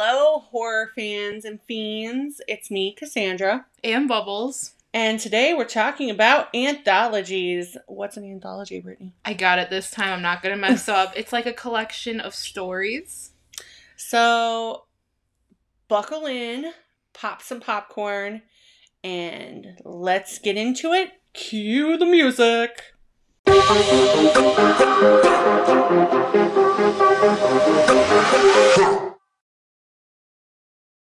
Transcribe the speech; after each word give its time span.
Hello, 0.00 0.38
horror 0.52 0.92
fans 0.94 1.44
and 1.44 1.60
fiends. 1.62 2.40
It's 2.46 2.70
me, 2.70 2.92
Cassandra. 2.92 3.66
And 3.82 4.06
Bubbles. 4.06 4.74
And 4.94 5.18
today 5.18 5.54
we're 5.54 5.64
talking 5.64 6.08
about 6.08 6.54
anthologies. 6.54 7.76
What's 7.88 8.16
an 8.16 8.22
anthology, 8.24 8.78
Brittany? 8.78 9.12
I 9.24 9.34
got 9.34 9.58
it 9.58 9.70
this 9.70 9.90
time. 9.90 10.12
I'm 10.12 10.22
not 10.22 10.40
going 10.40 10.54
to 10.54 10.60
mess 10.60 10.88
up. 10.88 11.14
It's 11.16 11.32
like 11.32 11.46
a 11.46 11.52
collection 11.52 12.20
of 12.20 12.32
stories. 12.32 13.32
So, 13.96 14.84
buckle 15.88 16.26
in, 16.26 16.72
pop 17.12 17.42
some 17.42 17.58
popcorn, 17.58 18.42
and 19.02 19.80
let's 19.82 20.38
get 20.38 20.56
into 20.56 20.92
it. 20.92 21.10
Cue 21.32 21.98
the 21.98 22.06
music. 22.06 22.94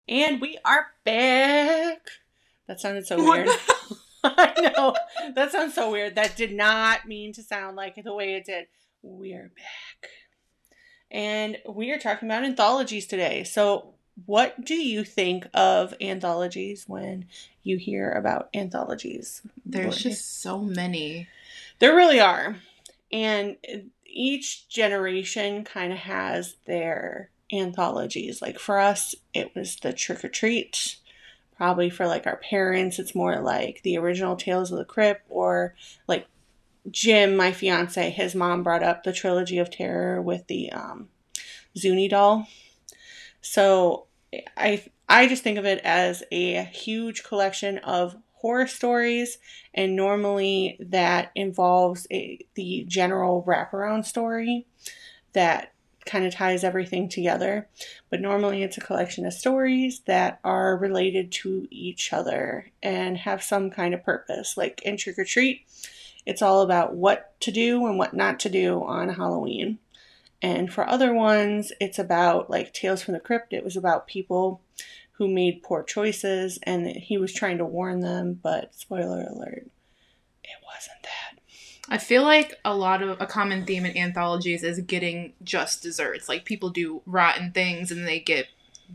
And 0.07 0.39
we 0.39 0.57
are 0.63 0.87
back. 1.03 1.99
That 2.67 2.79
sounded 2.79 3.05
so 3.07 3.17
weird. 3.17 3.49
I 4.23 4.71
know. 4.75 4.95
That 5.35 5.51
sounds 5.51 5.73
so 5.75 5.91
weird. 5.91 6.15
That 6.15 6.35
did 6.35 6.53
not 6.53 7.07
mean 7.07 7.33
to 7.33 7.43
sound 7.43 7.75
like 7.75 8.01
the 8.01 8.13
way 8.13 8.35
it 8.35 8.45
did. 8.45 8.67
We're 9.01 9.51
back. 9.55 10.09
And 11.11 11.57
we 11.67 11.91
are 11.91 11.99
talking 11.99 12.27
about 12.27 12.43
anthologies 12.43 13.07
today. 13.07 13.43
So, 13.43 13.93
what 14.25 14.65
do 14.65 14.73
you 14.75 15.03
think 15.03 15.47
of 15.53 15.93
anthologies 16.01 16.85
when 16.87 17.25
you 17.63 17.77
hear 17.77 18.11
about 18.11 18.49
anthologies? 18.53 19.41
There's 19.65 19.87
What- 19.87 19.97
just 19.97 20.41
so 20.41 20.59
many. 20.59 21.27
There 21.79 21.95
really 21.95 22.19
are. 22.19 22.57
And 23.11 23.57
each 24.05 24.67
generation 24.67 25.63
kind 25.63 25.93
of 25.93 25.99
has 25.99 26.55
their 26.65 27.29
anthologies. 27.51 28.41
Like 28.41 28.59
for 28.59 28.79
us, 28.79 29.15
it 29.33 29.55
was 29.55 29.77
the 29.77 29.93
Trick 29.93 30.23
or 30.23 30.29
Treat. 30.29 30.97
Probably 31.55 31.89
for 31.89 32.05
like 32.05 32.27
our 32.27 32.37
parents, 32.37 32.99
it's 32.99 33.15
more 33.15 33.39
like 33.39 33.81
the 33.83 33.97
original 33.97 34.35
Tales 34.35 34.71
of 34.71 34.77
the 34.77 34.85
Crypt 34.85 35.23
or 35.29 35.73
like 36.07 36.27
Jim, 36.91 37.35
my 37.35 37.51
fiance, 37.51 38.09
his 38.11 38.35
mom 38.35 38.63
brought 38.63 38.83
up 38.83 39.03
the 39.03 39.11
Trilogy 39.11 39.57
of 39.57 39.71
Terror 39.71 40.21
with 40.21 40.47
the 40.47 40.71
um, 40.71 41.09
Zuni 41.75 42.07
doll. 42.07 42.47
So 43.41 44.05
I 44.55 44.83
I 45.09 45.27
just 45.27 45.43
think 45.43 45.57
of 45.57 45.65
it 45.65 45.79
as 45.83 46.23
a 46.31 46.63
huge 46.63 47.23
collection 47.23 47.77
of 47.79 48.17
horror 48.33 48.67
stories 48.67 49.39
and 49.73 49.95
normally 49.95 50.77
that 50.79 51.31
involves 51.33 52.05
a, 52.11 52.45
the 52.55 52.85
general 52.87 53.43
wraparound 53.47 54.05
story 54.05 54.67
that 55.33 55.73
kind 56.07 56.25
of 56.25 56.33
ties 56.33 56.63
everything 56.63 57.09
together. 57.09 57.67
But 58.09 58.21
normally 58.21 58.63
it's 58.63 58.77
a 58.77 58.81
collection 58.81 59.25
of 59.25 59.33
stories 59.33 60.01
that 60.07 60.39
are 60.43 60.77
related 60.77 61.31
to 61.33 61.67
each 61.69 62.13
other 62.13 62.71
and 62.81 63.17
have 63.17 63.43
some 63.43 63.69
kind 63.69 63.93
of 63.93 64.03
purpose. 64.03 64.57
Like 64.57 64.81
in 64.83 64.97
Trick 64.97 65.19
or 65.19 65.25
Treat, 65.25 65.65
it's 66.25 66.41
all 66.41 66.61
about 66.61 66.95
what 66.95 67.39
to 67.41 67.51
do 67.51 67.85
and 67.85 67.97
what 67.97 68.13
not 68.13 68.39
to 68.41 68.49
do 68.49 68.83
on 68.83 69.09
Halloween. 69.09 69.79
And 70.41 70.71
for 70.71 70.87
other 70.87 71.13
ones, 71.13 71.71
it's 71.79 71.99
about 71.99 72.49
like 72.49 72.73
Tales 72.73 73.01
from 73.01 73.13
the 73.13 73.19
Crypt, 73.19 73.53
it 73.53 73.63
was 73.63 73.75
about 73.75 74.07
people 74.07 74.61
who 75.13 75.27
made 75.27 75.63
poor 75.63 75.83
choices 75.83 76.59
and 76.63 76.85
he 76.87 77.17
was 77.17 77.33
trying 77.33 77.57
to 77.57 77.65
warn 77.65 78.01
them, 78.01 78.39
but 78.41 78.75
spoiler 78.75 79.23
alert, 79.23 79.67
it 80.43 80.57
wasn't 80.63 81.01
that. 81.03 81.36
I 81.89 81.97
feel 81.97 82.23
like 82.23 82.53
a 82.65 82.75
lot 82.75 83.01
of 83.01 83.21
a 83.21 83.25
common 83.25 83.65
theme 83.65 83.85
in 83.85 83.95
anthologies 83.95 84.63
is 84.63 84.79
getting 84.81 85.33
just 85.43 85.81
desserts. 85.81 86.27
Like 86.27 86.45
people 86.45 86.69
do 86.69 87.01
rotten 87.05 87.51
things 87.51 87.91
and 87.91 88.07
they 88.07 88.19
get 88.19 88.47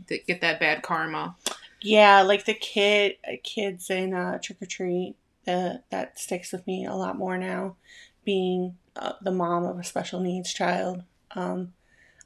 they 0.07 0.19
get 0.19 0.41
that 0.41 0.59
bad 0.59 0.83
karma. 0.83 1.35
Yeah, 1.81 2.21
like 2.21 2.45
the 2.45 2.53
kid 2.53 3.17
kids 3.43 3.89
in 3.89 4.13
uh, 4.13 4.39
Trick 4.39 4.61
or 4.61 4.65
Treat, 4.65 5.15
uh, 5.47 5.75
that 5.89 6.19
sticks 6.19 6.51
with 6.51 6.65
me 6.65 6.85
a 6.85 6.93
lot 6.93 7.17
more 7.17 7.37
now, 7.37 7.75
being 8.23 8.77
uh, 8.95 9.13
the 9.21 9.31
mom 9.31 9.65
of 9.65 9.79
a 9.79 9.83
special 9.83 10.19
needs 10.19 10.53
child. 10.53 11.03
Um, 11.31 11.73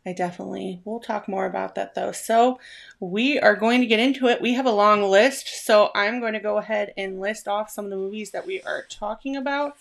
I 0.05 0.13
definitely 0.13 0.81
we'll 0.85 1.01
talk 1.01 1.27
more 1.27 1.45
about 1.45 1.75
that 1.75 1.95
though. 1.95 2.11
So 2.11 2.59
we 2.99 3.39
are 3.39 3.55
going 3.55 3.81
to 3.81 3.87
get 3.87 3.99
into 3.99 4.27
it. 4.27 4.41
We 4.41 4.53
have 4.53 4.65
a 4.65 4.71
long 4.71 5.03
list, 5.03 5.65
so 5.65 5.91
I'm 5.95 6.19
going 6.19 6.33
to 6.33 6.39
go 6.39 6.57
ahead 6.57 6.93
and 6.97 7.19
list 7.19 7.47
off 7.47 7.69
some 7.69 7.85
of 7.85 7.91
the 7.91 7.97
movies 7.97 8.31
that 8.31 8.45
we 8.45 8.61
are 8.61 8.85
talking 8.89 9.35
about, 9.35 9.75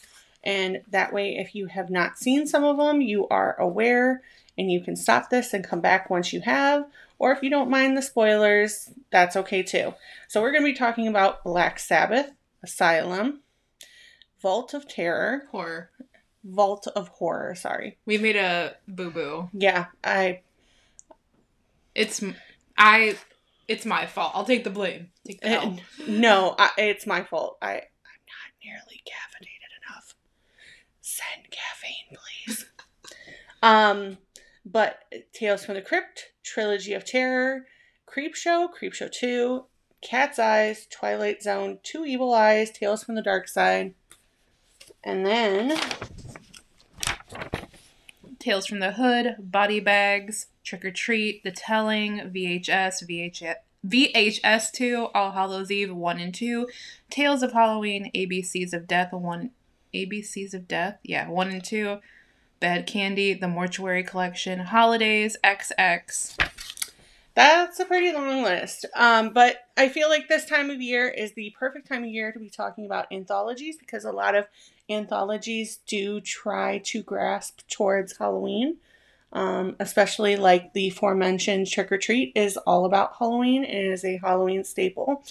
and 0.47 0.81
that 0.91 1.13
way, 1.13 1.37
if 1.37 1.55
you 1.55 1.67
have 1.67 1.91
not 1.91 2.17
seen 2.19 2.47
some 2.47 2.65
of 2.65 2.79
them, 2.79 3.03
you 3.03 3.29
are 3.29 3.61
aware, 3.61 4.23
and 4.57 4.71
you 4.71 4.81
can 4.81 4.97
stop 4.97 5.29
this 5.29 5.53
and 5.53 5.63
come 5.63 5.81
back 5.83 6.09
once 6.09 6.33
you 6.33 6.41
have. 6.43 6.87
Or 7.19 7.33
if 7.33 7.43
you 7.43 7.51
don't 7.51 7.69
mind 7.71 7.97
the 7.97 8.03
spoilers, 8.03 8.91
that's 9.11 9.37
okay 9.37 9.63
too. 9.63 9.95
So 10.29 10.41
we're 10.41 10.53
going 10.53 10.63
to 10.65 10.73
be 10.73 10.79
talking 10.79 11.09
about 11.09 11.43
Black 11.45 11.79
Sabbath, 11.79 12.31
Asylum, 12.63 13.41
Vault 14.41 14.73
of 14.75 14.87
Terror, 14.87 15.45
Horror. 15.51 15.91
Vault 16.45 16.87
of 16.95 17.09
Horror, 17.09 17.55
sorry. 17.57 17.99
We 18.07 18.19
made 18.19 18.37
a 18.37 18.77
boo 18.87 19.11
boo. 19.11 19.51
Yeah, 19.53 19.87
I 20.05 20.43
It's 21.95 22.23
I. 22.79 23.17
It's 23.67 23.85
my 23.85 24.07
fault. 24.07 24.31
I'll 24.35 24.45
take 24.45 24.63
the 24.63 24.71
blame. 24.71 25.09
Take 25.27 25.41
the 25.41 25.49
Uh, 25.59 25.63
L. 25.63 25.79
no, 26.07 26.55
I, 26.57 26.71
it's 26.79 27.05
my 27.05 27.25
fault. 27.25 27.59
I 27.61 27.73
I'm 27.73 28.23
not 28.31 28.53
nearly. 28.63 29.03
Send 31.17 31.51
caffeine, 31.51 32.19
please. 32.45 32.67
um, 33.63 34.19
but 34.65 35.05
Tales 35.33 35.65
from 35.65 35.77
the 35.77 35.83
Crypt, 35.83 36.33
Trilogy 36.43 36.93
of 36.93 37.05
Terror, 37.05 37.67
Creepshow, 38.07 38.71
Creep 38.71 38.93
Show 38.93 39.09
Two, 39.09 39.65
Cat's 40.03 40.39
Eyes, 40.39 40.87
Twilight 40.91 41.43
Zone, 41.43 41.79
Two 41.83 42.05
Evil 42.05 42.35
Eyes, 42.35 42.71
Tales 42.71 43.03
from 43.03 43.15
the 43.15 43.23
Dark 43.23 43.49
Side, 43.49 43.95
and 45.03 45.25
then 45.25 45.79
Tales 48.39 48.67
from 48.67 48.81
the 48.81 48.93
Hood, 48.93 49.37
Body 49.39 49.81
Bags, 49.81 50.49
Trick 50.65 50.85
or 50.85 50.91
Treat, 50.91 51.43
The 51.45 51.51
Telling, 51.51 52.19
VHS, 52.19 53.09
VHS, 53.09 53.55
VHS 53.87 54.73
2, 54.73 55.09
All 55.15 55.33
Hallows 55.33 55.71
Eve 55.71 55.95
1 55.95 56.21
and 56.21 56.35
2, 56.35 56.69
Tales 57.09 57.43
of 57.43 57.53
Halloween, 57.53 58.11
ABCs 58.15 58.73
of 58.73 58.87
Death 58.87 59.13
1, 59.13 59.51
ABCs 59.95 60.55
of 60.55 60.69
Death, 60.69 60.99
yeah, 61.03 61.29
1 61.29 61.49
and 61.49 61.65
2, 61.65 61.99
Bad 62.61 62.87
Candy, 62.87 63.35
The 63.35 63.49
Mortuary 63.49 64.03
Collection, 64.03 64.59
Holidays, 64.61 65.37
XX. 65.45 66.37
That's 67.37 67.79
a 67.81 67.85
pretty 67.85 68.13
long 68.13 68.43
list. 68.43 68.87
Um, 68.95 69.35
but 69.35 69.57
I 69.77 69.91
feel 69.91 70.09
like 70.09 70.27
this 70.27 70.47
time 70.47 70.71
of 70.71 70.81
year 70.81 71.07
is 71.07 71.33
the 71.33 71.55
perfect 71.59 71.87
time 71.87 72.03
of 72.03 72.09
year 72.09 72.33
to 72.33 72.39
be 72.39 72.49
talking 72.49 72.87
about 72.87 73.13
anthologies 73.13 73.77
because 73.77 74.07
a 74.07 74.11
lot 74.11 74.35
of 74.35 74.47
anthologies 74.89 75.81
do 75.87 76.19
try 76.23 76.79
to 76.79 77.03
grasp 77.03 77.61
towards 77.69 78.17
Halloween. 78.17 78.79
Um, 79.35 79.77
especially 79.81 80.37
like 80.37 80.73
the 80.73 80.89
aforementioned 80.89 81.67
Trick 81.67 81.93
or 81.93 81.99
Treat 81.99 82.33
is 82.35 82.57
all 82.57 82.87
about 82.87 83.17
Halloween 83.19 83.65
and 83.65 83.93
is 83.93 84.03
a 84.03 84.17
Halloween 84.17 84.65
staple 84.65 85.23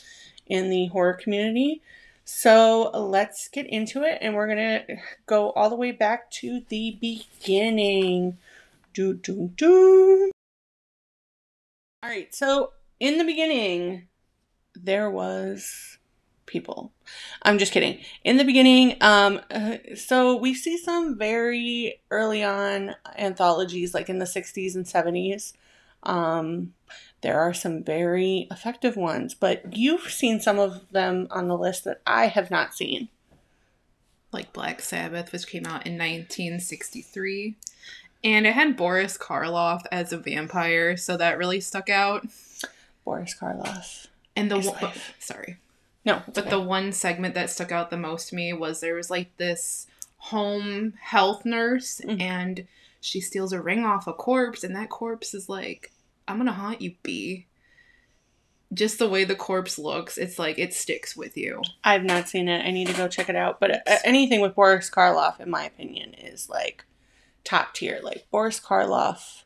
in 0.46 0.70
the 0.70 0.88
horror 0.88 1.14
community. 1.14 1.82
So 2.25 2.90
let's 2.90 3.47
get 3.47 3.68
into 3.68 4.02
it, 4.03 4.18
and 4.19 4.34
we're 4.34 4.47
gonna 4.47 4.84
go 5.28 5.52
all 5.52 5.69
the 5.69 5.75
way 5.75 5.91
back 5.91 6.31
to 6.31 6.62
the 6.69 6.97
beginning. 7.00 8.40
Do 8.94 9.13
do 9.13 9.52
do. 9.56 10.31
All 12.02 12.09
right, 12.09 12.34
so 12.34 12.74
in 13.00 13.19
the 13.19 13.24
beginning, 13.24 14.08
there 14.74 15.09
was 15.09 16.00
people. 16.47 16.91
I'm 17.44 17.59
just 17.59 17.72
kidding. 17.72 18.00
In 18.24 18.38
the 18.38 18.44
beginning, 18.44 18.97
um, 19.02 19.42
uh, 19.52 19.78
so 19.96 20.36
we 20.36 20.56
see 20.56 20.78
some 20.78 21.18
very 21.18 22.02
early 22.09 22.44
on 22.44 22.95
anthologies, 23.18 23.94
like 23.94 24.10
in 24.10 24.19
the 24.19 24.25
60s 24.25 24.75
and 24.75 24.86
70s. 24.86 25.54
Um, 26.04 26.74
there 27.21 27.39
are 27.39 27.53
some 27.53 27.83
very 27.83 28.47
effective 28.51 28.95
ones, 28.95 29.33
but 29.33 29.75
you've 29.75 30.12
seen 30.12 30.39
some 30.39 30.59
of 30.59 30.89
them 30.91 31.27
on 31.31 31.47
the 31.47 31.57
list 31.57 31.83
that 31.85 32.01
I 32.06 32.27
have 32.27 32.51
not 32.51 32.73
seen. 32.73 33.09
Like 34.31 34.53
Black 34.53 34.81
Sabbath, 34.81 35.31
which 35.31 35.47
came 35.47 35.65
out 35.65 35.85
in 35.88 35.94
1963. 35.97 37.56
And 38.23 38.47
it 38.47 38.53
had 38.53 38.75
Boris 38.75 39.17
Karloff 39.17 39.83
as 39.91 40.12
a 40.12 40.17
vampire, 40.17 40.97
so 40.97 41.15
that 41.17 41.38
really 41.38 41.59
stuck 41.62 41.89
out. 41.89 42.25
Boris 43.03 43.35
Karloff. 43.39 44.07
And 44.35 44.50
the 44.51 44.59
one, 44.59 44.91
sorry, 45.19 45.57
No, 46.03 46.21
but 46.33 46.50
the 46.50 46.59
one 46.59 46.91
segment 46.91 47.33
that 47.35 47.50
stuck 47.50 47.71
out 47.71 47.89
the 47.89 47.97
most 47.97 48.29
to 48.29 48.35
me 48.35 48.51
was 48.53 48.79
there 48.79 48.95
was 48.95 49.09
like 49.09 49.35
this 49.38 49.88
home 50.17 50.94
health 51.01 51.45
nurse, 51.45 52.01
Mhm. 52.03 52.21
and 52.21 52.67
she 53.00 53.21
steals 53.21 53.53
a 53.53 53.62
ring 53.62 53.85
off 53.85 54.07
a 54.07 54.13
corpse, 54.13 54.63
and 54.63 54.75
that 54.75 54.89
corpse 54.89 55.33
is 55.33 55.47
like, 55.47 55.91
"I'm 56.27 56.38
gonna 56.38 56.54
haunt 56.54 56.81
you, 56.81 56.95
B." 57.04 57.48
Just 58.74 58.98
the 59.00 59.07
way 59.07 59.24
the 59.24 59.36
corpse 59.36 59.77
looks, 59.77 60.18
it's 60.18 60.39
like 60.39 60.57
it 60.57 60.74
sticks 60.74 61.16
with 61.16 61.38
you. 61.38 61.62
I've 61.83 62.04
not 62.04 62.27
seen 62.27 62.50
it. 62.50 62.66
I 62.66 62.72
need 62.72 62.88
to 62.88 62.94
go 62.94 63.07
check 63.07 63.30
it 63.30 63.36
out. 63.36 63.60
But 63.60 63.88
uh, 63.88 63.98
anything 64.04 64.42
with 64.42 64.56
Boris 64.56 64.89
Karloff, 64.89 65.39
in 65.39 65.50
my 65.50 65.63
opinion, 65.63 66.13
is 66.16 66.50
like 66.50 66.83
top 67.44 67.74
tier. 67.74 68.00
Like 68.04 68.25
Boris 68.31 68.60
Karloff 68.60 69.44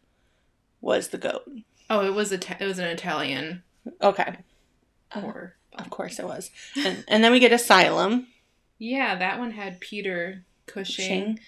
was 0.81 1.10
the 1.10 1.18
goat. 1.18 1.44
Oh, 1.90 2.06
it 2.06 2.14
was 2.14 2.31
a 2.31 2.36
it 2.36 2.66
was 2.66 2.80
an 2.80 2.88
Italian 2.88 3.64
Okay. 4.02 4.38
Uh, 5.12 5.22
of 5.78 5.90
course 5.90 6.20
it 6.20 6.26
was. 6.26 6.52
And, 6.76 7.04
and 7.08 7.24
then 7.24 7.31
we 7.31 7.40
get 7.40 7.54
Asylum. 7.54 8.28
Yeah, 8.78 9.16
that 9.16 9.40
one 9.40 9.52
had 9.52 9.80
Peter 9.80 10.46
Cushing, 10.66 11.06
Shing. 11.06 11.40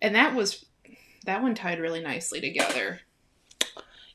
and 0.00 0.14
that 0.14 0.34
was 0.34 0.64
that 1.24 1.42
one 1.42 1.54
tied 1.54 1.80
really 1.80 2.00
nicely 2.02 2.40
together, 2.40 3.00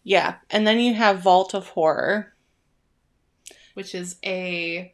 Yeah. 0.04 0.36
And 0.50 0.66
then 0.66 0.80
you 0.80 0.94
have 0.96 1.20
Vault 1.22 1.54
of 1.54 1.68
Horror. 1.70 2.34
which 3.76 3.94
is 3.96 4.18
a 4.26 4.94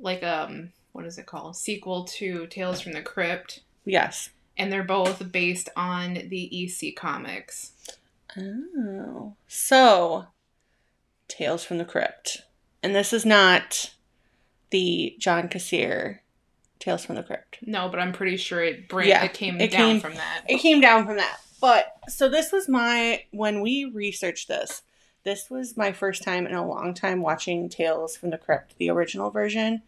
like 0.00 0.22
um 0.24 0.72
what 0.92 1.04
is 1.04 1.18
it 1.18 1.26
called 1.26 1.56
sequel 1.56 2.04
to 2.04 2.46
Tales 2.48 2.80
from 2.80 2.92
the 2.92 3.02
Crypt, 3.02 3.60
Yes. 3.84 4.30
and 4.56 4.72
they're 4.72 4.82
both 4.82 5.30
based 5.30 5.68
on 5.76 6.14
the 6.14 6.64
EC 6.64 6.96
comics. 6.96 7.72
Oh. 8.36 9.34
So, 9.46 10.26
Tales 11.28 11.64
from 11.64 11.78
the 11.78 11.84
Crypt. 11.84 12.42
And 12.82 12.94
this 12.94 13.12
is 13.12 13.24
not 13.24 13.94
the 14.70 15.14
John 15.18 15.48
Kassir 15.48 16.18
Tales 16.80 17.04
from 17.04 17.14
the 17.14 17.22
Crypt. 17.22 17.58
No, 17.62 17.88
but 17.88 18.00
I'm 18.00 18.12
pretty 18.12 18.36
sure 18.36 18.62
it 18.64 18.88
bran- 18.88 19.06
Yeah, 19.08 19.22
it 19.24 19.34
came 19.34 19.60
it 19.60 19.70
down 19.70 19.92
came- 19.92 20.00
from 20.00 20.14
that. 20.14 20.44
It 20.48 20.58
came 20.58 20.80
down 20.80 21.06
from 21.06 21.16
that. 21.16 21.38
But 21.60 21.96
so 22.08 22.28
this 22.28 22.52
was 22.52 22.68
my 22.68 23.24
when 23.30 23.60
we 23.60 23.84
researched 23.84 24.48
this, 24.48 24.82
this 25.24 25.50
was 25.50 25.76
my 25.76 25.92
first 25.92 26.22
time 26.22 26.46
in 26.46 26.54
a 26.54 26.66
long 26.66 26.94
time 26.94 27.20
watching 27.22 27.68
Tales 27.68 28.16
from 28.16 28.30
the 28.30 28.38
Crypt, 28.38 28.76
the 28.78 28.90
original 28.90 29.30
version. 29.30 29.82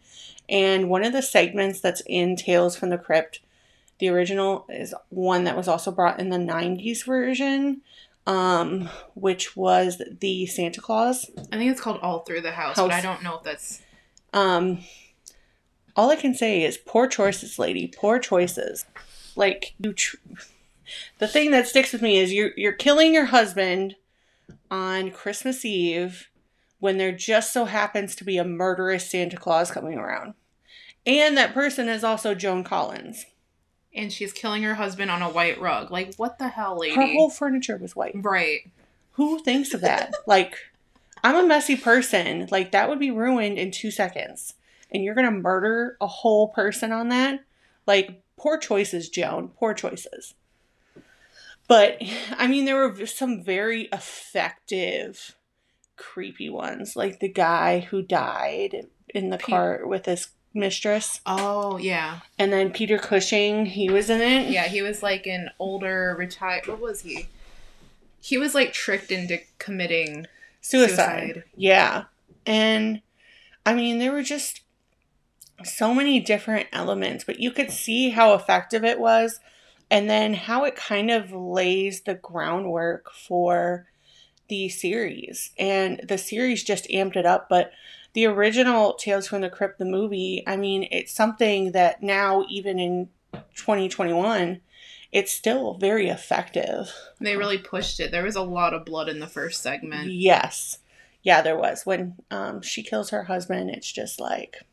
And 0.49 0.89
one 0.89 1.03
of 1.03 1.13
the 1.13 1.21
segments 1.21 1.79
that's 1.81 2.01
in 2.05 2.35
Tales 2.35 2.75
from 2.75 2.89
the 2.89 2.97
Crypt, 2.97 3.39
the 3.99 4.09
original 4.09 4.65
is 4.69 4.93
one 5.09 5.45
that 5.45 5.55
was 5.57 5.67
also 5.67 5.91
brought 5.91 6.19
in 6.19 6.29
the 6.29 6.37
90s 6.37 7.05
version, 7.05 7.81
um, 8.27 8.89
which 9.15 9.55
was 9.55 10.01
the 10.19 10.45
Santa 10.47 10.81
Claus. 10.81 11.29
I 11.51 11.57
think 11.57 11.71
it's 11.71 11.81
called 11.81 11.99
All 12.01 12.19
Through 12.19 12.41
the 12.41 12.51
House, 12.51 12.75
House. 12.77 12.87
but 12.87 12.93
I 12.93 13.01
don't 13.01 13.23
know 13.23 13.37
if 13.37 13.43
that's 13.43 13.81
Um, 14.33 14.79
all 15.95 16.09
I 16.11 16.15
can 16.15 16.33
say 16.33 16.63
is 16.63 16.77
poor 16.77 17.07
choices, 17.07 17.57
lady. 17.57 17.87
Poor 17.87 18.19
choices. 18.19 18.85
Like 19.35 19.73
you, 19.79 19.93
tr- 19.93 20.17
the 21.19 21.27
thing 21.27 21.51
that 21.51 21.67
sticks 21.67 21.93
with 21.93 22.01
me 22.01 22.17
is 22.17 22.33
you're 22.33 22.51
you're 22.57 22.71
killing 22.71 23.13
your 23.13 23.25
husband 23.25 23.95
on 24.69 25.11
Christmas 25.11 25.63
Eve 25.65 26.29
when 26.79 26.97
there 26.97 27.11
just 27.11 27.53
so 27.53 27.65
happens 27.65 28.15
to 28.15 28.23
be 28.23 28.37
a 28.37 28.43
murderous 28.43 29.09
Santa 29.09 29.37
Claus 29.37 29.69
coming 29.71 29.97
around, 29.97 30.33
and 31.05 31.37
that 31.37 31.53
person 31.53 31.87
is 31.89 32.03
also 32.03 32.33
Joan 32.33 32.63
Collins. 32.63 33.25
and 33.93 34.11
she's 34.11 34.31
killing 34.33 34.63
her 34.63 34.75
husband 34.75 35.11
on 35.11 35.21
a 35.21 35.29
white 35.29 35.59
rug. 35.59 35.91
Like 35.91 36.15
what 36.15 36.39
the 36.39 36.47
hell, 36.49 36.79
lady? 36.79 36.95
Her 36.95 37.05
whole 37.07 37.29
furniture 37.29 37.77
was 37.77 37.95
white. 37.95 38.13
right. 38.15 38.61
Who 39.15 39.39
thinks 39.39 39.73
of 39.73 39.81
that? 39.81 40.13
like, 40.25 40.55
I'm 41.23 41.35
a 41.35 41.45
messy 41.45 41.75
person. 41.75 42.47
Like, 42.49 42.71
that 42.71 42.87
would 42.87 42.97
be 42.99 43.11
ruined 43.11 43.59
in 43.59 43.69
two 43.71 43.91
seconds. 43.91 44.53
And 44.89 45.03
you're 45.03 45.15
going 45.15 45.25
to 45.25 45.31
murder 45.31 45.97
a 45.99 46.07
whole 46.07 46.47
person 46.47 46.93
on 46.93 47.09
that? 47.09 47.41
Like, 47.85 48.21
poor 48.37 48.57
choices, 48.57 49.09
Joan. 49.09 49.49
Poor 49.49 49.73
choices. 49.73 50.33
But, 51.71 52.01
I 52.37 52.47
mean, 52.47 52.65
there 52.65 52.75
were 52.75 53.05
some 53.05 53.41
very 53.45 53.83
effective, 53.93 55.37
creepy 55.95 56.49
ones. 56.49 56.97
Like 56.97 57.21
the 57.21 57.29
guy 57.29 57.79
who 57.79 58.01
died 58.01 58.87
in 59.07 59.29
the 59.29 59.37
Pe- 59.37 59.45
car 59.53 59.87
with 59.87 60.05
his 60.05 60.27
mistress. 60.53 61.21
Oh 61.25 61.77
yeah, 61.77 62.19
And 62.37 62.51
then 62.51 62.71
Peter 62.73 62.97
Cushing, 62.97 63.67
he 63.67 63.89
was 63.89 64.09
in 64.09 64.19
it. 64.19 64.49
yeah. 64.51 64.67
He 64.67 64.81
was 64.81 65.01
like 65.01 65.25
an 65.27 65.49
older 65.59 66.13
retired. 66.19 66.67
What 66.67 66.81
was 66.81 67.01
he? 67.03 67.29
He 68.19 68.37
was 68.37 68.53
like 68.53 68.73
tricked 68.73 69.09
into 69.09 69.39
committing. 69.57 70.27
suicide. 70.59 70.97
Suicide. 71.35 71.43
Yeah. 71.55 72.03
And 72.45 73.01
I 73.65 73.73
mean, 73.73 73.97
there 73.99 74.11
were 74.11 74.23
just 74.23 74.59
so 75.63 75.93
many 75.93 76.19
different 76.19 76.67
elements, 76.73 77.23
but 77.23 77.39
you 77.39 77.49
could 77.51 77.71
see 77.71 78.09
how 78.09 78.33
effective 78.33 78.83
it 78.83 78.99
was 78.99 79.39
and 79.91 80.09
then 80.09 80.33
how 80.33 80.63
it 80.63 80.75
kind 80.75 81.11
of 81.11 81.33
lays 81.33 82.01
the 82.01 82.15
groundwork 82.15 83.11
for 83.11 83.87
the 84.47 84.69
series. 84.69 85.51
And 85.59 86.01
the 86.07 86.17
series 86.17 86.63
just 86.63 86.89
amped 86.89 87.17
it 87.17 87.25
up, 87.25 87.47
but 87.49 87.71
the 88.13 88.25
original 88.25 88.93
Tales 88.93 89.27
from 89.27 89.41
the 89.41 89.49
Crypt 89.49 89.77
the 89.77 89.85
movie, 89.85 90.43
I 90.47 90.55
mean, 90.55 90.87
it's 90.91 91.13
something 91.13 91.73
that 91.73 92.01
now 92.01 92.45
even 92.49 92.79
in 92.79 93.09
2021 93.55 94.61
it's 95.11 95.33
still 95.33 95.73
very 95.73 96.07
effective. 96.07 96.89
They 97.19 97.35
really 97.35 97.57
pushed 97.57 97.99
it. 97.99 98.11
There 98.11 98.23
was 98.23 98.37
a 98.37 98.41
lot 98.41 98.73
of 98.73 98.85
blood 98.85 99.09
in 99.09 99.19
the 99.19 99.27
first 99.27 99.61
segment. 99.61 100.09
Yes. 100.09 100.77
Yeah, 101.21 101.41
there 101.41 101.57
was. 101.57 101.85
When 101.85 102.15
um, 102.31 102.61
she 102.61 102.81
kills 102.81 103.09
her 103.09 103.23
husband, 103.23 103.71
it's 103.71 103.91
just 103.91 104.21
like 104.21 104.63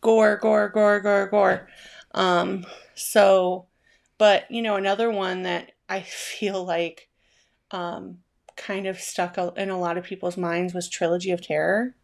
gore, 0.00 0.36
gore, 0.36 0.68
gore, 0.68 0.98
gore, 0.98 1.28
gore. 1.28 1.68
Um, 2.12 2.66
so, 2.96 3.67
but, 4.18 4.50
you 4.50 4.60
know, 4.62 4.76
another 4.76 5.10
one 5.10 5.42
that 5.44 5.72
I 5.88 6.00
feel 6.06 6.64
like 6.64 7.08
um, 7.70 8.18
kind 8.56 8.86
of 8.86 9.00
stuck 9.00 9.38
in 9.56 9.70
a 9.70 9.78
lot 9.78 9.96
of 9.96 10.04
people's 10.04 10.36
minds 10.36 10.74
was 10.74 10.88
Trilogy 10.88 11.30
of 11.30 11.40
Terror. 11.40 11.94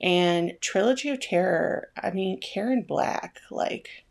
And 0.00 0.54
Trilogy 0.60 1.10
of 1.10 1.20
Terror, 1.20 1.90
I 2.00 2.10
mean, 2.10 2.40
Karen 2.40 2.82
Black, 2.82 3.38
like, 3.50 4.04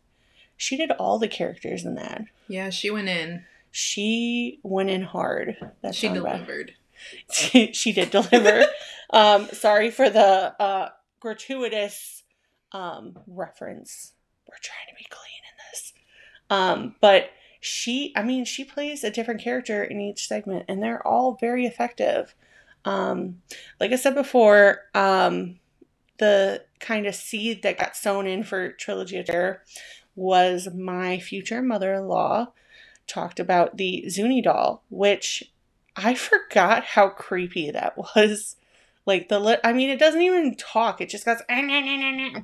she 0.56 0.76
did 0.76 0.90
all 0.92 1.18
the 1.18 1.28
characters 1.28 1.84
in 1.84 1.96
that. 1.96 2.24
Yeah, 2.48 2.70
she 2.70 2.90
went 2.90 3.08
in. 3.08 3.44
She 3.70 4.60
went 4.62 4.90
in 4.90 5.02
hard. 5.02 5.56
That 5.82 5.94
She 5.94 6.08
delivered. 6.08 6.74
she, 7.32 7.72
she 7.72 7.92
did 7.92 8.10
deliver. 8.10 8.64
um, 9.10 9.48
sorry 9.52 9.90
for 9.90 10.08
the 10.08 10.54
uh, 10.60 10.90
gratuitous 11.20 12.22
um, 12.72 13.18
reference. 13.26 14.12
We're 14.48 14.56
trying 14.62 14.88
to 14.88 14.94
be 14.96 15.06
clean. 15.10 15.41
Um, 16.52 16.96
but 17.00 17.30
she, 17.60 18.12
I 18.14 18.22
mean, 18.22 18.44
she 18.44 18.62
plays 18.62 19.02
a 19.02 19.10
different 19.10 19.40
character 19.40 19.82
in 19.82 20.00
each 20.02 20.28
segment, 20.28 20.66
and 20.68 20.82
they're 20.82 21.06
all 21.06 21.38
very 21.40 21.64
effective. 21.64 22.34
Um, 22.84 23.40
like 23.80 23.90
I 23.90 23.96
said 23.96 24.14
before, 24.14 24.80
um, 24.94 25.58
the 26.18 26.62
kind 26.78 27.06
of 27.06 27.14
seed 27.14 27.62
that 27.62 27.78
got 27.78 27.96
sown 27.96 28.26
in 28.26 28.42
for 28.44 28.72
Trilogy 28.72 29.16
of 29.16 29.26
Terror 29.26 29.62
was 30.14 30.68
my 30.74 31.18
future 31.18 31.62
mother 31.62 31.94
in 31.94 32.06
law 32.06 32.52
talked 33.06 33.40
about 33.40 33.78
the 33.78 34.10
Zuni 34.10 34.42
doll, 34.42 34.82
which 34.90 35.42
I 35.96 36.14
forgot 36.16 36.84
how 36.84 37.08
creepy 37.08 37.70
that 37.70 37.96
was. 37.96 38.56
Like 39.06 39.30
the 39.30 39.40
li- 39.40 39.56
I 39.64 39.72
mean, 39.72 39.88
it 39.88 39.98
doesn't 39.98 40.20
even 40.20 40.54
talk. 40.56 41.00
It 41.00 41.08
just 41.08 41.24
goes. 41.24 41.38
"Ah, 41.48 41.60
nah, 41.62 41.80
nah, 41.80 42.10
nah." 42.10 42.40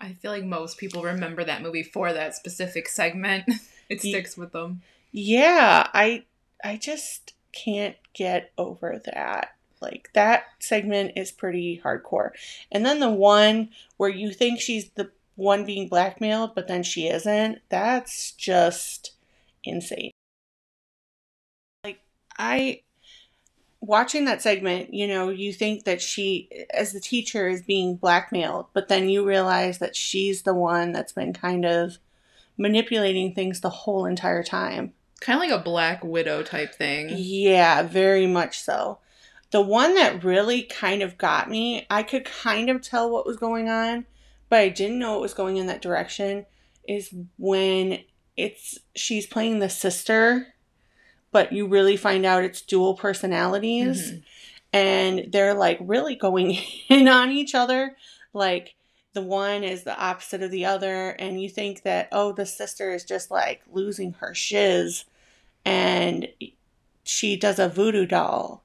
I 0.00 0.12
feel 0.12 0.30
like 0.30 0.44
most 0.44 0.78
people 0.78 1.02
remember 1.02 1.44
that 1.44 1.62
movie 1.62 1.82
for 1.82 2.12
that 2.12 2.34
specific 2.34 2.88
segment. 2.88 3.50
it 3.88 4.00
sticks 4.00 4.36
with 4.36 4.52
them. 4.52 4.82
Yeah, 5.12 5.88
I 5.92 6.24
I 6.62 6.76
just 6.76 7.34
can't 7.52 7.96
get 8.12 8.52
over 8.58 9.00
that. 9.04 9.54
Like 9.80 10.10
that 10.14 10.44
segment 10.60 11.12
is 11.16 11.30
pretty 11.30 11.80
hardcore. 11.82 12.30
And 12.70 12.84
then 12.84 13.00
the 13.00 13.10
one 13.10 13.70
where 13.96 14.10
you 14.10 14.32
think 14.32 14.60
she's 14.60 14.90
the 14.90 15.10
one 15.36 15.64
being 15.64 15.88
blackmailed, 15.88 16.54
but 16.54 16.68
then 16.68 16.82
she 16.82 17.08
isn't. 17.08 17.60
That's 17.68 18.32
just 18.32 19.12
insane. 19.64 20.10
Like 21.84 22.00
I 22.36 22.82
watching 23.80 24.24
that 24.24 24.42
segment, 24.42 24.92
you 24.92 25.06
know, 25.06 25.28
you 25.28 25.52
think 25.52 25.84
that 25.84 26.02
she 26.02 26.48
as 26.74 26.92
the 26.92 27.00
teacher 27.00 27.48
is 27.48 27.62
being 27.62 27.96
blackmailed, 27.96 28.66
but 28.72 28.88
then 28.88 29.08
you 29.08 29.26
realize 29.26 29.78
that 29.78 29.96
she's 29.96 30.42
the 30.42 30.54
one 30.54 30.92
that's 30.92 31.12
been 31.12 31.32
kind 31.32 31.64
of 31.64 31.98
manipulating 32.56 33.34
things 33.34 33.60
the 33.60 33.70
whole 33.70 34.04
entire 34.04 34.42
time. 34.42 34.92
Kind 35.20 35.36
of 35.36 35.48
like 35.48 35.60
a 35.60 35.62
Black 35.62 36.04
Widow 36.04 36.42
type 36.42 36.74
thing. 36.74 37.10
Yeah, 37.12 37.82
very 37.82 38.26
much 38.26 38.60
so. 38.60 38.98
The 39.50 39.62
one 39.62 39.94
that 39.94 40.22
really 40.22 40.62
kind 40.62 41.02
of 41.02 41.16
got 41.16 41.48
me, 41.48 41.86
I 41.88 42.02
could 42.02 42.24
kind 42.24 42.68
of 42.68 42.82
tell 42.82 43.10
what 43.10 43.26
was 43.26 43.36
going 43.36 43.68
on, 43.68 44.06
but 44.48 44.60
I 44.60 44.68
didn't 44.68 44.98
know 44.98 45.16
it 45.16 45.22
was 45.22 45.34
going 45.34 45.56
in 45.56 45.66
that 45.66 45.82
direction, 45.82 46.46
is 46.86 47.14
when 47.38 48.00
it's 48.36 48.78
she's 48.94 49.26
playing 49.26 49.58
the 49.58 49.70
sister, 49.70 50.54
but 51.30 51.52
you 51.52 51.66
really 51.66 51.96
find 51.96 52.24
out 52.26 52.44
it's 52.44 52.62
dual 52.62 52.94
personalities 52.94 54.12
Mhm. 54.12 54.22
and 54.72 55.32
they're 55.32 55.54
like 55.54 55.78
really 55.80 56.14
going 56.16 56.58
in 56.88 57.08
on 57.08 57.30
each 57.30 57.54
other 57.54 57.96
like 58.32 58.74
the 59.14 59.22
one 59.22 59.64
is 59.64 59.82
the 59.84 59.98
opposite 59.98 60.42
of 60.42 60.50
the 60.50 60.64
other 60.64 61.10
and 61.10 61.40
you 61.42 61.48
think 61.48 61.82
that 61.82 62.08
oh 62.12 62.32
the 62.32 62.46
sister 62.46 62.90
is 62.92 63.04
just 63.04 63.30
like 63.30 63.62
losing 63.72 64.12
her 64.14 64.34
shiz 64.34 65.04
and 65.64 66.28
she 67.04 67.36
does 67.36 67.58
a 67.58 67.68
voodoo 67.68 68.06
doll 68.06 68.62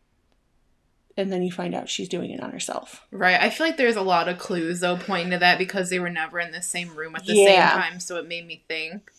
and 1.16 1.32
then 1.32 1.44
you 1.44 1.52
find 1.52 1.76
out 1.76 1.90
she's 1.90 2.10
doing 2.10 2.32
it 2.32 2.42
on 2.42 2.52
herself 2.52 3.06
Right. 3.12 3.40
I 3.40 3.50
feel 3.50 3.68
like 3.68 3.78
there's 3.78 3.96
a 3.96 4.02
lot 4.02 4.28
of 4.28 4.38
clues 4.40 4.80
though 4.82 4.98
pointing 4.98 5.32
to 5.32 5.38
that 5.40 5.58
because 5.58 5.90
they 5.90 6.00
were 6.00 6.10
never 6.10 6.40
in 6.40 6.52
the 6.52 6.62
same 6.62 6.96
room 6.96 7.16
at 7.16 7.26
the 7.26 7.34
Yeah. 7.34 7.70
same 7.74 7.82
time, 7.82 8.00
so 8.00 8.18
it 8.18 8.28
made 8.28 8.46
me 8.48 8.64
think. 8.68 9.12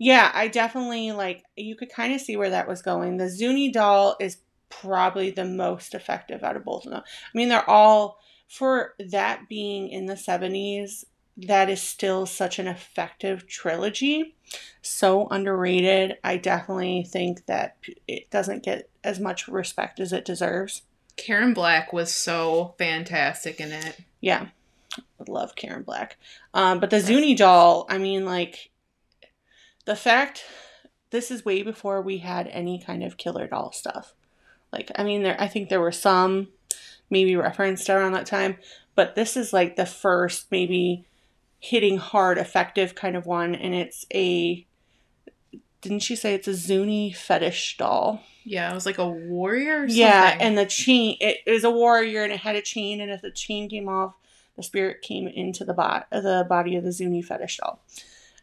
Yeah 0.00 0.32
i 0.34 0.48
definitely 0.48 1.12
like 1.12 1.44
you 1.56 1.76
could 1.76 1.92
kind 1.92 2.12
of 2.12 2.20
see 2.20 2.36
where 2.36 2.50
that 2.50 2.66
was 2.66 2.82
going 2.82 3.18
the 3.18 3.28
zuni 3.28 3.70
doll 3.70 4.16
is 4.18 4.38
probably 4.70 5.30
the 5.30 5.44
most 5.44 5.94
effective 5.94 6.42
out 6.42 6.56
of 6.56 6.64
both 6.64 6.86
of 6.86 6.92
them. 6.92 7.02
I 7.04 7.38
mean, 7.38 7.50
they're 7.50 7.68
all 7.68 8.18
for 8.48 8.94
that 8.98 9.48
being 9.48 9.90
in 9.90 10.06
the 10.06 10.14
70s, 10.14 11.04
that 11.36 11.68
is 11.68 11.80
still 11.80 12.26
such 12.26 12.58
an 12.58 12.66
effective 12.66 13.46
trilogy. 13.46 14.34
So 14.82 15.28
underrated. 15.28 16.18
I 16.24 16.36
definitely 16.36 17.04
think 17.04 17.46
that 17.46 17.76
it 18.08 18.30
doesn't 18.30 18.64
get 18.64 18.88
as 19.04 19.20
much 19.20 19.46
respect 19.46 20.00
as 20.00 20.12
it 20.12 20.24
deserves. 20.24 20.82
Karen 21.16 21.54
Black 21.54 21.92
was 21.92 22.12
so 22.12 22.74
fantastic 22.78 23.60
in 23.60 23.72
it. 23.72 24.00
Yeah. 24.20 24.48
I 24.96 25.24
love 25.28 25.54
Karen 25.54 25.82
Black. 25.82 26.16
Um, 26.52 26.80
but 26.80 26.90
the 26.90 27.00
Zuni 27.00 27.34
doll, 27.34 27.86
I 27.88 27.98
mean, 27.98 28.24
like, 28.24 28.69
the 29.90 29.96
fact 29.96 30.44
this 31.10 31.32
is 31.32 31.44
way 31.44 31.64
before 31.64 32.00
we 32.00 32.18
had 32.18 32.46
any 32.46 32.80
kind 32.80 33.02
of 33.02 33.16
killer 33.16 33.48
doll 33.48 33.72
stuff. 33.72 34.14
Like, 34.72 34.92
I 34.94 35.02
mean, 35.02 35.24
there, 35.24 35.34
I 35.36 35.48
think 35.48 35.68
there 35.68 35.80
were 35.80 35.90
some 35.90 36.46
maybe 37.10 37.34
referenced 37.34 37.90
around 37.90 38.12
that 38.12 38.24
time, 38.24 38.58
but 38.94 39.16
this 39.16 39.36
is 39.36 39.52
like 39.52 39.74
the 39.74 39.86
first 39.86 40.46
maybe 40.52 41.06
hitting 41.58 41.96
hard, 41.96 42.38
effective 42.38 42.94
kind 42.94 43.16
of 43.16 43.26
one, 43.26 43.56
and 43.56 43.74
it's 43.74 44.06
a. 44.14 44.64
Didn't 45.80 46.04
she 46.04 46.14
say 46.14 46.34
it's 46.34 46.46
a 46.46 46.54
Zuni 46.54 47.10
fetish 47.10 47.76
doll? 47.76 48.22
Yeah, 48.44 48.70
it 48.70 48.74
was 48.74 48.86
like 48.86 48.98
a 48.98 49.08
warrior. 49.08 49.86
Yeah, 49.88 50.36
and 50.38 50.56
the 50.56 50.66
chain 50.66 51.16
it 51.20 51.38
is 51.46 51.64
a 51.64 51.70
warrior, 51.70 52.22
and 52.22 52.32
it 52.32 52.38
had 52.40 52.54
a 52.54 52.62
chain, 52.62 53.00
and 53.00 53.10
if 53.10 53.22
the 53.22 53.32
chain 53.32 53.68
came 53.68 53.88
off, 53.88 54.14
the 54.54 54.62
spirit 54.62 55.02
came 55.02 55.26
into 55.26 55.64
the 55.64 55.74
bot 55.74 56.06
the 56.12 56.46
body 56.48 56.76
of 56.76 56.84
the 56.84 56.92
Zuni 56.92 57.22
fetish 57.22 57.56
doll. 57.56 57.80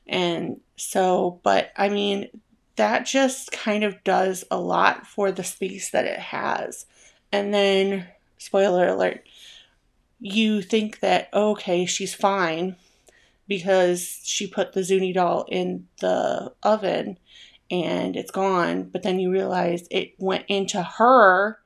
And 0.07 0.61
so, 0.75 1.39
but 1.43 1.71
I 1.75 1.89
mean, 1.89 2.29
that 2.77 3.05
just 3.05 3.51
kind 3.51 3.83
of 3.83 4.03
does 4.03 4.43
a 4.49 4.59
lot 4.59 5.05
for 5.07 5.31
the 5.31 5.43
space 5.43 5.89
that 5.91 6.05
it 6.05 6.19
has. 6.19 6.85
And 7.31 7.53
then, 7.53 8.07
spoiler 8.37 8.87
alert, 8.87 9.23
you 10.19 10.61
think 10.61 10.99
that, 10.99 11.29
okay, 11.33 11.85
she's 11.85 12.13
fine 12.13 12.75
because 13.47 14.21
she 14.23 14.47
put 14.47 14.73
the 14.73 14.83
Zuni 14.83 15.13
doll 15.13 15.45
in 15.49 15.87
the 15.99 16.53
oven 16.63 17.17
and 17.69 18.15
it's 18.15 18.31
gone. 18.31 18.83
But 18.83 19.03
then 19.03 19.19
you 19.19 19.31
realize 19.31 19.87
it 19.89 20.13
went 20.17 20.45
into 20.47 20.81
her 20.81 21.59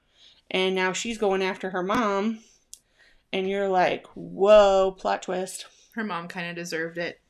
and 0.50 0.76
now 0.76 0.94
she's 0.94 1.18
going 1.18 1.42
after 1.42 1.70
her 1.70 1.84
mom. 1.84 2.40
And 3.34 3.50
you're 3.50 3.70
like, 3.70 4.06
whoa, 4.14 4.96
plot 4.98 5.24
twist. 5.24 5.66
Her 5.96 6.04
mom 6.04 6.28
kind 6.28 6.50
of 6.50 6.56
deserved 6.56 6.98
it. 6.98 7.22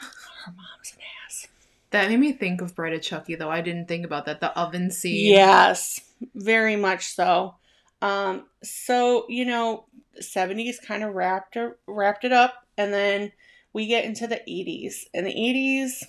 Her 0.44 0.52
mom's 0.52 0.92
an 0.94 1.02
ass. 1.26 1.46
That 1.90 2.08
made 2.08 2.20
me 2.20 2.32
think 2.32 2.60
of 2.60 2.74
Bride 2.74 2.92
of 2.92 3.02
Chucky, 3.02 3.34
though. 3.34 3.50
I 3.50 3.60
didn't 3.60 3.88
think 3.88 4.04
about 4.04 4.26
that. 4.26 4.40
The 4.40 4.56
oven 4.58 4.90
scene. 4.90 5.32
Yes, 5.32 6.00
very 6.34 6.76
much 6.76 7.14
so. 7.14 7.56
Um, 8.02 8.46
so 8.62 9.26
you 9.28 9.44
know, 9.44 9.86
seventies 10.20 10.78
kind 10.78 11.02
of 11.02 11.14
wrapped 11.14 11.56
wrapped 11.86 12.24
it 12.24 12.32
up, 12.32 12.54
and 12.78 12.92
then 12.92 13.32
we 13.72 13.86
get 13.86 14.04
into 14.04 14.26
the 14.26 14.40
eighties. 14.42 15.06
In 15.12 15.24
the 15.24 15.30
eighties, 15.30 16.04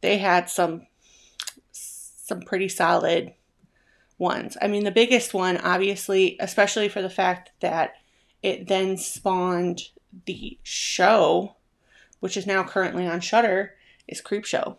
they 0.00 0.18
had 0.18 0.48
some 0.50 0.86
some 1.72 2.40
pretty 2.40 2.68
solid 2.68 3.34
ones. 4.18 4.56
I 4.60 4.66
mean, 4.66 4.84
the 4.84 4.90
biggest 4.90 5.34
one, 5.34 5.58
obviously, 5.58 6.36
especially 6.40 6.88
for 6.88 7.02
the 7.02 7.10
fact 7.10 7.52
that 7.60 7.94
it 8.42 8.66
then 8.68 8.96
spawned 8.96 9.82
the 10.24 10.58
show, 10.62 11.56
which 12.20 12.36
is 12.36 12.46
now 12.46 12.62
currently 12.62 13.06
on 13.06 13.20
Shudder, 13.20 13.74
is 14.08 14.20
Creepshow. 14.20 14.76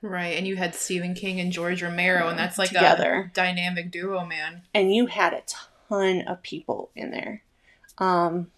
Right, 0.00 0.36
and 0.36 0.46
you 0.48 0.56
had 0.56 0.74
Stephen 0.74 1.14
King 1.14 1.38
and 1.38 1.52
George 1.52 1.82
Romero, 1.82 2.28
and 2.28 2.38
that's 2.38 2.58
like 2.58 2.68
Together. 2.68 3.30
a 3.30 3.34
dynamic 3.34 3.90
duo, 3.90 4.24
man. 4.24 4.62
And 4.74 4.92
you 4.92 5.06
had 5.06 5.32
a 5.32 5.42
ton 5.88 6.22
of 6.22 6.42
people 6.42 6.90
in 6.96 7.12
there. 7.12 7.42
Um, 7.98 8.50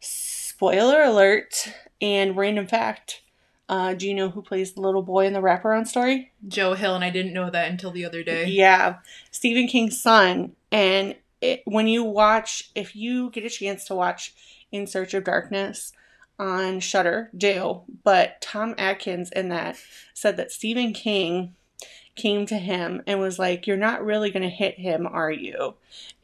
spoiler 0.00 1.02
alert 1.02 1.72
and 2.02 2.36
random 2.36 2.66
fact. 2.66 3.22
Uh, 3.70 3.94
do 3.94 4.06
you 4.06 4.14
know 4.14 4.28
who 4.28 4.42
plays 4.42 4.72
the 4.72 4.80
little 4.80 5.02
boy 5.02 5.24
in 5.26 5.32
the 5.32 5.40
wraparound 5.40 5.86
story? 5.86 6.32
Joe 6.46 6.74
Hill, 6.74 6.94
and 6.94 7.04
I 7.04 7.10
didn't 7.10 7.32
know 7.32 7.48
that 7.50 7.70
until 7.70 7.92
the 7.92 8.04
other 8.04 8.22
day. 8.22 8.46
Yeah, 8.46 8.96
Stephen 9.30 9.68
King's 9.68 10.02
son. 10.02 10.56
And 10.72 11.14
it, 11.40 11.62
when 11.64 11.86
you 11.86 12.04
watch, 12.04 12.70
if 12.74 12.94
you 12.94 13.30
get 13.30 13.44
a 13.44 13.48
chance 13.48 13.84
to 13.86 13.94
watch 13.94 14.34
In 14.72 14.86
Search 14.86 15.14
of 15.14 15.24
Darkness 15.24 15.92
on 16.40 16.80
Shudder 16.80 17.30
do. 17.36 17.82
But 18.02 18.40
Tom 18.40 18.74
Atkins 18.78 19.30
in 19.30 19.50
that 19.50 19.76
said 20.14 20.36
that 20.38 20.50
Stephen 20.50 20.92
King 20.92 21.54
came 22.16 22.46
to 22.46 22.56
him 22.56 23.02
and 23.06 23.20
was 23.20 23.38
like, 23.38 23.66
"You're 23.66 23.76
not 23.76 24.04
really 24.04 24.30
going 24.30 24.42
to 24.42 24.48
hit 24.48 24.76
him, 24.78 25.06
are 25.06 25.30
you?" 25.30 25.74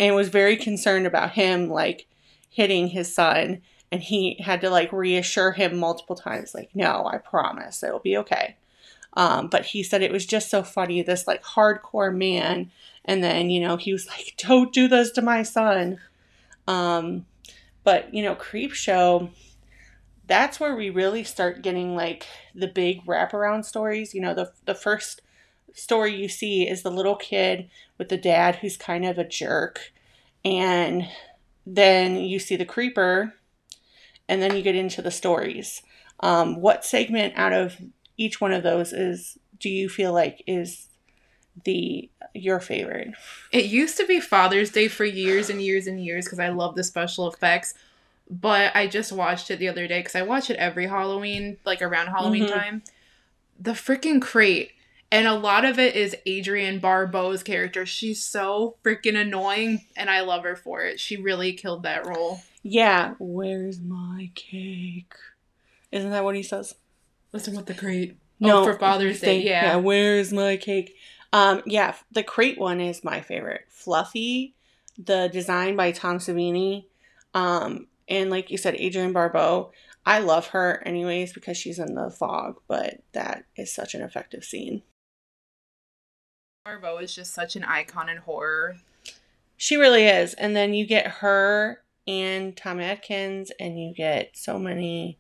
And 0.01 0.17
was 0.17 0.29
very 0.29 0.57
concerned 0.57 1.07
about 1.07 1.33
him 1.33 1.69
like 1.69 2.07
hitting 2.49 2.89
his 2.89 3.15
son. 3.15 3.61
And 3.93 4.03
he 4.03 4.37
had 4.41 4.63
to 4.63 4.71
like 4.71 4.93
reassure 4.93 5.53
him 5.53 5.77
multiple 5.77 6.17
times, 6.17 6.55
like, 6.55 6.71
no, 6.75 7.07
I 7.07 7.19
promise 7.19 7.83
it'll 7.83 8.01
be 8.01 8.17
okay. 8.17 8.57
Um, 9.17 9.49
but 9.49 9.67
he 9.67 9.83
said 9.83 10.03
it 10.03 10.13
was 10.13 10.27
just 10.27 10.51
so 10.51 10.63
funny, 10.63 11.03
this 11.03 11.27
like 11.27 11.43
hardcore 11.43 12.15
man. 12.15 12.71
And 13.05 13.23
then, 13.23 13.51
you 13.51 13.61
know, 13.61 13.77
he 13.77 13.93
was 13.93 14.07
like, 14.09 14.35
don't 14.39 14.73
do 14.73 14.89
this 14.89 15.11
to 15.13 15.23
my 15.23 15.43
son. 15.43 15.99
Um, 16.67 17.27
but, 17.85 18.13
you 18.13 18.23
know, 18.23 18.35
Creepshow, 18.35 19.31
that's 20.27 20.59
where 20.59 20.75
we 20.75 20.91
really 20.91 21.25
start 21.25 21.63
getting 21.63 21.95
like 21.95 22.27
the 22.55 22.67
big 22.67 23.05
wraparound 23.07 23.65
stories. 23.65 24.15
You 24.15 24.21
know, 24.21 24.35
the, 24.35 24.53
the 24.65 24.75
first 24.75 25.23
story 25.73 26.15
you 26.15 26.29
see 26.29 26.69
is 26.69 26.83
the 26.83 26.91
little 26.91 27.17
kid 27.17 27.69
with 27.99 28.09
the 28.09 28.17
dad 28.17 28.57
who's 28.57 28.77
kind 28.77 29.05
of 29.05 29.19
a 29.19 29.25
jerk. 29.25 29.93
And 30.45 31.09
then 31.67 32.17
you 32.17 32.39
see 32.39 32.57
the 32.57 32.65
creeper 32.65 33.35
and 34.29 34.43
then 34.43 34.57
you 34.57 34.63
get 34.63 34.75
into 34.75 35.03
the 35.03 35.11
stories. 35.11 35.83
Um, 36.21 36.61
what 36.61 36.85
segment 36.85 37.35
out 37.37 37.53
of 37.53 37.77
each 38.17 38.41
one 38.41 38.53
of 38.53 38.63
those 38.63 38.93
is 38.93 39.39
do 39.59 39.69
you 39.69 39.89
feel 39.89 40.13
like 40.13 40.43
is 40.47 40.87
the 41.65 42.11
your 42.35 42.61
favorite? 42.61 43.13
It 43.53 43.67
used 43.67 43.97
to 43.99 44.07
be 44.07 44.21
Father's 44.21 44.71
Day 44.71 44.89
for 44.89 45.05
years 45.05 45.51
and 45.51 45.63
years 45.63 45.87
and 45.87 46.03
years 46.03 46.25
because 46.25 46.39
I 46.39 46.49
love 46.49 46.75
the 46.75 46.85
special 46.85 47.31
effects. 47.33 47.75
But 48.29 48.75
I 48.75 48.87
just 48.89 49.13
watched 49.13 49.51
it 49.51 49.59
the 49.59 49.69
other 49.69 49.87
day 49.87 50.01
because 50.01 50.15
I 50.17 50.23
watch 50.23 50.51
it 50.51 50.57
every 50.57 50.87
Halloween, 50.87 51.59
like 51.65 51.81
around 51.83 52.09
Halloween 52.09 52.45
Mhm. 52.47 52.53
time. 52.53 52.83
The 53.59 53.73
freaking 53.73 54.21
crate. 54.21 54.73
And 55.13 55.29
a 55.29 55.35
lot 55.35 55.65
of 55.65 55.79
it 55.79 55.95
is 55.95 56.17
Adrienne 56.29 56.81
Barbeau's 56.81 57.45
character. 57.45 57.87
She's 57.87 58.21
so 58.25 58.77
freaking 58.85 59.15
annoying, 59.17 59.87
and 59.97 60.11
I 60.11 60.23
love 60.23 60.43
her 60.43 60.57
for 60.57 60.83
it. 60.85 60.99
She 60.99 61.17
really 61.17 61.53
killed 61.53 61.85
that 61.85 62.05
role. 62.07 62.41
Yeah, 62.65 63.15
where's 63.21 63.79
my 63.81 64.31
cake? 64.35 65.15
Isn't 65.93 66.11
that 66.11 66.25
what 66.25 66.35
he 66.35 66.43
says? 66.43 66.75
Listen 67.33 67.55
with 67.55 67.67
the 67.67 67.75
crate. 67.75 68.17
oh, 68.43 68.65
for 68.65 68.77
Father's 68.77 69.21
Day, 69.21 69.41
Say, 69.43 69.49
yeah. 69.49 69.77
where's 69.77 70.33
my 70.33 70.57
cake? 70.57 70.97
Um, 71.33 71.63
yeah, 71.65 71.95
the 72.11 72.25
crate 72.25 72.59
one 72.59 72.81
is 72.81 73.05
my 73.05 73.21
favorite. 73.21 73.63
Fluffy, 73.69 74.55
the 74.99 75.29
design 75.33 75.77
by 75.77 75.93
Tom 75.93 76.19
Savini, 76.19 76.87
um, 77.33 77.87
and 78.09 78.31
like 78.31 78.51
you 78.51 78.59
said, 78.59 78.75
Adrienne 78.75 79.13
Barbeau. 79.13 79.73
I 80.05 80.21
love 80.21 80.49
her 80.49 80.83
anyways 80.87 81.33
because 81.33 81.57
she's 81.57 81.81
in 81.81 81.95
the 81.95 82.11
fog, 82.11 82.61
but 82.69 83.01
that 83.13 83.45
is 83.57 83.75
such 83.75 83.95
an 83.95 84.03
effective 84.03 84.45
scene. 84.45 84.83
Barbeau 86.65 86.99
is 86.99 87.15
just 87.15 87.35
such 87.35 87.57
an 87.57 87.65
icon 87.65 88.09
in 88.09 88.19
horror. 88.19 88.77
She 89.57 89.77
really 89.77 90.05
is. 90.05 90.35
And 90.35 90.55
then 90.55 90.75
you 90.75 90.87
get 90.87 91.07
her 91.07 91.83
and 92.07 92.57
Tom 92.57 92.79
Atkins, 92.81 93.51
and 93.59 93.81
you 93.81 93.93
get 93.93 94.37
so 94.37 94.59
many 94.59 95.19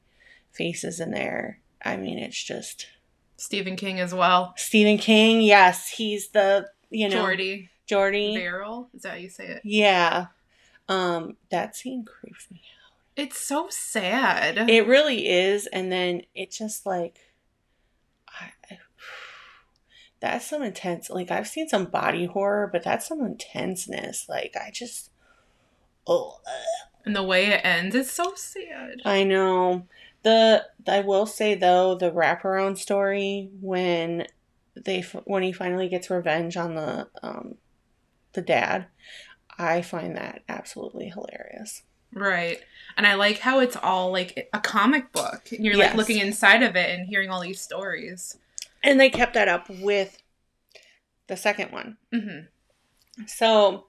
faces 0.53 1.01
in 1.01 1.11
there. 1.11 1.61
I 1.85 1.97
mean, 1.97 2.19
it's 2.19 2.43
just 2.43 2.87
Stephen 3.37 3.77
King 3.77 3.99
as 4.01 4.15
well. 4.15 4.55
Stephen 4.57 4.99
King. 4.99 5.41
Yes, 5.41 5.89
he's 5.89 6.29
the 6.29 6.69
you 6.91 7.09
know 7.09 7.23
Jordy. 7.23 7.71
Jordy. 7.87 8.37
Barrel? 8.37 8.89
Is 8.95 9.03
that 9.03 9.11
how 9.11 9.17
you 9.17 9.29
say 9.29 9.47
it? 9.47 9.63
Yeah, 9.65 10.27
um, 10.89 11.37
that 11.51 11.77
scene 11.77 12.05
creeps 12.05 12.51
me 12.51 12.63
It's 13.17 13.39
so 13.41 13.69
sad. 13.71 14.69
It 14.69 14.87
really 14.87 15.27
is, 15.27 15.67
and 15.67 15.91
then 15.91 16.23
it 16.35 16.51
just 16.51 16.85
like, 16.85 17.19
I, 18.29 18.51
that's 20.21 20.47
some 20.47 20.63
intense. 20.63 21.09
Like 21.09 21.31
I've 21.31 21.49
seen 21.49 21.69
some 21.69 21.87
body 21.87 22.27
horror, 22.27 22.69
but 22.71 22.83
that's 22.83 23.09
some 23.09 23.23
intenseness. 23.23 24.29
Like 24.29 24.55
I 24.55 24.71
just, 24.71 25.11
oh. 26.07 26.41
and 27.07 27.17
the 27.17 27.23
way 27.23 27.47
it 27.47 27.63
ends, 27.65 27.95
it's 27.95 28.13
so 28.13 28.35
sad. 28.35 29.01
I 29.05 29.25
know. 29.25 29.87
The 30.23 30.67
I 30.87 31.01
will 31.01 31.27
say 31.27 31.55
though 31.55 31.95
the 31.95 32.11
wraparound 32.11 32.77
story 32.79 33.49
when 33.61 34.27
they 34.75 35.03
when 35.25 35.43
he 35.43 35.53
finally 35.53 35.89
gets 35.89 36.11
revenge 36.11 36.57
on 36.57 36.75
the 36.75 37.09
um 37.23 37.55
the 38.35 38.43
dad, 38.43 38.89
I 39.57 39.81
find 39.81 40.17
that 40.17 40.43
absolutely 40.49 41.09
hilarious. 41.09 41.83
Right. 42.17 42.59
And 42.97 43.07
I 43.07 43.15
like 43.15 43.41
how 43.41 43.61
it's 43.61 43.77
all 43.77 44.11
like 44.11 44.49
a 44.55 44.59
comic 44.59 45.13
book. 45.13 45.53
And 45.53 45.65
you're 45.65 45.77
like 45.77 45.95
looking 45.95 46.19
inside 46.19 46.63
of 46.63 46.75
it 46.75 46.99
and 46.99 47.07
hearing 47.07 47.29
all 47.29 47.43
these 47.43 47.61
stories. 47.61 48.39
And 48.83 48.99
they 48.99 49.11
kept 49.11 49.35
that 49.35 49.49
up 49.49 49.69
with 49.69 50.23
the 51.27 51.37
second 51.37 51.73
one. 51.73 51.99
hmm 52.13 52.47
So 53.27 53.89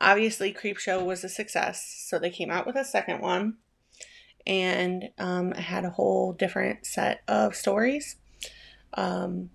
obviously 0.00 0.54
Creepshow 0.54 1.04
was 1.04 1.24
a 1.24 1.28
success. 1.28 2.04
So 2.08 2.20
they 2.20 2.30
came 2.30 2.50
out 2.50 2.64
with 2.64 2.76
a 2.76 2.84
second 2.84 3.20
one 3.20 3.56
and 4.46 5.10
um, 5.18 5.50
had 5.52 5.84
a 5.84 5.90
whole 5.90 6.32
different 6.32 6.86
set 6.86 7.22
of 7.26 7.56
stories. 7.56 8.16
Um, 8.94 9.50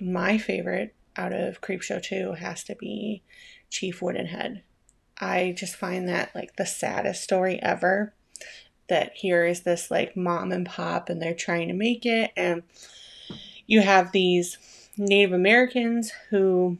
my 0.00 0.38
favorite 0.38 0.94
out 1.16 1.32
of 1.32 1.60
Creepshow 1.60 2.00
2 2.00 2.34
has 2.34 2.62
to 2.64 2.76
be 2.76 3.24
Chief 3.70 3.98
Woodenhead. 3.98 4.62
I 5.18 5.54
just 5.56 5.76
find 5.76 6.08
that 6.08 6.34
like 6.34 6.56
the 6.56 6.66
saddest 6.66 7.22
story 7.22 7.60
ever. 7.62 8.12
That 8.88 9.12
here 9.14 9.46
is 9.46 9.62
this 9.62 9.90
like 9.90 10.14
mom 10.14 10.52
and 10.52 10.66
pop 10.66 11.08
and 11.08 11.20
they're 11.20 11.34
trying 11.34 11.68
to 11.68 11.74
make 11.74 12.04
it, 12.04 12.32
and 12.36 12.62
you 13.66 13.80
have 13.80 14.12
these 14.12 14.58
Native 14.98 15.32
Americans 15.32 16.12
who 16.30 16.78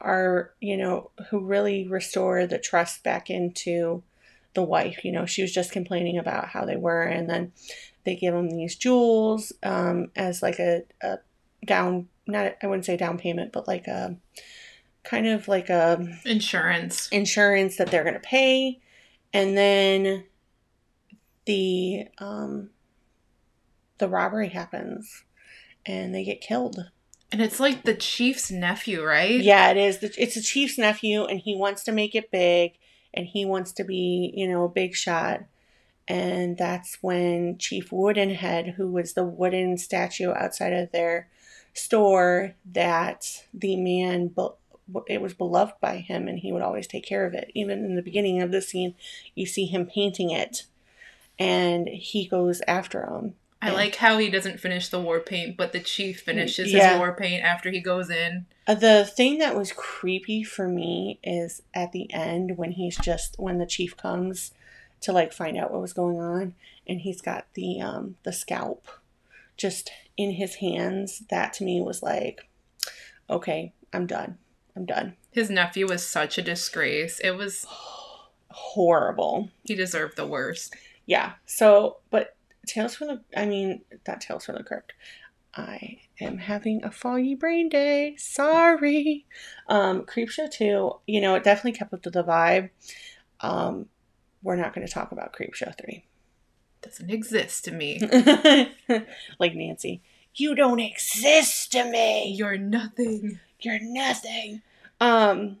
are, 0.00 0.52
you 0.60 0.76
know, 0.76 1.10
who 1.30 1.40
really 1.40 1.86
restore 1.86 2.46
the 2.46 2.58
trust 2.58 3.02
back 3.02 3.28
into 3.28 4.02
the 4.54 4.62
wife. 4.62 5.04
You 5.04 5.12
know, 5.12 5.26
she 5.26 5.42
was 5.42 5.52
just 5.52 5.72
complaining 5.72 6.18
about 6.18 6.48
how 6.48 6.64
they 6.64 6.76
were, 6.76 7.02
and 7.02 7.28
then 7.28 7.52
they 8.04 8.16
give 8.16 8.34
them 8.34 8.50
these 8.50 8.76
jewels 8.76 9.52
um, 9.62 10.10
as 10.16 10.42
like 10.42 10.58
a, 10.58 10.82
a 11.02 11.18
down, 11.66 12.08
not 12.26 12.54
I 12.62 12.66
wouldn't 12.66 12.84
say 12.84 12.96
down 12.96 13.18
payment, 13.18 13.52
but 13.52 13.68
like 13.68 13.86
a 13.86 14.16
kind 15.04 15.26
of 15.26 15.48
like 15.48 15.68
a 15.68 16.18
Insurance. 16.24 17.08
insurance 17.10 17.76
that 17.76 17.90
they're 17.90 18.04
going 18.04 18.14
to 18.14 18.20
pay, 18.20 18.80
and 19.32 19.56
then 19.56 20.24
the 21.46 22.06
um, 22.18 22.70
the 23.98 24.08
robbery 24.08 24.48
happens, 24.48 25.24
and 25.86 26.14
they 26.14 26.24
get 26.24 26.40
killed. 26.40 26.90
And 27.30 27.40
it's 27.40 27.58
like 27.58 27.84
the 27.84 27.94
chief's 27.94 28.50
nephew, 28.50 29.02
right? 29.02 29.40
Yeah, 29.40 29.70
it 29.70 29.76
is. 29.76 30.02
It's 30.02 30.34
the 30.34 30.42
chief's 30.42 30.78
nephew, 30.78 31.24
and 31.24 31.40
he 31.40 31.56
wants 31.56 31.82
to 31.84 31.92
make 31.92 32.14
it 32.14 32.30
big, 32.30 32.72
and 33.14 33.26
he 33.26 33.44
wants 33.44 33.72
to 33.72 33.84
be, 33.84 34.32
you 34.36 34.48
know, 34.48 34.64
a 34.64 34.68
big 34.68 34.94
shot. 34.94 35.42
And 36.08 36.58
that's 36.58 36.98
when 37.00 37.56
Chief 37.58 37.90
Woodenhead, 37.90 38.74
who 38.74 38.90
was 38.90 39.14
the 39.14 39.24
wooden 39.24 39.78
statue 39.78 40.32
outside 40.32 40.72
of 40.72 40.90
their 40.92 41.28
store, 41.74 42.54
that 42.72 43.44
the 43.54 43.76
man, 43.76 44.28
be- 44.28 44.48
it 45.06 45.20
was 45.22 45.34
beloved 45.34 45.74
by 45.80 45.96
him, 45.98 46.28
and 46.28 46.38
he 46.38 46.52
would 46.52 46.62
always 46.62 46.86
take 46.86 47.04
care 47.04 47.26
of 47.26 47.34
it. 47.34 47.50
Even 47.54 47.84
in 47.84 47.96
the 47.96 48.02
beginning 48.02 48.40
of 48.42 48.50
the 48.50 48.62
scene, 48.62 48.94
you 49.34 49.46
see 49.46 49.66
him 49.66 49.86
painting 49.86 50.30
it, 50.30 50.64
and 51.38 51.88
he 51.88 52.26
goes 52.26 52.62
after 52.66 53.04
him. 53.06 53.34
I 53.60 53.70
like 53.70 53.94
how 53.96 54.18
he 54.18 54.28
doesn't 54.28 54.58
finish 54.58 54.88
the 54.88 54.98
war 55.00 55.20
paint, 55.20 55.56
but 55.56 55.72
the 55.72 55.78
chief 55.80 56.20
finishes 56.22 56.72
Yeah. 56.72 56.94
his 56.94 56.98
war 56.98 57.12
paint 57.14 57.44
after 57.44 57.70
he 57.70 57.80
goes 57.80 58.10
in. 58.10 58.46
Uh, 58.66 58.74
The 58.74 59.04
thing 59.04 59.38
that 59.38 59.56
was 59.56 59.72
creepy 59.72 60.42
for 60.42 60.66
me 60.66 61.20
is 61.22 61.62
at 61.72 61.92
the 61.92 62.12
end 62.12 62.56
when 62.56 62.72
he's 62.72 62.96
just 62.96 63.36
when 63.38 63.58
the 63.58 63.66
chief 63.66 63.96
comes 63.96 64.52
to 65.02 65.12
like 65.12 65.32
find 65.32 65.56
out 65.56 65.70
what 65.72 65.80
was 65.80 65.92
going 65.92 66.18
on 66.18 66.54
and 66.86 67.00
he's 67.02 67.20
got 67.20 67.46
the 67.54 67.80
um 67.80 68.16
the 68.22 68.32
scalp 68.32 68.86
just 69.56 69.90
in 70.16 70.32
his 70.32 70.56
hands 70.56 71.22
that 71.28 71.52
to 71.54 71.64
me 71.64 71.80
was 71.80 72.02
like 72.02 72.48
okay 73.28 73.72
i'm 73.92 74.06
done 74.06 74.38
i'm 74.76 74.86
done. 74.86 75.16
His 75.30 75.50
nephew 75.50 75.86
was 75.86 76.06
such 76.06 76.38
a 76.38 76.42
disgrace. 76.42 77.20
It 77.20 77.32
was 77.32 77.66
horrible. 78.50 79.50
He 79.64 79.74
deserved 79.74 80.16
the 80.16 80.26
worst. 80.26 80.74
yeah. 81.06 81.32
So 81.46 81.98
but 82.10 82.36
tales 82.66 82.94
from 82.94 83.08
the 83.08 83.20
i 83.36 83.44
mean 83.44 83.82
not 84.06 84.20
tales 84.20 84.44
from 84.44 84.56
the 84.56 84.62
crypt. 84.64 84.92
I 85.54 85.98
am 86.20 86.38
having 86.38 86.82
a 86.82 86.90
foggy 86.90 87.34
brain 87.34 87.68
day. 87.68 88.14
Sorry. 88.16 89.26
Um 89.68 90.02
creepshow 90.02 90.50
2 90.50 90.92
you 91.06 91.20
know 91.20 91.34
it 91.34 91.44
definitely 91.44 91.72
kept 91.72 91.92
up 91.92 92.02
to 92.02 92.10
the 92.10 92.24
vibe. 92.24 92.70
Um 93.40 93.86
we're 94.42 94.56
not 94.56 94.74
going 94.74 94.84
to 94.84 94.92
talk 94.92 95.12
about 95.12 95.32
creepshow 95.32 95.72
3 95.80 96.04
Doesn't 96.82 97.10
exist 97.10 97.64
to 97.66 97.70
me. 97.70 98.00
like 99.38 99.54
nancy. 99.54 100.02
You 100.34 100.54
don't 100.54 100.80
exist 100.80 101.70
to 101.72 101.84
me. 101.88 102.32
You're 102.32 102.56
nothing. 102.58 103.38
You're 103.64 103.80
nothing. 103.80 104.62
Um 105.00 105.58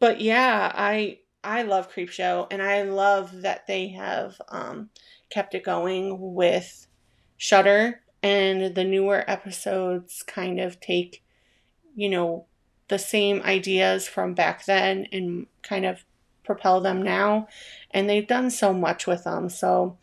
but 0.00 0.20
yeah 0.20 0.70
i 0.74 1.18
i 1.42 1.62
love 1.62 1.90
creepshow 1.90 2.46
and 2.50 2.60
i 2.60 2.82
love 2.82 3.42
that 3.42 3.66
they 3.66 3.88
have 3.88 4.40
um 4.48 4.90
kept 5.30 5.54
it 5.54 5.64
going 5.64 6.34
with 6.34 6.86
shudder 7.36 8.00
and 8.22 8.74
the 8.74 8.84
newer 8.84 9.24
episodes 9.28 10.22
kind 10.26 10.60
of 10.60 10.78
take 10.80 11.22
you 11.94 12.08
know 12.08 12.44
the 12.88 12.98
same 12.98 13.40
ideas 13.42 14.06
from 14.06 14.34
back 14.34 14.66
then 14.66 15.06
and 15.10 15.46
kind 15.62 15.86
of 15.86 16.04
propel 16.44 16.80
them 16.80 17.00
now 17.00 17.48
and 17.90 18.08
they've 18.08 18.26
done 18.26 18.50
so 18.50 18.72
much 18.74 19.06
with 19.06 19.24
them. 19.24 19.48
So 19.48 19.96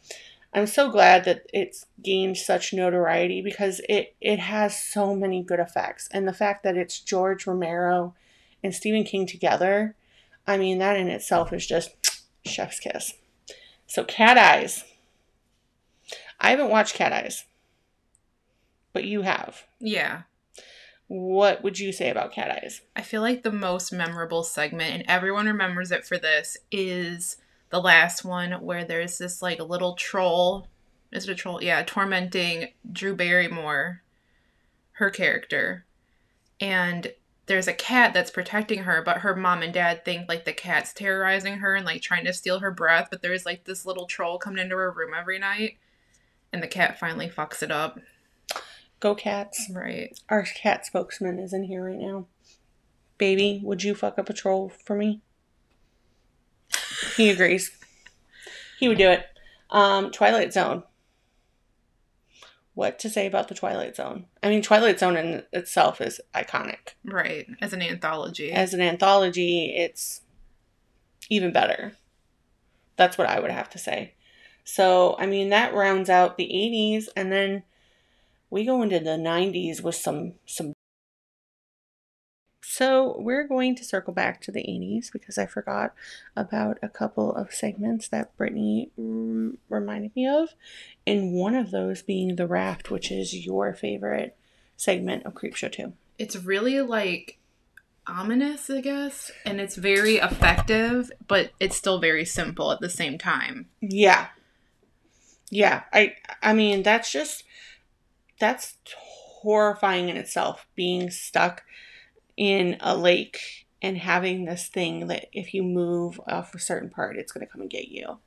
i'm 0.54 0.68
so 0.68 0.90
glad 0.90 1.24
that 1.26 1.44
it's 1.54 1.86
gained 2.02 2.38
such 2.38 2.74
notoriety 2.74 3.42
because 3.42 3.82
it 3.90 4.16
it 4.22 4.40
has 4.40 4.82
so 4.82 5.16
many 5.16 5.44
good 5.44 5.60
effects. 5.60 6.10
And 6.12 6.28
the 6.28 6.34
fact 6.34 6.64
that 6.64 6.78
it's 6.78 7.00
george 7.00 7.48
romero 7.48 8.14
and 8.64 8.74
stephen 8.74 9.04
king 9.04 9.26
together 9.26 9.96
i 10.48 10.58
mean 10.58 10.78
that 10.80 10.98
in 10.98 11.08
itself 11.08 11.54
is 11.54 11.66
just 11.66 12.22
chef's 12.46 12.80
kiss. 12.80 13.14
So 13.88 14.04
cat 14.04 14.38
eyes. 14.38 14.84
I 16.40 16.50
haven't 16.52 16.70
watched 16.70 16.96
cat 16.96 17.14
eyes 17.14 17.46
but 18.94 19.04
you 19.06 19.22
have. 19.22 19.64
Yeah. 19.80 20.24
what 21.08 21.62
would 21.64 21.78
you 21.78 21.92
say 21.92 22.10
about 22.10 22.32
cat 22.32 22.52
eyes? 22.64 22.82
I 22.96 23.02
feel 23.02 23.22
like 23.22 23.44
the 23.44 23.52
most 23.52 23.92
memorable 23.92 24.44
segment, 24.44 24.94
and 24.94 25.04
everyone 25.08 25.46
remembers 25.46 25.92
it 25.92 26.06
for 26.06 26.18
this, 26.18 26.56
is 26.72 27.38
the 27.72 27.82
last 27.82 28.24
one 28.24 28.52
where 28.64 28.86
there's 28.86 29.18
this 29.18 29.42
like 29.42 29.60
little 29.60 29.96
troll. 29.96 30.68
Is 31.12 31.28
it 31.28 31.32
a 31.32 31.36
troll? 31.36 31.62
Yeah, 31.64 31.84
tormenting 31.84 32.70
Drew 32.92 33.16
Barrymore, 33.16 34.02
her 34.94 35.10
character. 35.10 35.86
And 36.60 37.14
there's 37.48 37.68
a 37.68 37.74
cat 37.74 38.14
that's 38.14 38.32
protecting 38.32 38.84
her, 38.84 39.02
but 39.02 39.18
her 39.20 39.36
mom 39.36 39.62
and 39.64 39.74
dad 39.74 40.06
think 40.06 40.30
like 40.30 40.46
the 40.46 40.54
cat's 40.54 40.94
terrorizing 40.94 41.58
her 41.58 41.76
and 41.76 41.86
like 41.86 42.02
trying 42.02 42.24
to 42.26 42.34
steal 42.34 42.60
her 42.60 42.72
breath. 42.72 43.08
But 43.10 43.22
there's 43.22 43.46
like 43.46 43.64
this 43.66 43.86
little 43.86 44.06
troll 44.06 44.38
coming 44.38 44.60
into 44.62 44.78
her 44.78 44.92
room 44.92 45.14
every 45.18 45.40
night. 45.40 45.78
And 46.54 46.62
the 46.62 46.68
cat 46.68 47.00
finally 47.00 47.30
fucks 47.30 47.64
it 47.64 47.72
up. 47.72 48.00
go 49.00 49.16
cats 49.16 49.70
Right. 49.74 50.18
our 50.30 50.44
cat 50.44 50.86
spokesman 50.86 51.40
is 51.40 51.54
in 51.54 51.64
here 51.64 51.84
right 51.84 51.98
now 51.98 52.28
baby 53.18 53.60
would 53.64 53.84
you 53.84 53.96
fuck 53.96 54.20
up 54.20 54.30
a 54.30 54.34
troll 54.34 54.70
for 54.70 54.96
me 54.96 55.22
he 57.16 57.30
agrees. 57.30 57.72
He 58.80 58.88
would 58.88 58.98
do 58.98 59.10
it. 59.10 59.26
Um 59.70 60.12
twilight 60.12 60.54
zone. 60.54 60.84
What 62.74 63.00
to 63.00 63.10
say 63.10 63.28
about 63.28 63.48
the 63.48 63.56
twilight 63.56 63.96
zone? 63.96 64.26
I 64.42 64.50
mean 64.50 64.62
twilight 64.62 65.00
zone 65.00 65.18
in 65.18 65.44
itself 65.52 66.02
is 66.02 66.22
iconic. 66.34 66.96
Right. 67.04 67.48
As 67.62 67.74
an 67.74 67.82
anthology. 67.82 68.52
as 68.52 68.74
an 68.74 68.82
anthology 68.82 69.74
it's 69.76 70.22
even 71.30 71.52
better. 71.52 71.94
That's 72.98 73.18
what 73.18 73.30
i 73.30 73.40
would 73.40 73.52
have 73.52 73.70
to 73.72 73.78
say. 73.78 74.14
So 74.64 75.16
i 75.20 75.26
mean 75.26 75.50
that 75.50 75.74
rounds 75.74 76.10
out 76.10 76.38
the 76.38 76.50
80s 76.50 77.06
and 77.16 77.32
then 77.32 77.64
we 78.50 78.66
go 78.66 78.82
into 78.82 79.00
the 79.00 79.12
90s 79.12 79.82
with 79.82 79.96
some 79.96 80.34
some 80.46 80.74
so 82.62 83.16
we're 83.20 83.48
going 83.48 83.76
to 83.76 83.84
circle 83.84 84.14
back 84.14 84.40
to 84.42 84.52
the 84.52 84.62
80s 84.62 85.12
because 85.12 85.38
i 85.38 85.46
forgot 85.46 85.94
about 86.36 86.78
a 86.82 86.90
couple 86.90 87.34
of 87.36 87.54
segments 87.54 88.08
that 88.08 88.36
brittany 88.38 88.92
mm, 89.00 89.58
reminded 89.70 90.16
me 90.16 90.28
of 90.28 90.50
and 91.06 91.34
one 91.34 91.56
of 91.56 91.72
those 91.72 92.02
being 92.02 92.36
the 92.36 92.48
raft 92.48 92.92
which 92.92 93.12
is 93.12 93.46
your 93.46 93.74
favorite 93.74 94.36
segment 94.78 95.26
of 95.26 95.34
creepshow 95.34 95.72
2 95.72 95.94
it's 96.18 96.36
really 96.36 96.82
like 96.82 97.40
ominous, 98.08 98.70
I 98.70 98.82
guess, 98.82 99.32
and 99.46 99.60
it's 99.60 99.76
very 99.76 100.16
effective, 100.18 101.12
but 101.28 101.52
it's 101.60 101.76
still 101.76 102.00
very 102.00 102.26
simple 102.26 102.72
at 102.72 102.80
the 102.80 102.90
same 102.90 103.18
time. 103.18 103.68
Yeah. 103.80 104.28
Yeah, 105.50 105.84
I 105.92 106.16
I 106.42 106.54
mean 106.54 106.84
that's 106.84 107.12
just 107.12 107.44
that's 108.40 108.76
horrifying 108.98 110.08
in 110.08 110.16
itself 110.16 110.66
being 110.76 111.10
stuck 111.10 111.64
in 112.38 112.78
a 112.80 112.96
lake 112.96 113.66
and 113.82 113.98
having 113.98 114.46
this 114.46 114.68
thing 114.68 115.08
that 115.08 115.28
if 115.34 115.54
you 115.54 115.64
move 115.64 116.20
off 116.28 116.54
a 116.54 116.60
certain 116.60 116.90
part 116.90 117.18
it's 117.18 117.32
going 117.32 117.46
to 117.46 117.52
come 117.52 117.62
and 117.62 117.70
get 117.70 117.88
you. 117.88 118.20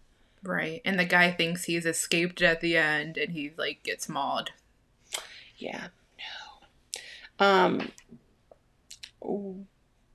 Right. 0.42 0.82
And 0.84 0.98
the 0.98 1.04
guy 1.04 1.30
thinks 1.30 1.64
he's 1.64 1.86
escaped 1.86 2.42
at 2.42 2.60
the 2.60 2.76
end 2.76 3.16
and 3.16 3.32
he 3.32 3.52
like 3.56 3.82
gets 3.82 4.08
mauled. 4.08 4.50
Yeah. 5.56 5.88
No. 7.38 7.46
Um 7.46 7.90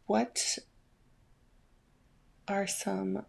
what 0.05 0.59
are 2.47 2.67
some 2.67 3.25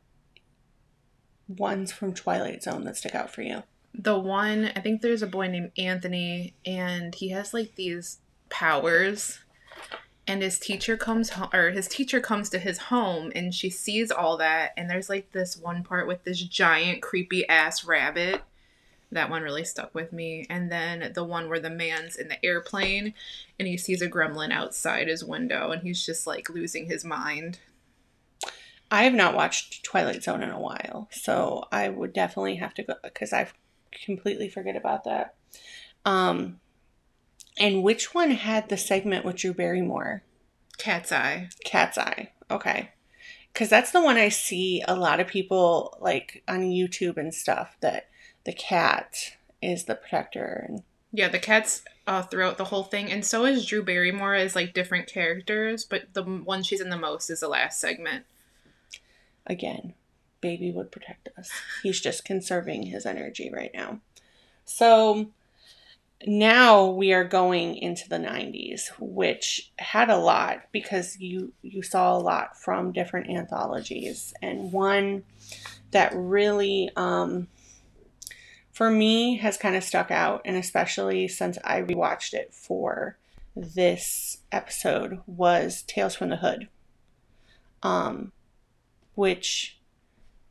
ones 1.49 1.93
from 1.93 2.15
Twilight 2.15 2.63
Zone 2.63 2.85
that 2.85 2.97
stick 2.97 3.15
out 3.15 3.31
for 3.31 3.43
you? 3.43 3.63
The 3.95 4.19
one, 4.19 4.71
I 4.77 4.81
think 4.81 5.01
there's 5.01 5.23
a 5.23 5.27
boy 5.27 5.49
named 5.49 5.73
Anthony 5.77 6.55
and 6.65 7.15
he 7.15 7.31
has 7.31 7.53
like 7.53 7.75
these 7.75 8.19
powers 8.51 9.41
and 10.31 10.43
his 10.43 10.61
teacher 10.61 10.97
comes 10.97 11.31
home 11.31 11.49
or 11.53 11.71
his 11.71 11.89
teacher 11.89 12.21
comes 12.21 12.49
to 12.51 12.61
his 12.61 12.79
home 12.79 13.33
and 13.35 13.53
she 13.53 13.69
sees 13.69 14.13
all 14.13 14.37
that 14.37 14.73
and 14.77 14.89
there's 14.89 15.09
like 15.09 15.33
this 15.33 15.57
one 15.57 15.83
part 15.83 16.07
with 16.07 16.23
this 16.23 16.41
giant 16.41 17.03
creepy 17.03 17.49
ass 17.49 17.85
rabbit. 17.85 18.41
That 19.11 19.29
one 19.29 19.43
really 19.43 19.65
stuck 19.65 19.93
with 19.93 20.13
me. 20.13 20.47
And 20.49 20.71
then 20.71 21.11
the 21.17 21.25
one 21.25 21.49
where 21.49 21.59
the 21.59 21.69
man's 21.69 22.15
in 22.15 22.29
the 22.29 22.45
airplane 22.47 23.13
and 23.59 23.67
he 23.67 23.77
sees 23.77 24.03
a 24.03 24.09
gremlin 24.09 24.53
outside 24.53 25.09
his 25.09 25.25
window 25.25 25.73
and 25.73 25.83
he's 25.83 26.07
just 26.07 26.29
like 26.29 26.49
losing 26.49 26.87
his 26.87 27.05
mind. 27.05 27.59
I 28.89 29.03
have 29.03 29.15
not 29.15 29.35
watched 29.35 29.83
Twilight 29.83 30.23
Zone 30.23 30.45
in 30.45 30.51
a 30.51 30.61
while, 30.61 31.09
so 31.11 31.65
I 31.73 31.89
would 31.89 32.13
definitely 32.13 32.55
have 32.57 32.75
to 32.75 32.85
go 32.85 32.95
because 33.03 33.33
I've 33.33 33.53
completely 33.91 34.49
forget 34.49 34.77
about 34.77 35.03
that. 35.05 35.35
Um, 36.05 36.61
and 37.61 37.83
which 37.83 38.15
one 38.15 38.33
had 38.33 38.69
the 38.69 38.77
segment 38.77 39.25
with 39.25 39.37
Drew 39.37 39.55
Barrymore? 39.55 40.23
cat's 40.79 41.13
eye 41.13 41.51
Cat's 41.65 41.99
Eye. 41.99 42.31
Okay. 42.51 42.91
Because 43.53 43.69
that's 43.69 43.93
the 43.93 44.03
one 44.03 44.17
I 44.17 44.31
see 44.31 44.83
a 44.89 44.97
lot 44.97 45.21
of 45.21 45.27
people 45.27 45.97
like 46.01 46.43
on 46.49 46.71
YouTube 46.71 47.19
and 47.19 47.35
stuff 47.35 47.77
that 47.81 48.09
the 48.45 48.53
cat 48.53 49.37
is 49.61 49.85
the 49.85 49.95
protector. 49.95 50.65
And 50.69 50.83
yeah 51.13 51.29
the 51.29 51.39
cat's 51.39 51.83
uh, 52.07 52.23
throughout 52.23 52.57
the 52.57 52.65
whole 52.65 52.85
thing 52.85 53.11
and 53.11 53.25
so 53.25 53.45
is 53.45 53.67
drew 53.67 53.83
barrymore 53.83 54.35
as 54.35 54.55
like 54.55 54.73
different 54.73 55.09
characters 55.09 55.85
but 55.85 56.03
the 56.13 56.23
one 56.23 56.63
she's 56.63 56.81
in 56.81 56.89
the 56.89 56.97
most 56.97 57.31
is 57.31 57.41
the 57.41 57.49
last 57.49 57.81
segment 57.81 58.25
again, 59.51 59.95
baby 60.41 60.71
would 60.71 60.93
protect 60.93 61.29
us. 61.37 61.51
He's 61.83 62.01
just 62.01 62.25
conserving 62.25 62.85
his 62.85 63.05
energy 63.05 63.51
right 63.53 63.71
now. 63.75 64.01
So 64.65 65.31
now 66.27 66.87
we 66.87 67.13
are 67.13 67.25
going 67.25 67.77
into 67.77 68.09
the 68.09 68.19
90s 68.19 68.89
which 68.99 69.73
had 69.79 70.11
a 70.11 70.19
lot 70.19 70.65
because 70.71 71.19
you 71.19 71.53
you 71.63 71.83
saw 71.83 72.15
a 72.15 72.19
lot 72.19 72.59
from 72.59 72.93
different 72.93 73.31
anthologies. 73.31 74.35
And 74.43 74.71
one 74.71 75.25
that 75.93 76.13
really 76.15 76.91
um 76.97 77.49
for 78.71 78.91
me 78.91 79.39
has 79.39 79.57
kind 79.57 79.77
of 79.77 79.85
stuck 79.85 80.11
out 80.11 80.43
and 80.45 80.57
especially 80.57 81.27
since 81.27 81.57
I 81.65 81.83
rewatched 81.83 82.35
it 82.35 82.53
for 82.53 83.17
this 83.57 84.39
episode 84.53 85.21
was 85.27 85.83
Tales 85.83 86.15
from 86.15 86.29
the 86.29 86.37
Hood. 86.37 86.69
Um 87.83 88.33
which 89.15 89.79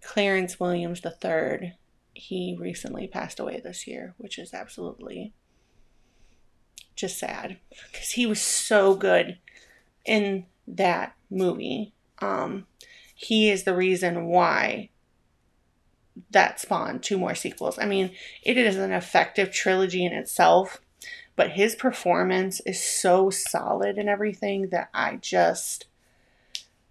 Clarence 0.02 0.60
Williams 0.60 1.02
III 1.06 1.76
he 2.16 2.58
recently 2.60 3.08
passed 3.08 3.40
away 3.40 3.62
this 3.64 3.86
year 3.86 4.16
which 4.18 4.40
is 4.40 4.52
absolutely 4.52 5.32
just 7.00 7.18
sad 7.18 7.58
because 7.92 8.12
he 8.12 8.26
was 8.26 8.42
so 8.42 8.94
good 8.94 9.38
in 10.06 10.46
that 10.68 11.16
movie. 11.30 11.94
Um, 12.20 12.68
he 13.16 13.50
is 13.50 13.64
the 13.64 13.76
reason 13.76 14.26
why 14.26 14.90
that 16.32 16.60
spawned 16.60 17.02
two 17.02 17.18
more 17.18 17.36
sequels. 17.36 17.80
I 17.80 17.86
mean, 17.86 18.12
it 18.44 18.58
is 18.58 18.76
an 18.76 18.92
effective 18.92 19.52
trilogy 19.52 20.06
in 20.06 20.12
itself, 20.12 20.82
but 21.36 21.52
his 21.52 21.76
performance 21.76 22.60
is 22.66 22.84
so 22.84 23.30
solid 23.30 23.98
and 23.98 24.10
everything 24.10 24.70
that 24.70 24.90
I 24.94 25.16
just 25.18 25.86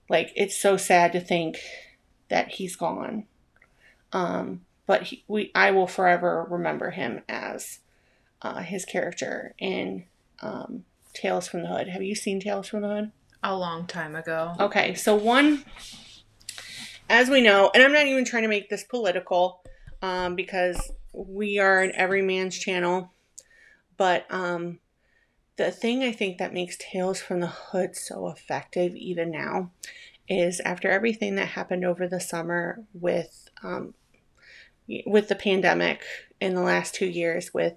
like. 0.09 0.33
It's 0.35 0.57
so 0.57 0.77
sad 0.77 1.13
to 1.13 1.21
think 1.21 1.59
that 2.29 2.53
he's 2.53 2.77
gone. 2.77 3.27
Um, 4.13 4.63
but 4.87 5.05
he, 5.05 5.25
we, 5.29 5.51
I 5.55 5.71
will 5.71 5.87
forever 5.87 6.47
remember 6.49 6.91
him 6.91 7.23
as 7.29 7.81
uh, 8.43 8.61
his 8.61 8.85
character 8.85 9.55
in 9.59 10.05
um, 10.41 10.85
Tales 11.15 11.49
from 11.49 11.63
the 11.63 11.69
Hood. 11.69 11.89
Have 11.89 12.03
you 12.03 12.15
seen 12.15 12.41
Tales 12.41 12.69
from 12.69 12.83
the 12.83 12.89
Hood? 12.89 13.13
a 13.43 13.57
long 13.57 13.87
time 13.87 14.17
ago 14.17 14.55
Okay, 14.59 14.95
so 14.95 15.15
one, 15.15 15.65
as 17.09 17.29
we 17.29 17.41
know, 17.41 17.71
and 17.73 17.83
I'm 17.83 17.93
not 17.93 18.07
even 18.07 18.25
trying 18.25 18.43
to 18.43 18.49
make 18.49 18.69
this 18.69 18.85
political 18.85 19.63
um, 20.03 20.35
because 20.35 20.93
we 21.13 21.59
are 21.59 21.81
an 21.81 21.93
everyman's 21.95 22.59
channel, 22.59 23.13
but 23.97 24.27
um, 24.31 24.79
the 25.57 25.71
thing 25.71 26.03
I 26.03 26.13
think 26.13 26.39
that 26.39 26.55
makes 26.55 26.77
Tales 26.79 27.21
from 27.21 27.41
the 27.41 27.47
Hood 27.47 27.97
so 27.97 28.29
effective 28.29 28.95
even 28.95 29.31
now 29.31 29.71
is 30.29 30.61
after 30.61 30.91
everything 30.91 31.37
that 31.37 31.49
happened 31.49 31.85
over 31.85 32.07
the 32.07 32.21
summer 32.21 32.85
with 32.93 33.49
um, 33.63 33.95
with 35.07 35.29
the 35.29 35.35
pandemic 35.35 36.03
in 36.41 36.55
the 36.55 36.63
last 36.63 36.95
two 36.95 37.07
years 37.07 37.53
with 37.53 37.75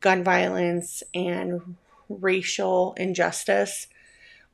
gun 0.00 0.22
violence 0.22 1.02
and 1.14 1.76
racial 2.08 2.94
injustice 2.96 3.88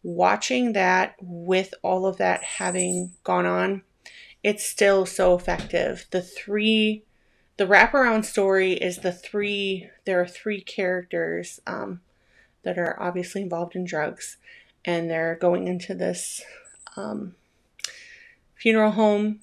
watching 0.02 0.72
that 0.72 1.14
with 1.20 1.74
all 1.82 2.06
of 2.06 2.16
that 2.18 2.42
having 2.42 3.12
gone 3.24 3.46
on, 3.46 3.82
it's 4.42 4.66
still 4.66 5.06
so 5.06 5.34
effective. 5.34 6.06
The 6.10 6.22
three, 6.22 7.04
the 7.56 7.66
wraparound 7.66 8.24
story 8.24 8.72
is 8.72 8.98
the 8.98 9.12
three, 9.12 9.88
there 10.04 10.20
are 10.20 10.26
three 10.26 10.60
characters 10.60 11.60
um, 11.66 12.00
that 12.64 12.78
are 12.78 13.00
obviously 13.00 13.42
involved 13.42 13.76
in 13.76 13.84
drugs, 13.84 14.38
and 14.84 15.08
they're 15.08 15.38
going 15.40 15.68
into 15.68 15.94
this 15.94 16.42
um, 16.96 17.36
funeral 18.56 18.92
home 18.92 19.40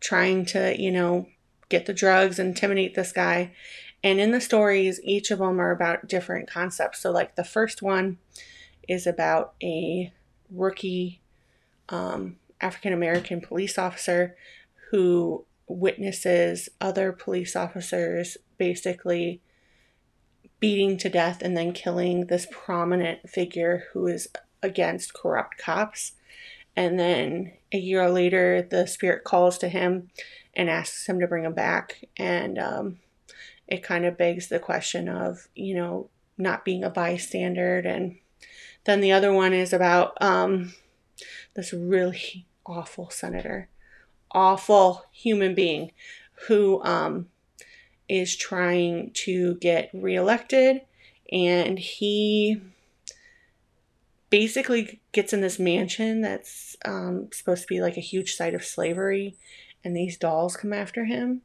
trying 0.00 0.44
to, 0.44 0.80
you 0.80 0.90
know, 0.90 1.28
get 1.68 1.86
the 1.86 1.94
drugs, 1.94 2.38
intimidate 2.38 2.94
this 2.94 3.12
guy. 3.12 3.52
And 4.04 4.20
in 4.20 4.30
the 4.32 4.40
stories, 4.40 5.00
each 5.02 5.30
of 5.30 5.38
them 5.38 5.58
are 5.58 5.70
about 5.70 6.06
different 6.06 6.48
concepts. 6.48 7.00
So, 7.00 7.10
like 7.10 7.34
the 7.34 7.42
first 7.42 7.82
one, 7.82 8.18
is 8.86 9.06
about 9.06 9.54
a 9.62 10.12
rookie 10.50 11.22
um, 11.88 12.36
African 12.60 12.92
American 12.92 13.40
police 13.40 13.78
officer 13.78 14.36
who 14.90 15.46
witnesses 15.66 16.68
other 16.80 17.12
police 17.12 17.56
officers 17.56 18.36
basically 18.58 19.40
beating 20.60 20.96
to 20.98 21.08
death 21.08 21.42
and 21.42 21.56
then 21.56 21.72
killing 21.72 22.26
this 22.26 22.46
prominent 22.50 23.28
figure 23.28 23.84
who 23.92 24.06
is 24.06 24.28
against 24.62 25.14
corrupt 25.14 25.58
cops. 25.58 26.12
And 26.76 26.98
then 26.98 27.52
a 27.72 27.78
year 27.78 28.08
later, 28.10 28.60
the 28.62 28.86
spirit 28.86 29.24
calls 29.24 29.58
to 29.58 29.68
him 29.68 30.10
and 30.54 30.68
asks 30.68 31.06
him 31.06 31.20
to 31.20 31.26
bring 31.26 31.44
him 31.44 31.54
back. 31.54 32.04
And 32.16 32.58
um, 32.58 32.98
it 33.66 33.82
kind 33.82 34.04
of 34.04 34.18
begs 34.18 34.48
the 34.48 34.58
question 34.58 35.08
of, 35.08 35.48
you 35.54 35.74
know, 35.74 36.10
not 36.36 36.64
being 36.64 36.84
a 36.84 36.90
bystander. 36.90 37.78
And 37.78 38.18
then 38.84 39.00
the 39.00 39.12
other 39.12 39.32
one 39.32 39.52
is 39.52 39.72
about 39.72 40.20
um, 40.20 40.74
this 41.54 41.72
really 41.72 42.46
awful 42.66 43.10
senator, 43.10 43.68
awful 44.30 45.04
human 45.12 45.54
being 45.54 45.92
who 46.48 46.82
um, 46.84 47.28
is 48.08 48.36
trying 48.36 49.10
to 49.14 49.54
get 49.56 49.90
reelected, 49.94 50.82
and 51.32 51.78
he 51.78 52.60
basically 54.30 55.00
gets 55.12 55.32
in 55.32 55.40
this 55.40 55.58
mansion 55.58 56.20
that's 56.20 56.76
um, 56.84 57.28
supposed 57.32 57.62
to 57.62 57.68
be 57.68 57.80
like 57.80 57.96
a 57.96 58.00
huge 58.00 58.34
site 58.34 58.54
of 58.54 58.64
slavery, 58.64 59.36
and 59.82 59.96
these 59.96 60.18
dolls 60.18 60.56
come 60.56 60.72
after 60.72 61.04
him. 61.04 61.42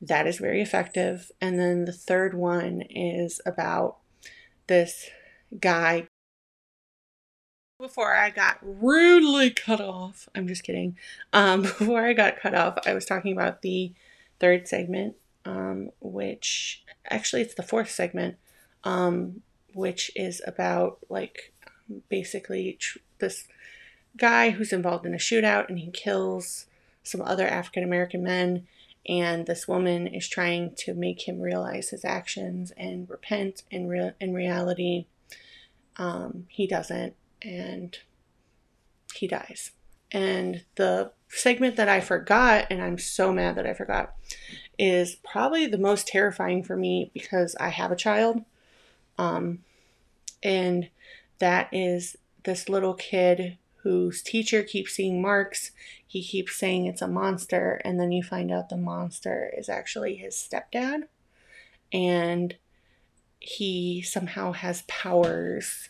That 0.00 0.26
is 0.26 0.38
very 0.38 0.60
effective. 0.60 1.30
And 1.40 1.58
then 1.58 1.84
the 1.84 1.92
third 1.92 2.34
one 2.34 2.82
is 2.90 3.40
about 3.46 3.96
this 4.66 5.10
guy 5.60 6.08
before 7.78 8.14
I 8.14 8.30
got 8.30 8.58
rudely 8.62 9.50
cut 9.50 9.80
off, 9.80 10.28
I'm 10.34 10.48
just 10.48 10.64
kidding. 10.64 10.96
Um, 11.32 11.62
before 11.62 12.06
I 12.06 12.12
got 12.12 12.40
cut 12.40 12.54
off, 12.54 12.78
I 12.86 12.94
was 12.94 13.04
talking 13.04 13.32
about 13.32 13.62
the 13.62 13.92
third 14.40 14.66
segment, 14.66 15.16
um, 15.44 15.90
which 16.00 16.82
actually 17.10 17.42
it's 17.42 17.54
the 17.54 17.62
fourth 17.62 17.90
segment, 17.90 18.36
um, 18.84 19.42
which 19.74 20.10
is 20.16 20.40
about 20.46 20.98
like 21.08 21.52
basically 22.08 22.76
tr- 22.80 22.98
this 23.18 23.46
guy 24.16 24.50
who's 24.50 24.72
involved 24.72 25.06
in 25.06 25.14
a 25.14 25.18
shootout 25.18 25.68
and 25.68 25.78
he 25.78 25.90
kills 25.90 26.66
some 27.02 27.20
other 27.22 27.46
African 27.46 27.84
American 27.84 28.22
men. 28.22 28.66
And 29.08 29.46
this 29.46 29.68
woman 29.68 30.06
is 30.08 30.28
trying 30.28 30.74
to 30.78 30.94
make 30.94 31.28
him 31.28 31.40
realize 31.40 31.90
his 31.90 32.04
actions 32.04 32.72
and 32.76 33.08
repent. 33.08 33.62
In, 33.70 33.88
re- 33.88 34.14
in 34.20 34.34
reality, 34.34 35.06
um, 35.96 36.46
he 36.48 36.66
doesn't 36.66 37.14
and 37.42 37.96
he 39.14 39.28
dies. 39.28 39.72
And 40.10 40.64
the 40.74 41.12
segment 41.28 41.76
that 41.76 41.88
I 41.88 42.00
forgot, 42.00 42.66
and 42.70 42.82
I'm 42.82 42.98
so 42.98 43.32
mad 43.32 43.56
that 43.56 43.66
I 43.66 43.74
forgot, 43.74 44.14
is 44.78 45.16
probably 45.16 45.66
the 45.66 45.78
most 45.78 46.06
terrifying 46.06 46.62
for 46.62 46.76
me 46.76 47.10
because 47.14 47.56
I 47.58 47.68
have 47.68 47.90
a 47.90 47.96
child. 47.96 48.44
Um, 49.18 49.60
and 50.42 50.90
that 51.38 51.68
is 51.72 52.16
this 52.44 52.68
little 52.68 52.94
kid 52.94 53.58
whose 53.86 54.20
teacher 54.20 54.64
keeps 54.64 54.94
seeing 54.94 55.22
marks. 55.22 55.70
He 56.04 56.20
keeps 56.20 56.56
saying 56.56 56.86
it's 56.86 57.02
a 57.02 57.06
monster, 57.06 57.80
and 57.84 58.00
then 58.00 58.10
you 58.10 58.20
find 58.20 58.50
out 58.50 58.68
the 58.68 58.76
monster 58.76 59.52
is 59.56 59.68
actually 59.68 60.16
his 60.16 60.34
stepdad. 60.34 61.02
And 61.92 62.56
he 63.38 64.02
somehow 64.02 64.50
has 64.50 64.82
powers 64.88 65.88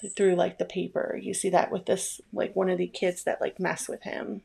th- 0.00 0.12
through 0.12 0.34
like 0.34 0.58
the 0.58 0.66
paper. 0.66 1.18
You 1.20 1.32
see 1.32 1.48
that 1.48 1.72
with 1.72 1.86
this 1.86 2.20
like 2.30 2.54
one 2.54 2.68
of 2.68 2.76
the 2.76 2.88
kids 2.88 3.24
that 3.24 3.40
like 3.40 3.58
mess 3.58 3.88
with 3.88 4.02
him 4.02 4.42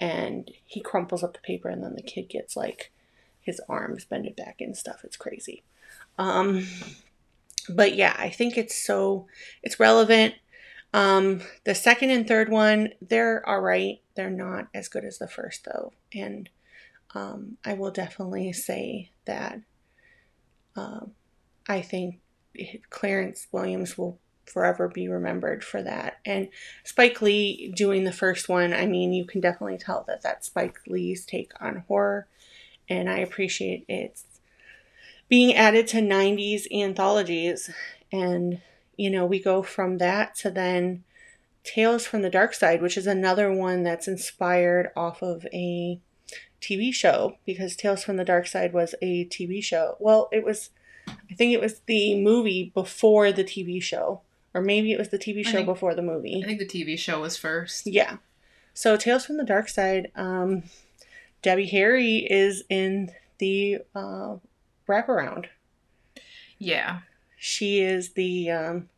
and 0.00 0.50
he 0.64 0.80
crumples 0.80 1.22
up 1.22 1.34
the 1.34 1.38
paper 1.38 1.68
and 1.68 1.84
then 1.84 1.94
the 1.94 2.02
kid 2.02 2.28
gets 2.28 2.56
like 2.56 2.90
his 3.40 3.60
arms 3.68 4.04
bended 4.04 4.34
back 4.34 4.56
and 4.60 4.76
stuff. 4.76 5.02
It's 5.04 5.16
crazy. 5.16 5.62
Um 6.18 6.66
but 7.68 7.94
yeah, 7.94 8.16
I 8.18 8.28
think 8.28 8.58
it's 8.58 8.74
so 8.74 9.28
it's 9.62 9.78
relevant. 9.78 10.34
Um 10.94 11.42
the 11.64 11.74
second 11.74 12.10
and 12.10 12.26
third 12.26 12.48
one, 12.48 12.90
they're 13.02 13.46
all 13.46 13.60
right. 13.60 14.00
They're 14.16 14.30
not 14.30 14.68
as 14.72 14.88
good 14.88 15.04
as 15.04 15.18
the 15.18 15.28
first 15.28 15.66
though. 15.66 15.92
And 16.14 16.48
um 17.14 17.58
I 17.64 17.74
will 17.74 17.90
definitely 17.90 18.52
say 18.54 19.10
that 19.26 19.60
um 20.76 21.12
I 21.68 21.82
think 21.82 22.20
Clarence 22.90 23.48
Williams 23.52 23.98
will 23.98 24.18
forever 24.46 24.88
be 24.88 25.08
remembered 25.08 25.64
for 25.64 25.82
that. 25.82 26.18
And 26.24 26.48
Spike 26.84 27.20
Lee 27.22 27.72
doing 27.74 28.04
the 28.04 28.12
first 28.12 28.48
one, 28.48 28.72
I 28.72 28.86
mean, 28.86 29.12
you 29.12 29.24
can 29.24 29.40
definitely 29.40 29.78
tell 29.78 30.04
that 30.06 30.22
that's 30.22 30.46
Spike 30.46 30.78
Lee's 30.86 31.24
take 31.24 31.52
on 31.60 31.84
horror, 31.88 32.28
and 32.88 33.08
I 33.08 33.18
appreciate 33.18 33.84
it's 33.88 34.24
being 35.28 35.54
added 35.56 35.86
to 35.88 36.02
90s 36.02 36.66
anthologies. 36.72 37.70
And, 38.12 38.60
you 38.96 39.10
know, 39.10 39.26
we 39.26 39.40
go 39.40 39.62
from 39.62 39.98
that 39.98 40.34
to 40.36 40.50
then 40.50 41.04
Tales 41.62 42.06
from 42.06 42.22
the 42.22 42.30
Dark 42.30 42.54
Side, 42.54 42.82
which 42.82 42.96
is 42.96 43.06
another 43.06 43.52
one 43.52 43.82
that's 43.82 44.08
inspired 44.08 44.90
off 44.96 45.22
of 45.22 45.46
a 45.52 45.98
TV 46.60 46.92
show 46.92 47.36
because 47.46 47.76
Tales 47.76 48.04
from 48.04 48.16
the 48.16 48.24
Dark 48.24 48.46
Side 48.46 48.72
was 48.72 48.94
a 49.00 49.26
TV 49.26 49.62
show. 49.62 49.96
Well, 49.98 50.28
it 50.32 50.44
was, 50.44 50.70
I 51.08 51.34
think 51.34 51.52
it 51.52 51.60
was 51.60 51.80
the 51.86 52.20
movie 52.20 52.70
before 52.74 53.32
the 53.32 53.44
TV 53.44 53.82
show 53.82 54.22
or 54.54 54.62
maybe 54.62 54.92
it 54.92 54.98
was 54.98 55.08
the 55.08 55.18
TV 55.18 55.44
show 55.44 55.52
think, 55.52 55.66
before 55.66 55.94
the 55.94 56.02
movie. 56.02 56.40
I 56.42 56.46
think 56.46 56.60
the 56.60 56.66
TV 56.66 56.96
show 56.96 57.20
was 57.20 57.36
first. 57.36 57.86
Yeah. 57.86 58.18
So 58.72 58.96
Tales 58.96 59.26
from 59.26 59.36
the 59.36 59.44
Dark 59.44 59.68
Side, 59.68 60.12
um, 60.14 60.62
Debbie 61.42 61.66
Harry 61.66 62.18
is 62.18 62.62
in 62.70 63.10
the 63.38 63.78
uh, 63.94 64.36
wraparound. 64.88 65.46
Yeah. 66.58 67.00
She 67.44 67.82
is 67.82 68.14
the 68.14 68.50
um, 68.50 68.88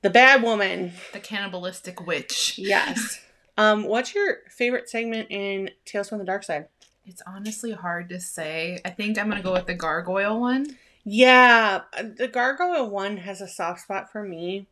the 0.00 0.08
bad 0.08 0.42
woman. 0.42 0.94
The 1.12 1.20
cannibalistic 1.20 2.06
witch. 2.06 2.54
Yes. 2.56 3.20
um, 3.58 3.84
what's 3.84 4.14
your 4.14 4.38
favorite 4.48 4.88
segment 4.88 5.30
in 5.30 5.68
Tales 5.84 6.08
from 6.08 6.16
the 6.16 6.24
Dark 6.24 6.44
Side? 6.44 6.68
It's 7.04 7.20
honestly 7.26 7.72
hard 7.72 8.08
to 8.08 8.20
say. 8.20 8.78
I 8.86 8.88
think 8.88 9.18
I'm 9.18 9.28
gonna 9.28 9.42
go 9.42 9.52
with 9.52 9.66
the 9.66 9.74
gargoyle 9.74 10.40
one. 10.40 10.78
Yeah, 11.04 11.82
the 12.00 12.26
gargoyle 12.26 12.88
one 12.88 13.18
has 13.18 13.42
a 13.42 13.48
soft 13.48 13.82
spot 13.82 14.10
for 14.10 14.22
me 14.22 14.66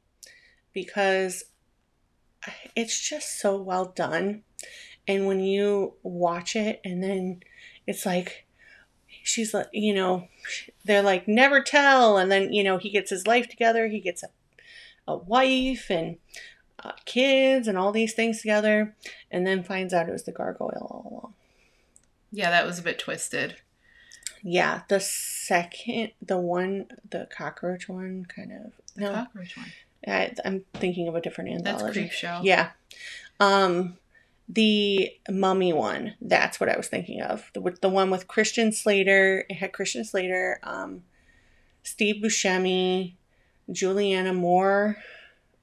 because 0.72 1.44
it's 2.75 2.98
just 2.98 3.38
so 3.38 3.61
well 3.61 3.92
done. 3.94 4.42
And 5.07 5.27
when 5.27 5.40
you 5.40 5.96
watch 6.03 6.57
it, 6.57 6.81
and 6.83 7.03
then 7.05 7.42
it's 7.87 8.07
like, 8.07 8.46
she's 9.23 9.55
like, 9.55 9.69
you 9.73 9.95
know, 9.95 10.29
they're 10.85 11.03
like, 11.03 11.29
never 11.29 11.63
tell. 11.63 12.19
And 12.19 12.31
then, 12.31 12.53
you 12.53 12.65
know, 12.65 12.79
he 12.79 12.91
gets 12.91 13.11
his 13.11 13.27
life 13.27 13.49
together, 13.49 13.89
he 13.89 14.01
gets 14.01 14.23
a, 14.23 14.29
a 15.07 15.17
wife 15.17 15.91
and 15.91 16.17
uh, 16.85 16.93
kids 17.05 17.69
and 17.69 17.79
all 17.79 17.93
these 17.93 18.15
things 18.15 18.41
together, 18.41 18.95
and 19.31 19.47
then 19.47 19.63
finds 19.63 19.95
out 19.95 20.09
it 20.09 20.13
was 20.13 20.25
the 20.25 20.33
gargoyle 20.33 20.87
all 20.91 21.11
along. 21.11 21.35
Yeah, 22.31 22.51
that 22.51 22.67
was 22.67 22.79
a 22.79 22.83
bit 22.83 22.99
twisted. 22.99 23.57
Yeah, 24.43 24.83
the 24.89 24.99
second, 24.99 26.13
the 26.21 26.39
one, 26.39 26.87
the 27.09 27.29
cockroach 27.31 27.89
one, 27.89 28.25
kind 28.25 28.53
of. 28.53 28.73
The 28.97 29.01
no, 29.03 29.13
cockroach 29.13 29.57
one. 29.57 29.73
I, 30.07 30.33
am 30.45 30.65
thinking 30.75 31.07
of 31.07 31.15
a 31.15 31.21
different 31.21 31.51
anthology. 31.51 32.03
That's 32.03 32.15
Creepshow. 32.15 32.41
Yeah. 32.43 32.71
Um, 33.39 33.99
the 34.49 35.11
Mummy 35.31 35.73
one. 35.73 36.15
That's 36.21 36.61
what 36.61 36.69
I 36.69 36.77
was 36.77 36.89
thinking 36.89 37.21
of. 37.21 37.51
The, 37.55 37.77
the 37.81 37.89
one 37.89 38.11
with 38.11 38.29
Christian 38.29 38.73
Slater. 38.73 39.45
It 39.49 39.55
had 39.55 39.73
Christian 39.73 40.05
Slater, 40.05 40.61
um, 40.63 41.03
Steve 41.83 42.23
Buscemi, 42.23 43.15
Julianne 43.71 44.35
Moore, 44.37 44.97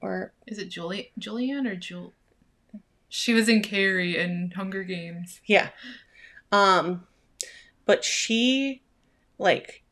or 0.00 0.32
is 0.46 0.58
it 0.58 0.68
Julie 0.68 1.12
Julianne 1.18 1.66
or 1.66 1.76
Jul? 1.76 2.12
She 3.08 3.34
was 3.34 3.48
in 3.48 3.62
Carrie 3.62 4.16
and 4.16 4.52
Hunger 4.54 4.84
Games. 4.84 5.40
Yeah. 5.44 5.70
Um, 6.52 7.06
but 7.84 8.04
she, 8.04 8.82
like, 9.38 9.82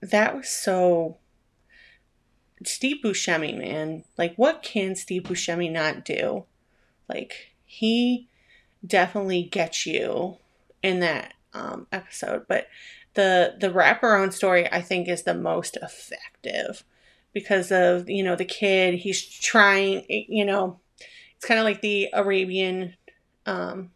that 0.00 0.36
was 0.36 0.48
so 0.48 1.18
Steve 2.66 2.98
Buscemi, 3.02 3.56
man, 3.56 4.04
like 4.18 4.34
what 4.36 4.62
can 4.62 4.94
Steve 4.94 5.24
Buscemi 5.24 5.70
not 5.70 6.04
do? 6.04 6.44
Like 7.08 7.51
he 7.72 8.28
definitely 8.86 9.44
gets 9.44 9.86
you 9.86 10.36
in 10.82 11.00
that 11.00 11.32
um, 11.54 11.86
episode, 11.90 12.44
but 12.46 12.68
the 13.14 13.54
the 13.58 13.70
wraparound 13.70 14.34
story 14.34 14.70
I 14.70 14.82
think 14.82 15.08
is 15.08 15.22
the 15.22 15.34
most 15.34 15.78
effective 15.80 16.84
because 17.32 17.72
of 17.72 18.10
you 18.10 18.22
know 18.22 18.36
the 18.36 18.44
kid 18.44 18.96
he's 18.96 19.22
trying 19.22 20.04
you 20.08 20.44
know 20.44 20.80
it's 21.34 21.46
kind 21.46 21.58
of 21.58 21.64
like 21.64 21.80
the 21.80 22.10
Arabian 22.12 22.94
um, 23.46 23.90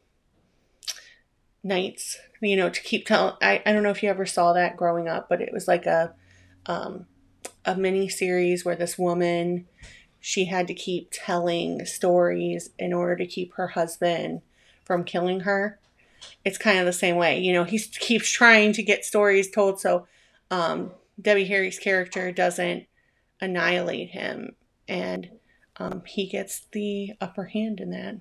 Nights 1.62 2.18
you 2.40 2.56
know 2.56 2.70
to 2.70 2.80
keep 2.80 3.06
telling 3.06 3.34
I, 3.42 3.62
I 3.66 3.72
don't 3.72 3.82
know 3.82 3.90
if 3.90 4.02
you 4.02 4.08
ever 4.08 4.24
saw 4.24 4.54
that 4.54 4.78
growing 4.78 5.06
up 5.06 5.28
but 5.28 5.42
it 5.42 5.52
was 5.52 5.68
like 5.68 5.84
a 5.84 6.14
um, 6.64 7.06
a 7.66 7.76
mini 7.76 8.08
series 8.08 8.64
where 8.64 8.76
this 8.76 8.98
woman 8.98 9.66
she 10.26 10.46
had 10.46 10.66
to 10.66 10.74
keep 10.74 11.08
telling 11.12 11.86
stories 11.86 12.70
in 12.80 12.92
order 12.92 13.14
to 13.14 13.24
keep 13.24 13.54
her 13.54 13.68
husband 13.68 14.42
from 14.84 15.04
killing 15.04 15.38
her. 15.38 15.78
It's 16.44 16.58
kind 16.58 16.80
of 16.80 16.84
the 16.84 16.92
same 16.92 17.14
way, 17.14 17.38
you 17.38 17.52
know. 17.52 17.62
He 17.62 17.78
keeps 17.78 18.28
trying 18.28 18.72
to 18.72 18.82
get 18.82 19.04
stories 19.04 19.48
told 19.48 19.80
so 19.80 20.08
um, 20.50 20.90
Debbie 21.22 21.44
Harry's 21.44 21.78
character 21.78 22.32
doesn't 22.32 22.86
annihilate 23.40 24.10
him, 24.10 24.56
and 24.88 25.30
um, 25.76 26.02
he 26.04 26.26
gets 26.26 26.66
the 26.72 27.12
upper 27.20 27.44
hand 27.44 27.78
in 27.78 27.90
that. 27.90 28.16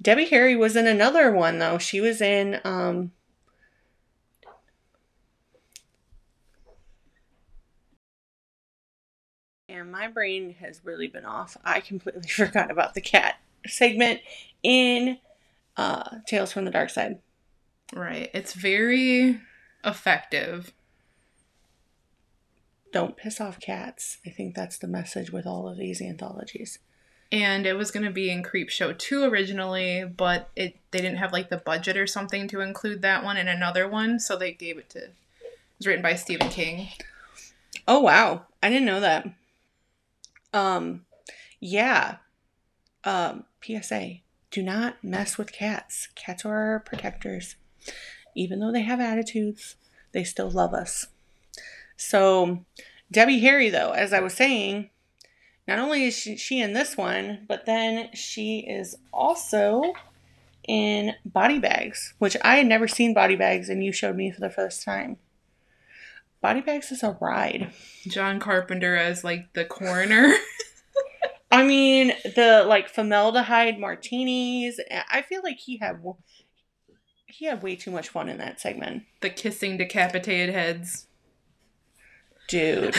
Debbie 0.00 0.30
Harry 0.30 0.56
was 0.56 0.76
in 0.76 0.86
another 0.86 1.30
one 1.30 1.58
though. 1.58 1.76
She 1.76 2.00
was 2.00 2.22
in 2.22 2.58
um, 2.64 3.12
my 9.84 10.08
brain 10.08 10.54
has 10.60 10.80
really 10.84 11.08
been 11.08 11.24
off. 11.24 11.56
I 11.64 11.80
completely 11.80 12.28
forgot 12.28 12.70
about 12.70 12.94
the 12.94 13.00
cat 13.00 13.36
segment 13.66 14.20
in 14.62 15.18
uh, 15.76 16.18
Tales 16.26 16.52
from 16.52 16.64
the 16.64 16.70
Dark 16.70 16.90
Side. 16.90 17.18
Right. 17.94 18.30
It's 18.32 18.54
very 18.54 19.40
effective. 19.84 20.72
Don't 22.92 23.16
piss 23.16 23.40
off 23.40 23.60
cats. 23.60 24.18
I 24.26 24.30
think 24.30 24.54
that's 24.54 24.78
the 24.78 24.86
message 24.86 25.30
with 25.30 25.46
all 25.46 25.68
of 25.68 25.78
these 25.78 26.00
anthologies. 26.02 26.78
And 27.30 27.64
it 27.64 27.72
was 27.72 27.90
going 27.90 28.04
to 28.04 28.12
be 28.12 28.30
in 28.30 28.42
Creepshow 28.42 28.98
2 28.98 29.24
originally, 29.24 30.04
but 30.04 30.50
it 30.54 30.76
they 30.90 30.98
didn't 30.98 31.16
have 31.16 31.32
like 31.32 31.48
the 31.48 31.56
budget 31.56 31.96
or 31.96 32.06
something 32.06 32.46
to 32.48 32.60
include 32.60 33.00
that 33.00 33.24
one 33.24 33.38
in 33.38 33.48
another 33.48 33.88
one, 33.88 34.20
so 34.20 34.36
they 34.36 34.52
gave 34.52 34.76
it 34.76 34.90
to 34.90 34.98
It 35.04 35.14
was 35.78 35.86
written 35.86 36.02
by 36.02 36.14
Stephen 36.14 36.50
King. 36.50 36.88
Oh 37.88 38.00
wow. 38.00 38.44
I 38.62 38.68
didn't 38.68 38.84
know 38.84 39.00
that. 39.00 39.26
Um, 40.52 41.06
yeah. 41.60 42.16
Um, 43.04 43.44
PSA: 43.64 44.16
Do 44.50 44.62
not 44.62 45.02
mess 45.02 45.38
with 45.38 45.52
cats. 45.52 46.08
Cats 46.14 46.44
are 46.44 46.72
our 46.72 46.80
protectors. 46.80 47.56
Even 48.34 48.60
though 48.60 48.72
they 48.72 48.82
have 48.82 49.00
attitudes, 49.00 49.76
they 50.12 50.24
still 50.24 50.50
love 50.50 50.72
us. 50.72 51.06
So, 51.96 52.64
Debbie 53.10 53.40
Harry, 53.40 53.68
though, 53.68 53.92
as 53.92 54.12
I 54.12 54.20
was 54.20 54.34
saying, 54.34 54.90
not 55.68 55.78
only 55.78 56.04
is 56.04 56.16
she, 56.16 56.36
she 56.36 56.60
in 56.60 56.72
this 56.72 56.96
one, 56.96 57.44
but 57.46 57.66
then 57.66 58.10
she 58.14 58.60
is 58.60 58.96
also 59.12 59.92
in 60.66 61.14
Body 61.24 61.58
Bags, 61.58 62.14
which 62.18 62.36
I 62.42 62.56
had 62.56 62.66
never 62.66 62.88
seen 62.88 63.14
Body 63.14 63.36
Bags, 63.36 63.68
and 63.68 63.84
you 63.84 63.92
showed 63.92 64.16
me 64.16 64.30
for 64.30 64.40
the 64.40 64.50
first 64.50 64.84
time. 64.84 65.18
Body 66.42 66.60
Bags 66.60 66.90
is 66.90 67.04
a 67.04 67.16
ride. 67.20 67.72
John 68.08 68.40
Carpenter 68.40 68.96
as 68.96 69.22
like 69.22 69.54
the 69.54 69.64
coroner. 69.64 70.34
I 71.52 71.62
mean, 71.62 72.12
the 72.24 72.64
like 72.66 72.88
formaldehyde 72.88 73.78
martinis. 73.78 74.80
I 75.08 75.22
feel 75.22 75.40
like 75.44 75.58
he 75.58 75.78
had 75.78 76.02
he 77.26 77.46
had 77.46 77.62
way 77.62 77.76
too 77.76 77.92
much 77.92 78.08
fun 78.08 78.28
in 78.28 78.38
that 78.38 78.60
segment. 78.60 79.04
The 79.20 79.30
kissing 79.30 79.76
decapitated 79.76 80.52
heads. 80.52 81.06
Dude, 82.48 82.96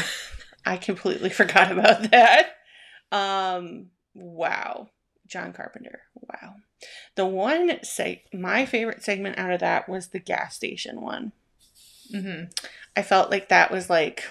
I 0.66 0.78
completely 0.78 1.30
forgot 1.32 1.72
about 1.72 2.12
that. 2.12 2.56
Um, 3.12 3.88
wow. 4.14 4.90
John 5.28 5.52
Carpenter. 5.52 6.02
Wow. 6.16 6.56
The 7.16 7.26
one 7.26 7.70
seg 7.80 8.22
my 8.34 8.66
favorite 8.66 9.04
segment 9.04 9.38
out 9.38 9.52
of 9.52 9.60
that 9.60 9.90
was 9.90 10.10
the 10.10 10.20
gas 10.20 10.56
station 10.56 11.02
one. 11.02 11.34
Mm-hmm. 12.14 12.46
I 12.96 13.02
felt 13.02 13.32
like 13.32 13.50
that 13.50 13.72
was 13.72 13.90
like 13.90 14.24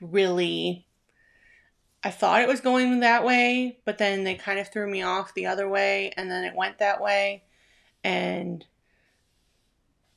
really 0.00 0.86
I 2.02 2.10
thought 2.10 2.40
it 2.40 2.48
was 2.48 2.60
going 2.60 3.00
that 3.00 3.24
way, 3.24 3.78
but 3.84 3.98
then 3.98 4.24
they 4.24 4.34
kind 4.34 4.58
of 4.58 4.68
threw 4.68 4.90
me 4.90 5.02
off 5.02 5.34
the 5.34 5.44
other 5.46 5.68
way, 5.68 6.12
and 6.16 6.30
then 6.30 6.44
it 6.44 6.54
went 6.56 6.78
that 6.78 7.00
way. 7.02 7.42
And 8.02 8.64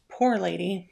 poor 0.08 0.38
lady. 0.38 0.89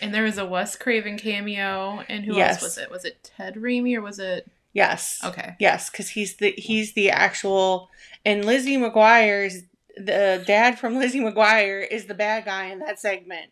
And 0.00 0.14
there 0.14 0.22
was 0.22 0.38
a 0.38 0.46
Wes 0.46 0.76
Craven 0.76 1.18
cameo, 1.18 2.04
and 2.08 2.24
who 2.24 2.36
Yes. 2.36 2.54
else 2.54 2.62
was 2.62 2.78
it? 2.78 2.90
Was 2.90 3.04
it 3.04 3.28
Ted 3.36 3.56
Raimi 3.56 3.96
or 3.96 4.02
was 4.02 4.20
it? 4.20 4.48
Yes. 4.72 5.18
Okay. 5.24 5.54
Yes, 5.58 5.90
because 5.90 6.10
he's 6.10 6.36
the 6.36 6.52
he's 6.56 6.92
the 6.94 7.10
actual 7.10 7.90
and 8.24 8.44
Lizzie 8.44 8.76
McGuire's 8.76 9.62
the 9.96 10.42
dad 10.46 10.78
from 10.78 10.96
Lizzie 10.98 11.20
McGuire 11.20 11.86
is 11.88 12.06
the 12.06 12.14
bad 12.14 12.44
guy 12.44 12.66
in 12.66 12.80
that 12.80 12.98
segment. 13.00 13.50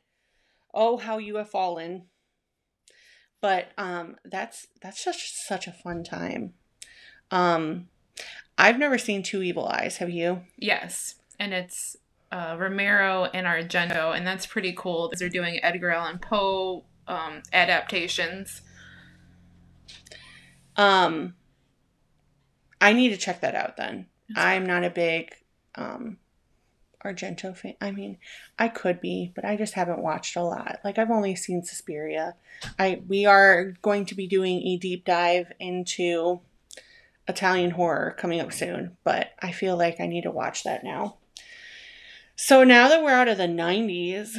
Oh, 0.74 0.96
how 0.96 1.18
you 1.18 1.36
have 1.36 1.50
fallen. 1.50 2.06
But 3.40 3.72
um 3.76 4.16
that's 4.24 4.68
that's 4.80 5.04
just 5.04 5.46
such 5.46 5.66
a 5.66 5.72
fun 5.72 6.04
time. 6.04 6.54
Um 7.30 7.88
I've 8.56 8.78
never 8.78 8.98
seen 8.98 9.22
Two 9.22 9.42
Evil 9.42 9.66
Eyes, 9.66 9.96
have 9.96 10.10
you? 10.10 10.42
Yes, 10.56 11.16
and 11.38 11.52
it's 11.52 11.96
uh, 12.30 12.56
Romero 12.58 13.24
and 13.34 13.46
Argento, 13.46 14.16
and 14.16 14.26
that's 14.26 14.46
pretty 14.46 14.72
cool. 14.72 15.12
They're 15.18 15.28
doing 15.28 15.58
Edgar 15.62 15.90
Allan 15.90 16.18
Poe 16.18 16.84
um, 17.08 17.42
adaptations. 17.52 18.62
Um 20.76 21.34
I 22.80 22.92
need 22.92 23.10
to 23.10 23.16
check 23.16 23.40
that 23.40 23.54
out 23.54 23.76
then. 23.76 24.06
That's 24.28 24.40
I'm 24.46 24.66
not 24.66 24.84
a 24.84 24.90
big 24.90 25.34
um 25.74 26.18
Argento 27.04 27.56
fan. 27.56 27.74
I 27.80 27.90
mean, 27.90 28.18
I 28.58 28.68
could 28.68 29.00
be, 29.00 29.32
but 29.34 29.44
I 29.44 29.56
just 29.56 29.74
haven't 29.74 30.02
watched 30.02 30.36
a 30.36 30.42
lot. 30.42 30.80
Like 30.84 30.98
I've 30.98 31.10
only 31.10 31.34
seen 31.34 31.64
Suspiria. 31.64 32.34
I 32.78 33.02
we 33.08 33.26
are 33.26 33.74
going 33.82 34.06
to 34.06 34.14
be 34.14 34.26
doing 34.26 34.62
a 34.62 34.76
deep 34.76 35.04
dive 35.04 35.52
into 35.58 36.40
Italian 37.28 37.72
horror 37.72 38.14
coming 38.18 38.40
up 38.40 38.52
soon, 38.52 38.96
but 39.04 39.30
I 39.40 39.52
feel 39.52 39.76
like 39.76 40.00
I 40.00 40.06
need 40.06 40.22
to 40.22 40.30
watch 40.30 40.64
that 40.64 40.84
now. 40.84 41.16
So 42.36 42.64
now 42.64 42.88
that 42.88 43.02
we're 43.02 43.10
out 43.10 43.28
of 43.28 43.38
the 43.38 43.44
90s, 43.44 44.36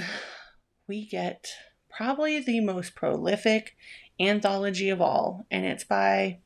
we 0.88 1.06
get 1.06 1.52
probably 1.89 2.39
the 2.39 2.60
most 2.60 2.95
prolific 2.95 3.76
anthology 4.19 4.89
of 4.89 5.02
all, 5.02 5.45
and 5.49 5.65
it's 5.65 5.84
by 5.84 6.39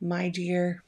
my 0.00 0.28
dear 0.28 0.82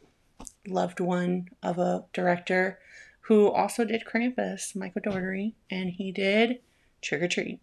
loved 0.66 1.00
one 1.00 1.48
of 1.62 1.78
a 1.78 2.04
director 2.12 2.78
who 3.26 3.50
also 3.50 3.84
did 3.84 4.04
Krampus, 4.04 4.76
Michael 4.76 5.02
Dougherty, 5.04 5.56
and 5.68 5.90
he 5.90 6.12
did 6.12 6.60
Trick 7.02 7.22
or 7.22 7.28
Treat. 7.28 7.60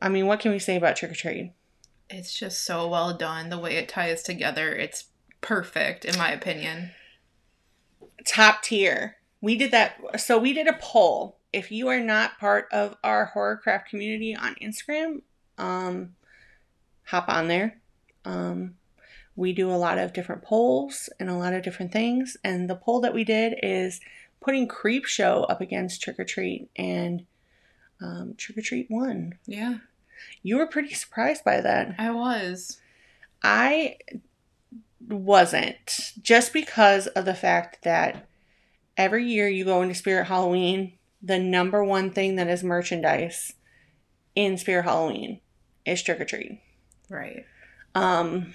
I 0.00 0.08
mean, 0.08 0.26
what 0.26 0.40
can 0.40 0.52
we 0.52 0.58
say 0.58 0.76
about 0.76 0.96
Trick 0.96 1.12
or 1.12 1.14
Treat? 1.14 1.52
It's 2.08 2.32
just 2.32 2.64
so 2.64 2.88
well 2.88 3.14
done. 3.14 3.50
The 3.50 3.58
way 3.58 3.76
it 3.76 3.88
ties 3.88 4.22
together, 4.22 4.74
it's 4.74 5.04
perfect 5.42 6.06
in 6.06 6.16
my 6.16 6.30
opinion. 6.30 6.92
Top 8.24 8.62
tier. 8.62 9.16
We 9.40 9.56
did 9.56 9.70
that. 9.72 10.20
So 10.20 10.38
we 10.38 10.54
did 10.54 10.66
a 10.66 10.78
poll. 10.80 11.38
If 11.52 11.70
you 11.70 11.88
are 11.88 12.00
not 12.00 12.38
part 12.38 12.68
of 12.72 12.96
our 13.04 13.32
horrorcraft 13.34 13.86
community 13.86 14.34
on 14.34 14.54
Instagram, 14.62 15.22
um, 15.58 16.14
hop 17.04 17.28
on 17.28 17.48
there. 17.48 17.78
Um, 18.24 18.74
we 19.36 19.52
do 19.52 19.70
a 19.70 19.76
lot 19.76 19.98
of 19.98 20.12
different 20.12 20.42
polls 20.42 21.08
and 21.20 21.28
a 21.28 21.36
lot 21.36 21.52
of 21.52 21.62
different 21.62 21.92
things. 21.92 22.36
And 22.42 22.68
the 22.68 22.74
poll 22.74 23.00
that 23.02 23.14
we 23.14 23.24
did 23.24 23.58
is 23.62 24.00
putting 24.40 24.68
Creepshow 24.68 25.46
up 25.50 25.60
against 25.60 26.02
Trick 26.02 26.18
or 26.18 26.24
Treat, 26.24 26.70
and 26.76 27.26
um, 28.00 28.34
Trick 28.36 28.58
or 28.58 28.62
Treat 28.62 28.88
won. 28.90 29.38
Yeah, 29.46 29.78
You 30.42 30.58
were 30.58 30.66
pretty 30.66 30.94
surprised 30.94 31.44
by 31.44 31.60
that. 31.60 31.94
I 31.98 32.10
was. 32.10 32.78
I 33.42 33.96
wasn't 35.08 36.12
just 36.22 36.52
because 36.52 37.06
of 37.08 37.24
the 37.24 37.34
fact 37.34 37.84
that 37.84 38.26
every 38.96 39.24
year 39.24 39.48
you 39.48 39.64
go 39.64 39.82
into 39.82 39.94
Spirit 39.94 40.26
Halloween, 40.26 40.94
the 41.22 41.38
number 41.38 41.84
one 41.84 42.10
thing 42.10 42.36
that 42.36 42.48
is 42.48 42.62
merchandise 42.64 43.54
in 44.34 44.58
Spirit 44.58 44.84
Halloween 44.84 45.40
is 45.84 46.02
trick 46.02 46.20
or 46.20 46.24
treat. 46.24 46.60
Right. 47.08 47.44
Um, 47.94 48.54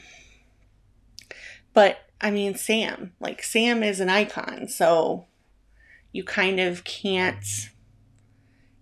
but 1.74 1.98
I 2.22 2.32
mean, 2.32 2.56
Sam, 2.56 3.14
like 3.20 3.44
Sam 3.44 3.84
is 3.84 4.00
an 4.00 4.10
icon, 4.10 4.68
so 4.68 5.26
you 6.14 6.24
kind 6.24 6.62
of 6.62 6.86
can't 6.86 7.46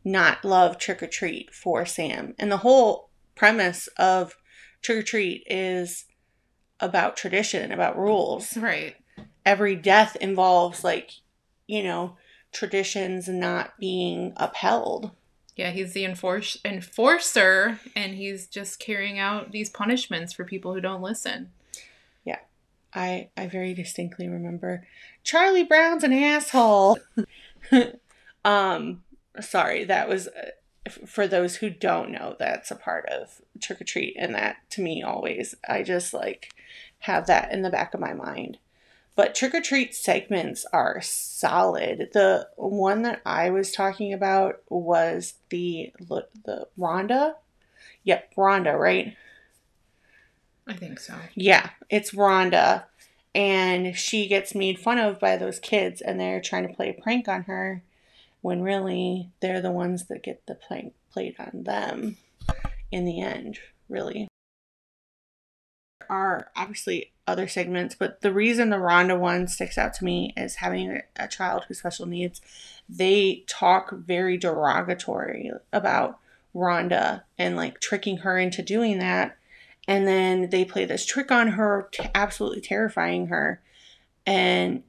not 0.03 0.45
love 0.45 0.77
Trick 0.77 1.01
or 1.01 1.07
Treat 1.07 1.53
for 1.53 1.85
Sam. 1.85 2.35
And 2.37 2.51
the 2.51 2.57
whole 2.57 3.09
premise 3.35 3.87
of 3.97 4.35
Trick 4.83 4.99
or 4.99 5.03
Treat 5.03 5.43
is 5.47 6.05
about 6.79 7.17
tradition, 7.17 7.71
about 7.71 7.97
rules. 7.97 8.55
Right. 8.57 8.95
Every 9.45 9.75
death 9.75 10.15
involves, 10.17 10.83
like, 10.83 11.11
you 11.67 11.81
know, 11.81 12.17
traditions 12.51 13.27
not 13.27 13.79
being 13.79 14.33
upheld. 14.37 15.11
Yeah, 15.55 15.71
he's 15.71 15.93
the 15.93 16.05
enforce- 16.05 16.57
enforcer, 16.65 17.79
and 17.95 18.15
he's 18.15 18.47
just 18.47 18.79
carrying 18.79 19.19
out 19.19 19.51
these 19.51 19.69
punishments 19.69 20.33
for 20.33 20.43
people 20.43 20.73
who 20.73 20.81
don't 20.81 21.01
listen. 21.01 21.51
I 22.93 23.29
I 23.37 23.47
very 23.47 23.73
distinctly 23.73 24.27
remember 24.27 24.85
Charlie 25.23 25.63
Brown's 25.63 26.03
an 26.03 26.13
asshole. 26.13 26.99
um, 28.45 29.03
sorry, 29.39 29.83
that 29.85 30.09
was 30.09 30.27
uh, 30.27 30.89
for 31.05 31.27
those 31.27 31.57
who 31.57 31.69
don't 31.69 32.11
know. 32.11 32.35
That's 32.37 32.71
a 32.71 32.75
part 32.75 33.05
of 33.07 33.41
Trick 33.59 33.81
or 33.81 33.85
Treat, 33.85 34.15
and 34.17 34.35
that 34.35 34.57
to 34.71 34.81
me 34.81 35.03
always 35.03 35.55
I 35.67 35.83
just 35.83 36.13
like 36.13 36.53
have 36.99 37.27
that 37.27 37.51
in 37.51 37.61
the 37.61 37.69
back 37.69 37.93
of 37.93 37.99
my 37.99 38.13
mind. 38.13 38.57
But 39.15 39.35
Trick 39.35 39.53
or 39.53 39.61
Treat 39.61 39.93
segments 39.93 40.65
are 40.71 41.01
solid. 41.01 42.09
The 42.13 42.47
one 42.55 43.01
that 43.03 43.21
I 43.25 43.49
was 43.49 43.71
talking 43.71 44.13
about 44.13 44.61
was 44.69 45.35
the 45.49 45.91
the 45.99 46.67
Rhonda. 46.79 47.35
Yep, 48.03 48.35
Rhonda, 48.35 48.77
right? 48.77 49.15
I 50.67 50.73
think 50.73 50.99
so. 50.99 51.15
Yeah, 51.35 51.69
it's 51.89 52.11
Rhonda. 52.11 52.85
And 53.33 53.95
she 53.95 54.27
gets 54.27 54.53
made 54.53 54.77
fun 54.77 54.97
of 54.97 55.19
by 55.19 55.37
those 55.37 55.59
kids, 55.59 56.01
and 56.01 56.19
they're 56.19 56.41
trying 56.41 56.67
to 56.67 56.73
play 56.73 56.89
a 56.89 57.01
prank 57.01 57.27
on 57.29 57.43
her 57.43 57.81
when 58.41 58.61
really 58.61 59.29
they're 59.39 59.61
the 59.61 59.71
ones 59.71 60.07
that 60.07 60.23
get 60.23 60.45
the 60.47 60.55
prank 60.55 60.93
played 61.13 61.35
on 61.39 61.63
them 61.63 62.17
in 62.91 63.05
the 63.05 63.21
end, 63.21 63.59
really. 63.87 64.27
There 65.99 66.11
are 66.11 66.49
obviously 66.55 67.11
other 67.27 67.47
segments, 67.47 67.95
but 67.95 68.21
the 68.21 68.33
reason 68.33 68.69
the 68.69 68.77
Rhonda 68.77 69.17
one 69.17 69.47
sticks 69.47 69.77
out 69.77 69.93
to 69.95 70.03
me 70.03 70.33
is 70.35 70.55
having 70.55 71.01
a, 71.15 71.27
child 71.27 71.65
with 71.69 71.77
special 71.77 72.05
needs. 72.05 72.41
They 72.89 73.43
talk 73.47 73.91
very 73.91 74.37
derogatory 74.37 75.51
about 75.71 76.19
Rhonda 76.53 77.23
and 77.37 77.55
like 77.55 77.79
tricking 77.79 78.17
her 78.17 78.37
into 78.37 78.61
doing 78.61 78.99
that 78.99 79.37
and 79.87 80.07
then 80.07 80.49
they 80.49 80.65
play 80.65 80.85
this 80.85 81.05
trick 81.05 81.31
on 81.31 81.49
her 81.49 81.89
t- 81.91 82.09
absolutely 82.13 82.61
terrifying 82.61 83.27
her. 83.27 83.61
And 84.25 84.83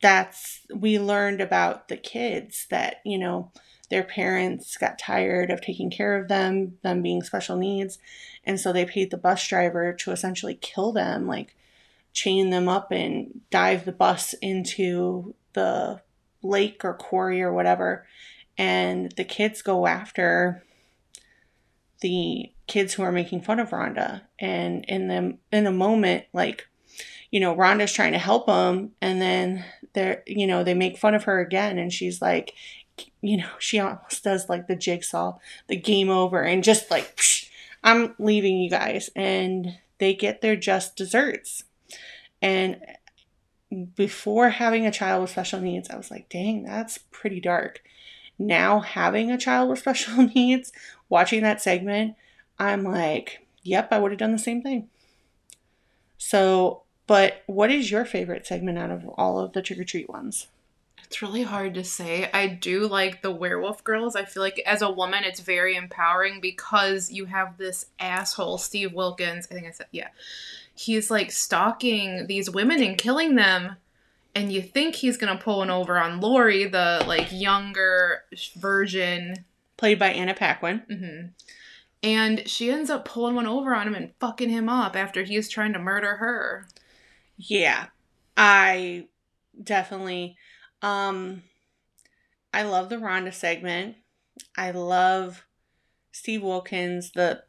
that's 0.00 0.60
we 0.74 0.98
learned 0.98 1.40
about 1.40 1.88
the 1.88 1.96
kids 1.96 2.66
that 2.70 2.96
you 3.04 3.18
know 3.18 3.50
their 3.90 4.04
parents 4.04 4.76
got 4.76 4.98
tired 4.98 5.50
of 5.50 5.60
taking 5.60 5.90
care 5.90 6.16
of 6.16 6.28
them 6.28 6.78
them 6.82 7.02
being 7.02 7.22
special 7.22 7.56
needs. 7.56 7.98
And 8.44 8.58
so 8.60 8.72
they 8.72 8.84
paid 8.84 9.10
the 9.10 9.16
bus 9.16 9.46
driver 9.46 9.92
to 9.92 10.10
essentially 10.10 10.54
kill 10.60 10.92
them 10.92 11.26
like 11.26 11.54
chain 12.12 12.50
them 12.50 12.68
up 12.68 12.90
and 12.90 13.40
dive 13.50 13.84
the 13.84 13.92
bus 13.92 14.34
into 14.34 15.34
the 15.52 16.00
lake 16.42 16.84
or 16.84 16.94
quarry 16.94 17.42
or 17.42 17.52
whatever. 17.52 18.06
And 18.56 19.12
the 19.12 19.24
kids 19.24 19.62
go 19.62 19.86
after 19.86 20.62
the 22.00 22.52
kids 22.68 22.94
who 22.94 23.02
are 23.02 23.12
making 23.12 23.42
fun 23.42 23.58
of 23.58 23.70
Rhonda. 23.70 24.22
And 24.38 24.84
in 24.84 25.08
the 25.08 25.38
in 25.50 25.66
a 25.66 25.72
moment, 25.72 26.26
like, 26.32 26.68
you 27.30 27.40
know, 27.40 27.56
Rhonda's 27.56 27.92
trying 27.92 28.12
to 28.12 28.18
help 28.18 28.46
them, 28.46 28.92
and 29.00 29.20
then 29.20 29.64
they're, 29.94 30.22
you 30.26 30.46
know, 30.46 30.62
they 30.62 30.74
make 30.74 30.98
fun 30.98 31.14
of 31.14 31.24
her 31.24 31.40
again, 31.40 31.78
and 31.78 31.92
she's 31.92 32.22
like, 32.22 32.54
you 33.20 33.36
know, 33.36 33.50
she 33.58 33.80
almost 33.80 34.22
does 34.22 34.48
like 34.48 34.66
the 34.66 34.76
jigsaw, 34.76 35.38
the 35.66 35.76
game 35.76 36.10
over, 36.10 36.42
and 36.42 36.62
just 36.62 36.90
like, 36.90 37.16
Psh, 37.16 37.48
I'm 37.82 38.14
leaving 38.18 38.58
you 38.58 38.70
guys, 38.70 39.10
and 39.16 39.78
they 39.98 40.14
get 40.14 40.40
their 40.40 40.56
just 40.56 40.96
desserts. 40.96 41.64
And 42.40 42.80
before 43.94 44.50
having 44.50 44.86
a 44.86 44.92
child 44.92 45.22
with 45.22 45.30
special 45.30 45.60
needs, 45.60 45.90
I 45.90 45.96
was 45.96 46.10
like, 46.10 46.28
dang, 46.28 46.64
that's 46.64 46.98
pretty 47.10 47.40
dark. 47.40 47.82
Now 48.38 48.80
having 48.80 49.30
a 49.30 49.38
child 49.38 49.68
with 49.68 49.80
special 49.80 50.22
needs, 50.34 50.72
watching 51.08 51.42
that 51.42 51.60
segment, 51.60 52.14
I'm 52.58 52.84
like, 52.84 53.46
yep, 53.62 53.88
I 53.92 53.98
would 53.98 54.12
have 54.12 54.18
done 54.18 54.32
the 54.32 54.38
same 54.38 54.62
thing. 54.62 54.88
So, 56.18 56.82
but 57.06 57.42
what 57.46 57.70
is 57.70 57.90
your 57.90 58.04
favorite 58.04 58.46
segment 58.46 58.78
out 58.78 58.90
of 58.90 59.08
all 59.16 59.38
of 59.38 59.52
the 59.52 59.62
trick 59.62 59.78
or 59.78 59.84
treat 59.84 60.10
ones? 60.10 60.48
It's 61.04 61.22
really 61.22 61.44
hard 61.44 61.72
to 61.74 61.84
say. 61.84 62.28
I 62.34 62.48
do 62.48 62.86
like 62.86 63.22
the 63.22 63.30
werewolf 63.30 63.82
girls. 63.82 64.14
I 64.14 64.26
feel 64.26 64.42
like 64.42 64.60
as 64.66 64.82
a 64.82 64.90
woman, 64.90 65.24
it's 65.24 65.40
very 65.40 65.74
empowering 65.74 66.40
because 66.40 67.10
you 67.10 67.24
have 67.24 67.56
this 67.56 67.86
asshole, 67.98 68.58
Steve 68.58 68.92
Wilkins. 68.92 69.48
I 69.50 69.54
think 69.54 69.66
I 69.66 69.70
said, 69.70 69.86
yeah. 69.90 70.08
He's 70.74 71.10
like 71.10 71.32
stalking 71.32 72.26
these 72.26 72.50
women 72.50 72.82
and 72.82 72.98
killing 72.98 73.36
them. 73.36 73.76
And 74.34 74.52
you 74.52 74.60
think 74.60 74.96
he's 74.96 75.16
going 75.16 75.34
to 75.34 75.42
pull 75.42 75.58
one 75.58 75.70
over 75.70 75.98
on 75.98 76.20
Lori, 76.20 76.66
the 76.66 77.02
like 77.06 77.32
younger 77.32 78.24
version. 78.56 79.46
Played 79.78 79.98
by 79.98 80.10
Anna 80.10 80.34
Paquin. 80.34 80.82
hmm 80.88 81.26
And 82.02 82.48
she 82.48 82.70
ends 82.70 82.90
up 82.90 83.04
pulling 83.04 83.34
one 83.34 83.46
over 83.46 83.74
on 83.74 83.88
him 83.88 83.94
and 83.94 84.12
fucking 84.20 84.50
him 84.50 84.68
up 84.68 84.94
after 84.94 85.24
he's 85.24 85.48
trying 85.48 85.72
to 85.72 85.78
murder 85.78 86.16
her. 86.16 86.68
Yeah. 87.36 87.86
I 88.36 89.08
definitely 89.62 90.36
um 90.80 91.42
I 92.54 92.62
love 92.62 92.88
the 92.88 92.96
Rhonda 92.96 93.34
segment. 93.34 93.96
I 94.56 94.70
love 94.70 95.44
Steve 96.12 96.42
Wilkins, 96.42 97.10
the 97.10 97.42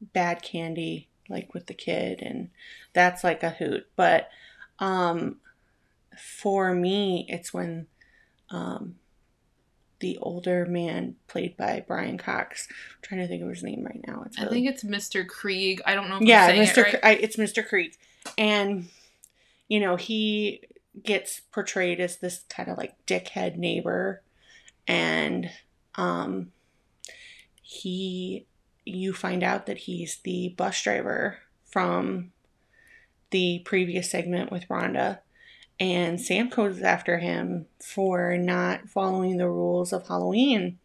bad 0.00 0.42
candy, 0.42 1.08
like 1.28 1.54
with 1.54 1.66
the 1.66 1.74
kid, 1.74 2.20
and 2.20 2.50
that's 2.94 3.22
like 3.22 3.42
a 3.42 3.50
hoot. 3.50 3.86
But 3.96 4.28
um 4.78 5.36
for 6.18 6.74
me, 6.74 7.26
it's 7.28 7.52
when 7.52 7.86
um 8.50 8.96
the 10.04 10.18
older 10.18 10.66
man 10.66 11.16
played 11.28 11.56
by 11.56 11.82
Brian 11.88 12.18
Cox. 12.18 12.68
I'm 12.70 12.98
trying 13.00 13.20
to 13.22 13.26
think 13.26 13.42
of 13.42 13.48
his 13.48 13.62
name 13.62 13.84
right 13.84 14.04
now. 14.06 14.22
It's 14.26 14.38
I 14.38 14.44
think 14.48 14.68
it's 14.68 14.84
Mr. 14.84 15.26
Kreeg. 15.26 15.80
I 15.86 15.94
don't 15.94 16.10
know 16.10 16.16
if 16.16 16.22
yeah, 16.24 16.44
I'm 16.44 16.50
saying 16.50 16.68
Mr. 16.68 16.76
it 16.76 16.92
right. 16.92 17.00
I, 17.02 17.12
it's 17.14 17.36
Mr. 17.36 17.66
Kreeg, 17.66 17.94
and 18.36 18.90
you 19.66 19.80
know 19.80 19.96
he 19.96 20.60
gets 21.02 21.40
portrayed 21.50 22.00
as 22.00 22.18
this 22.18 22.42
kind 22.50 22.68
of 22.68 22.76
like 22.76 22.94
dickhead 23.06 23.56
neighbor, 23.56 24.20
and 24.86 25.50
um, 25.94 26.52
he 27.62 28.44
you 28.84 29.14
find 29.14 29.42
out 29.42 29.64
that 29.64 29.78
he's 29.78 30.18
the 30.18 30.50
bus 30.50 30.82
driver 30.82 31.38
from 31.64 32.30
the 33.30 33.62
previous 33.64 34.10
segment 34.10 34.52
with 34.52 34.68
Rhonda. 34.68 35.20
And 35.80 36.20
Sam 36.20 36.48
goes 36.48 36.80
after 36.82 37.18
him 37.18 37.66
for 37.82 38.36
not 38.36 38.88
following 38.88 39.36
the 39.36 39.48
rules 39.48 39.92
of 39.92 40.06
Halloween. 40.06 40.78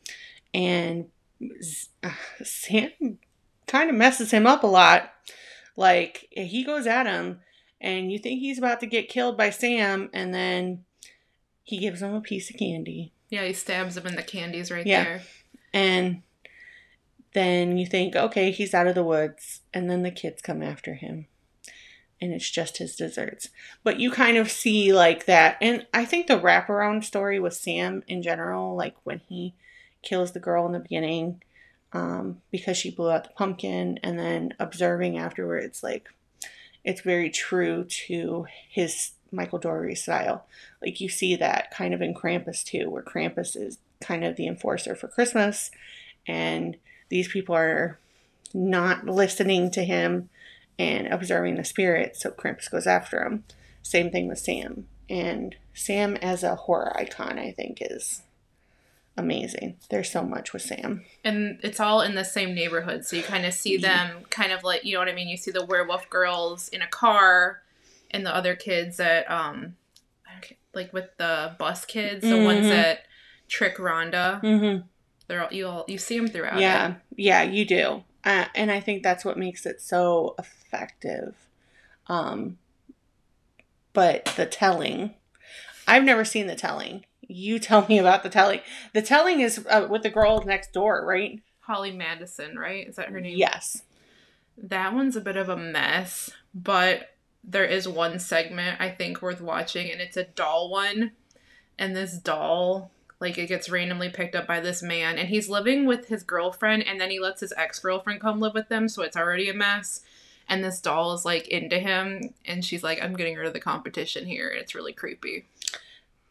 And 0.53 1.09
uh, 2.03 2.09
Sam 2.43 2.89
kind 3.67 3.89
of 3.89 3.95
messes 3.95 4.31
him 4.31 4.47
up 4.47 4.63
a 4.63 4.67
lot. 4.67 5.11
Like 5.75 6.27
he 6.31 6.63
goes 6.63 6.87
at 6.87 7.05
him, 7.05 7.39
and 7.79 8.11
you 8.11 8.19
think 8.19 8.39
he's 8.41 8.57
about 8.57 8.79
to 8.81 8.87
get 8.87 9.07
killed 9.09 9.37
by 9.37 9.49
Sam, 9.51 10.09
and 10.11 10.33
then 10.33 10.83
he 11.63 11.77
gives 11.77 12.01
him 12.01 12.13
a 12.13 12.19
piece 12.21 12.49
of 12.49 12.57
candy, 12.57 13.13
Yeah, 13.29 13.45
he 13.45 13.53
stabs 13.53 13.95
him 13.95 14.07
in 14.07 14.15
the 14.15 14.23
candies 14.23 14.71
right 14.71 14.85
Yeah. 14.85 15.03
there. 15.03 15.21
and 15.71 16.23
then 17.33 17.77
you 17.77 17.85
think, 17.85 18.15
okay, 18.15 18.49
he's 18.51 18.73
out 18.73 18.87
of 18.87 18.95
the 18.95 19.03
woods, 19.03 19.61
and 19.73 19.89
then 19.89 20.01
the 20.01 20.09
kids 20.11 20.41
come 20.41 20.61
after 20.63 20.95
him, 20.95 21.27
and 22.21 22.33
it's 22.33 22.49
just 22.49 22.77
his 22.77 22.95
desserts. 22.95 23.49
But 23.83 23.99
you 23.99 24.11
kind 24.11 24.37
of 24.37 24.51
see 24.51 24.93
like 24.93 25.25
that, 25.25 25.57
and 25.61 25.85
I 25.93 26.05
think 26.05 26.27
the 26.27 26.39
wraparound 26.39 27.03
story 27.03 27.39
with 27.39 27.53
Sam 27.53 28.03
in 28.07 28.21
general, 28.21 28.75
like 28.75 28.95
when 29.03 29.19
he 29.19 29.53
kills 30.01 30.31
the 30.31 30.39
girl 30.39 30.65
in 30.65 30.73
the 30.73 30.79
beginning, 30.79 31.41
um, 31.93 32.41
because 32.51 32.77
she 32.77 32.91
blew 32.91 33.09
out 33.09 33.23
the 33.23 33.29
pumpkin, 33.31 33.99
and 34.03 34.19
then 34.19 34.53
observing 34.59 35.17
afterwards, 35.17 35.81
like 35.83 36.09
it's 36.83 37.01
very 37.01 37.29
true 37.29 37.83
to 37.83 38.45
his 38.69 39.11
Michael 39.31 39.59
Dougherty 39.59 39.95
style. 39.95 40.45
Like 40.81 41.01
you 41.01 41.09
see 41.09 41.35
that 41.35 41.71
kind 41.71 41.93
of 41.93 42.01
in 42.01 42.13
Krampus 42.13 42.63
too, 42.63 42.89
where 42.89 43.03
Krampus 43.03 43.55
is 43.55 43.77
kind 44.01 44.23
of 44.23 44.35
the 44.35 44.47
enforcer 44.47 44.95
for 44.95 45.07
Christmas, 45.07 45.71
and 46.27 46.77
these 47.09 47.27
people 47.27 47.55
are 47.55 47.99
not 48.53 49.05
listening 49.05 49.69
to 49.71 49.83
him 49.83 50.29
and 50.79 51.05
observing 51.07 51.55
the 51.55 51.63
spirit, 51.63 52.15
so 52.15 52.31
Krampus 52.31 52.71
goes 52.71 52.87
after 52.87 53.21
him. 53.23 53.43
Same 53.83 54.09
thing 54.09 54.27
with 54.27 54.39
Sam. 54.39 54.87
And 55.09 55.55
Sam 55.75 56.15
as 56.17 56.41
a 56.43 56.55
horror 56.55 56.95
icon, 56.97 57.37
I 57.37 57.51
think, 57.51 57.77
is 57.81 58.21
amazing. 59.17 59.75
There's 59.89 60.09
so 60.09 60.23
much 60.23 60.53
with 60.53 60.61
Sam. 60.61 61.03
And 61.23 61.59
it's 61.61 61.79
all 61.79 62.01
in 62.01 62.15
the 62.15 62.23
same 62.23 62.55
neighborhood, 62.55 63.05
so 63.05 63.15
you 63.17 63.23
kind 63.23 63.45
of 63.45 63.53
see 63.53 63.75
them 63.77 64.23
kind 64.29 64.51
of 64.51 64.63
like, 64.63 64.85
you 64.85 64.93
know 64.93 64.99
what 64.99 65.09
I 65.09 65.13
mean? 65.13 65.27
You 65.27 65.37
see 65.37 65.51
the 65.51 65.65
werewolf 65.65 66.09
girls 66.09 66.69
in 66.69 66.81
a 66.81 66.87
car 66.87 67.61
and 68.11 68.25
the 68.25 68.33
other 68.35 68.55
kids 68.55 68.97
that, 68.97 69.29
um, 69.29 69.75
like 70.73 70.93
with 70.93 71.09
the 71.17 71.55
bus 71.59 71.83
kids, 71.85 72.21
the 72.21 72.43
ones 72.43 72.67
Mhm. 72.67 72.69
that 72.69 73.05
trick 73.47 73.77
Rhonda. 73.77 74.41
Mm-hmm. 74.41 74.85
They're 75.27 75.43
all, 75.43 75.51
you 75.51 75.67
all, 75.67 75.85
you 75.87 75.97
see 75.97 76.17
them 76.17 76.27
throughout. 76.27 76.59
Yeah, 76.59 76.91
it. 76.91 76.95
yeah, 77.17 77.41
you 77.43 77.65
do, 77.65 78.03
uh, 78.23 78.45
and 78.55 78.71
I 78.71 78.79
think 78.79 79.03
that's 79.03 79.25
what 79.25 79.37
makes 79.37 79.65
it 79.65 79.81
so 79.81 80.35
effective. 80.37 81.35
Um, 82.07 82.57
but 83.93 84.33
the 84.35 84.45
telling, 84.45 85.13
I've 85.87 86.03
never 86.03 86.25
seen 86.25 86.47
the 86.47 86.55
telling. 86.55 87.05
You 87.21 87.59
tell 87.59 87.85
me 87.87 87.99
about 87.99 88.23
the 88.23 88.29
telling. 88.29 88.61
The 88.93 89.01
telling 89.01 89.41
is 89.41 89.65
uh, 89.69 89.87
with 89.89 90.03
the 90.03 90.09
girl 90.09 90.43
next 90.43 90.73
door, 90.73 91.05
right? 91.05 91.41
Holly 91.61 91.91
Madison, 91.91 92.57
right? 92.57 92.87
Is 92.87 92.95
that 92.95 93.09
her 93.09 93.21
name? 93.21 93.37
Yes. 93.37 93.83
That 94.57 94.93
one's 94.93 95.15
a 95.15 95.21
bit 95.21 95.37
of 95.37 95.49
a 95.49 95.55
mess, 95.55 96.31
but 96.53 97.15
there 97.43 97.65
is 97.65 97.87
one 97.87 98.19
segment 98.19 98.81
I 98.81 98.89
think 98.89 99.21
worth 99.21 99.39
watching, 99.39 99.89
and 99.91 100.01
it's 100.01 100.17
a 100.17 100.25
doll 100.25 100.69
one. 100.69 101.11
And 101.77 101.95
this 101.95 102.17
doll, 102.17 102.91
like, 103.19 103.37
it 103.37 103.47
gets 103.47 103.69
randomly 103.69 104.09
picked 104.09 104.35
up 104.35 104.47
by 104.47 104.59
this 104.59 104.81
man, 104.81 105.17
and 105.17 105.29
he's 105.29 105.49
living 105.49 105.85
with 105.85 106.07
his 106.07 106.23
girlfriend, 106.23 106.83
and 106.83 106.99
then 106.99 107.11
he 107.11 107.19
lets 107.19 107.41
his 107.41 107.53
ex 107.57 107.79
girlfriend 107.79 108.21
come 108.21 108.39
live 108.39 108.53
with 108.53 108.69
them, 108.69 108.87
so 108.87 109.01
it's 109.03 109.17
already 109.17 109.49
a 109.49 109.53
mess. 109.53 110.01
And 110.47 110.63
this 110.63 110.81
doll 110.81 111.13
is 111.13 111.25
like 111.25 111.47
into 111.47 111.79
him, 111.79 112.33
and 112.45 112.63
she's 112.63 112.83
like, 112.83 113.01
I'm 113.01 113.15
getting 113.15 113.35
rid 113.35 113.47
of 113.47 113.53
the 113.53 113.59
competition 113.59 114.25
here. 114.25 114.49
And 114.49 114.59
it's 114.59 114.73
really 114.73 114.93
creepy. 114.93 115.45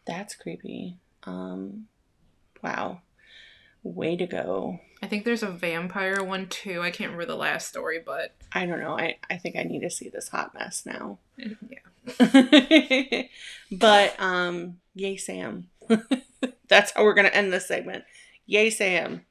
That's 0.07 0.35
creepy. 0.35 0.97
Um, 1.25 1.87
wow. 2.63 3.03
Way 3.83 4.17
to 4.17 4.27
go. 4.27 4.81
I 5.03 5.07
think 5.07 5.25
there's 5.25 5.43
a 5.43 5.51
vampire 5.51 6.25
one 6.25 6.49
too. 6.49 6.81
I 6.83 6.91
can't 6.91 7.13
remember 7.13 7.27
the 7.27 7.37
last 7.37 7.69
story, 7.69 8.01
but 8.05 8.35
I 8.53 8.67
don't 8.67 8.81
know. 8.81 8.99
I, 8.99 9.19
I 9.31 9.37
think 9.37 9.57
I 9.57 9.63
need 9.63 9.81
to 9.81 9.91
see 9.91 10.09
this 10.09 10.29
hot 10.29 10.55
mess 10.55 10.85
now. 10.85 11.19
yeah. 11.37 13.23
but 13.73 14.19
um 14.19 14.79
yay 14.95 15.17
Sam. 15.17 15.69
That's 16.69 16.93
how 16.93 17.05
we're 17.05 17.15
gonna 17.15 17.29
end 17.29 17.53
this 17.53 17.67
segment. 17.67 18.05
Yay 18.47 18.71
Sam. 18.71 19.25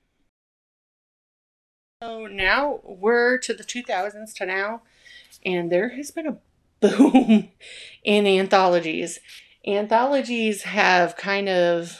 So 2.03 2.27
now 2.27 2.81
we're 2.83 3.39
to 3.39 3.53
the 3.53 3.63
2000s 3.63 4.33
to 4.35 4.45
now, 4.45 4.81
and 5.43 5.71
there 5.71 5.89
has 5.89 6.11
been 6.11 6.27
a 6.27 6.37
boom 6.79 7.49
in 8.03 8.27
anthologies. 8.27 9.19
Anthologies 9.65 10.63
have 10.63 11.17
kind 11.17 11.49
of 11.49 11.99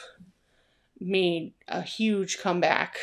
made 1.00 1.54
a 1.68 1.82
huge 1.82 2.40
comeback 2.40 2.98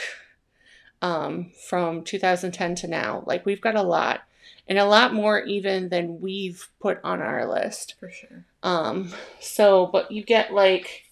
um, 1.02 1.50
from 1.68 2.02
2010 2.02 2.74
to 2.76 2.86
now. 2.86 3.22
Like 3.26 3.44
we've 3.44 3.60
got 3.60 3.74
a 3.74 3.82
lot, 3.82 4.22
and 4.66 4.78
a 4.78 4.84
lot 4.84 5.12
more 5.12 5.40
even 5.40 5.90
than 5.90 6.20
we've 6.20 6.68
put 6.80 6.98
on 7.04 7.20
our 7.20 7.46
list. 7.46 7.94
For 7.98 8.10
sure. 8.10 8.46
Um, 8.62 9.12
so, 9.40 9.86
but 9.86 10.10
you 10.10 10.22
get 10.22 10.54
like, 10.54 11.03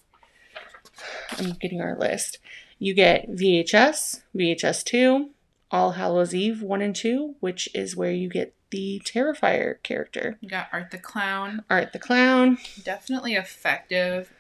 I'm 1.39 1.53
getting 1.53 1.81
our 1.81 1.97
list. 1.97 2.39
You 2.79 2.95
get 2.95 3.31
VHS, 3.31 4.23
VHS 4.37 4.85
2, 4.85 5.31
All 5.71 5.93
Hallows 5.93 6.35
Eve 6.35 6.63
1 6.63 6.83
and 6.83 6.97
2, 6.97 7.37
which 7.41 7.69
is 7.75 7.97
where 7.97 8.13
you 8.13 8.29
get 8.29 8.55
the 8.71 9.01
Terrifier 9.05 9.83
character. 9.83 10.39
You 10.41 10.49
got 10.49 10.69
Art 10.73 10.91
the 10.91 10.99
Clown. 10.99 11.63
Art 11.71 11.93
the 11.93 11.99
Clown. 11.99 12.59
Definitely 12.83 13.35
effective. 13.35 14.33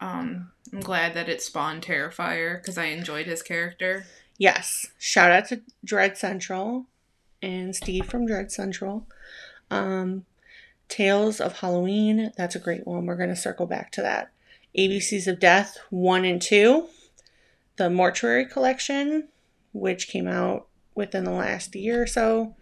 Um, 0.00 0.50
I'm 0.72 0.80
glad 0.80 1.14
that 1.14 1.28
it 1.28 1.40
spawned 1.40 1.82
Terrifier 1.82 2.60
because 2.60 2.76
I 2.76 2.86
enjoyed 2.86 3.26
his 3.26 3.42
character. 3.42 4.06
Yes. 4.36 4.86
Shout 4.98 5.30
out 5.30 5.46
to 5.48 5.62
Dread 5.84 6.18
Central 6.18 6.86
and 7.40 7.74
Steve 7.74 8.06
from 8.06 8.26
Dread 8.26 8.52
Central. 8.52 9.06
Um, 9.70 10.26
Tales 10.88 11.40
of 11.40 11.60
Halloween. 11.60 12.32
That's 12.36 12.54
a 12.54 12.60
great 12.60 12.86
one. 12.86 13.06
We're 13.06 13.16
going 13.16 13.30
to 13.30 13.36
circle 13.36 13.66
back 13.66 13.90
to 13.92 14.02
that. 14.02 14.30
ABCs 14.78 15.26
of 15.26 15.40
Death 15.40 15.78
1 15.90 16.24
and 16.24 16.40
2. 16.40 16.86
The 17.76 17.90
Mortuary 17.90 18.46
Collection, 18.46 19.28
which 19.72 20.08
came 20.08 20.26
out 20.26 20.68
within 20.94 21.24
the 21.24 21.30
last 21.30 21.74
year 21.74 22.02
or 22.02 22.06
so 22.06 22.56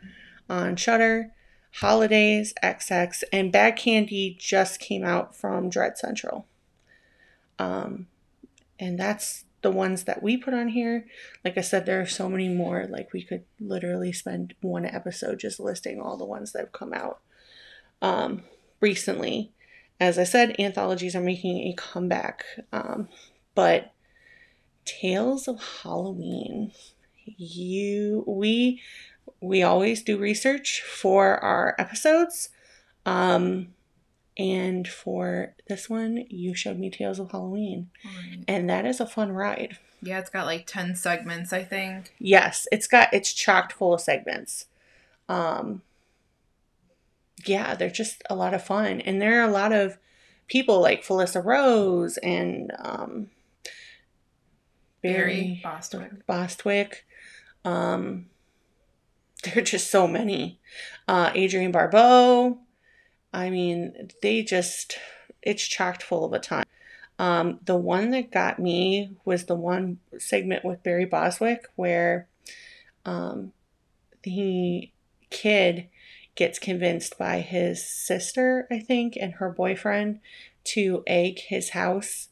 on 0.48 0.76
Shudder. 0.76 1.32
Holidays, 1.80 2.54
XX, 2.62 3.24
and 3.32 3.50
Bad 3.50 3.76
Candy 3.76 4.36
just 4.38 4.78
came 4.78 5.04
out 5.04 5.34
from 5.34 5.68
Dread 5.68 5.98
Central. 5.98 6.46
Um, 7.58 8.06
and 8.78 8.98
that's 8.98 9.44
the 9.62 9.72
ones 9.72 10.04
that 10.04 10.22
we 10.22 10.36
put 10.36 10.54
on 10.54 10.68
here. 10.68 11.06
Like 11.44 11.58
I 11.58 11.62
said, 11.62 11.84
there 11.84 12.00
are 12.00 12.06
so 12.06 12.28
many 12.28 12.48
more. 12.48 12.86
Like 12.88 13.12
we 13.12 13.22
could 13.22 13.44
literally 13.58 14.12
spend 14.12 14.54
one 14.60 14.84
episode 14.84 15.40
just 15.40 15.58
listing 15.58 16.00
all 16.00 16.16
the 16.16 16.24
ones 16.24 16.52
that 16.52 16.60
have 16.60 16.72
come 16.72 16.92
out 16.92 17.20
um, 18.02 18.42
recently. 18.80 19.52
As 20.00 20.18
I 20.18 20.24
said, 20.24 20.56
anthologies 20.58 21.14
are 21.14 21.20
making 21.20 21.58
a 21.58 21.74
comeback. 21.74 22.44
Um, 22.72 23.08
but 23.54 23.92
Tales 24.84 25.48
of 25.48 25.62
Halloween, 25.82 26.72
you 27.24 28.24
we 28.26 28.82
we 29.40 29.62
always 29.62 30.02
do 30.02 30.18
research 30.18 30.82
for 30.82 31.38
our 31.38 31.74
episodes. 31.78 32.50
Um, 33.06 33.68
and 34.36 34.88
for 34.88 35.54
this 35.68 35.88
one, 35.88 36.24
you 36.28 36.54
showed 36.54 36.78
me 36.78 36.90
Tales 36.90 37.18
of 37.18 37.30
Halloween. 37.30 37.90
Right. 38.04 38.44
And 38.48 38.68
that 38.68 38.84
is 38.84 39.00
a 39.00 39.06
fun 39.06 39.32
ride. 39.32 39.78
Yeah, 40.02 40.18
it's 40.18 40.30
got 40.30 40.46
like 40.46 40.66
10 40.66 40.96
segments, 40.96 41.52
I 41.52 41.62
think. 41.62 42.12
Yes, 42.18 42.66
it's 42.70 42.86
got 42.86 43.12
it's 43.12 43.32
chocked 43.32 43.72
full 43.72 43.94
of 43.94 44.00
segments. 44.00 44.66
Um 45.28 45.82
yeah, 47.44 47.74
they're 47.74 47.90
just 47.90 48.22
a 48.30 48.34
lot 48.34 48.54
of 48.54 48.64
fun. 48.64 49.00
And 49.00 49.20
there 49.20 49.40
are 49.40 49.48
a 49.48 49.52
lot 49.52 49.72
of 49.72 49.98
people 50.48 50.80
like 50.80 51.04
Felissa 51.04 51.44
Rose 51.44 52.16
and 52.18 52.72
um 52.78 53.30
Barry 55.02 55.60
Bostwick. 55.62 56.26
Bostwick. 56.26 57.06
Um 57.64 58.26
there 59.44 59.58
are 59.58 59.62
just 59.62 59.90
so 59.90 60.06
many. 60.06 60.60
Uh 61.08 61.30
Adrienne 61.36 61.72
Barbeau. 61.72 62.58
I 63.32 63.50
mean, 63.50 64.10
they 64.22 64.42
just 64.42 64.98
it's 65.42 65.66
chocked 65.66 66.02
full 66.02 66.24
of 66.24 66.32
a 66.32 66.38
ton. 66.38 66.64
Um, 67.18 67.60
the 67.64 67.76
one 67.76 68.10
that 68.10 68.32
got 68.32 68.58
me 68.58 69.16
was 69.24 69.44
the 69.44 69.54
one 69.54 69.98
segment 70.18 70.64
with 70.64 70.82
Barry 70.82 71.04
Bostwick 71.04 71.66
where 71.76 72.28
um, 73.04 73.52
the 74.22 74.90
kid 75.30 75.88
gets 76.34 76.58
convinced 76.58 77.18
by 77.18 77.40
his 77.40 77.86
sister, 77.86 78.66
I 78.70 78.78
think, 78.78 79.16
and 79.20 79.34
her 79.34 79.50
boyfriend 79.50 80.20
to 80.64 81.02
egg 81.06 81.40
his 81.40 81.70
house. 81.70 82.28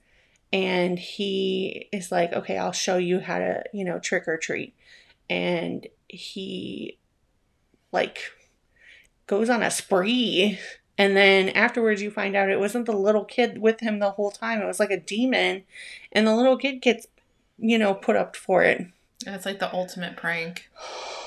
And 0.53 0.99
he 0.99 1.89
is 1.93 2.13
like, 2.13 2.33
okay, 2.33 2.59
I'll 2.59 2.73
show 2.73 2.97
you 2.97 3.21
how 3.21 3.39
to, 3.39 3.63
you 3.73 3.85
know, 3.85 3.99
trick 3.99 4.29
or 4.29 4.37
treat. 4.37 4.75
And 5.31 5.87
he, 6.09 6.99
like, 7.91 8.21
goes 9.27 9.49
on 9.49 9.63
a 9.63 9.71
spree 9.71 10.59
and 10.99 11.17
then 11.17 11.49
afterwards, 11.51 12.03
you 12.03 12.11
find 12.11 12.37
out 12.37 12.51
it 12.51 12.61
wasn't 12.61 12.87
the 12.87 12.93
little 12.93 13.25
kid 13.25 13.59
with 13.59 13.81
him 13.81 13.99
the 13.99 14.13
whole 14.13 14.31
time. 14.31 14.61
It 14.61 14.67
was 14.67 14.81
like 14.81 14.91
a 14.91 15.01
demon. 15.01 15.65
And 16.13 16.27
the 16.27 16.35
little 16.37 16.57
kid 16.57 16.83
gets, 16.83 17.07
you 17.59 17.79
know, 17.79 17.95
put 17.95 18.17
up 18.17 18.37
for 18.37 18.63
it. 18.63 18.87
That's 19.25 19.47
like 19.47 19.59
the 19.59 19.73
ultimate 19.75 20.17
prank. 20.17 20.69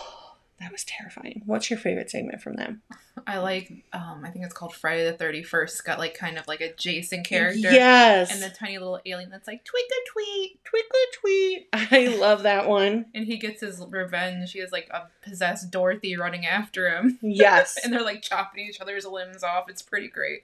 that 0.59 0.71
was 0.71 0.85
terrifying. 0.85 1.41
What's 1.45 1.69
your 1.69 1.77
favorite 1.77 2.09
segment 2.09 2.41
from 2.41 2.53
them? 2.55 2.81
I 3.27 3.39
like, 3.39 3.69
um, 3.91 4.21
I 4.23 4.29
think 4.29 4.45
it's 4.45 4.53
called 4.53 4.73
Friday 4.73 5.03
the 5.03 5.17
31st. 5.17 5.83
Got 5.83 5.99
like 5.99 6.13
kind 6.17 6.37
of 6.37 6.47
like 6.47 6.61
a 6.61 6.73
Jason 6.73 7.23
character. 7.23 7.71
Yes. 7.71 8.31
And 8.31 8.41
the 8.41 8.55
tiny 8.55 8.77
little 8.77 8.99
alien 9.05 9.29
that's 9.29 9.47
like, 9.47 9.59
a 9.59 10.09
tweet. 10.09 10.63
Twinkle 10.63 10.99
tweet. 11.19 11.67
I 11.73 12.15
love 12.17 12.43
that 12.43 12.69
one. 12.69 13.07
And 13.13 13.25
he 13.25 13.37
gets 13.37 13.61
his 13.61 13.83
revenge. 13.89 14.53
He 14.53 14.59
has 14.59 14.71
like 14.71 14.87
a 14.91 15.09
possessed 15.21 15.71
Dorothy 15.71 16.15
running 16.15 16.45
after 16.45 16.89
him. 16.89 17.19
Yes. 17.21 17.77
and 17.83 17.91
they're 17.91 18.01
like 18.01 18.21
chopping 18.21 18.65
each 18.65 18.79
other's 18.79 19.05
limbs 19.05 19.43
off. 19.43 19.69
It's 19.69 19.81
pretty 19.81 20.07
great. 20.07 20.43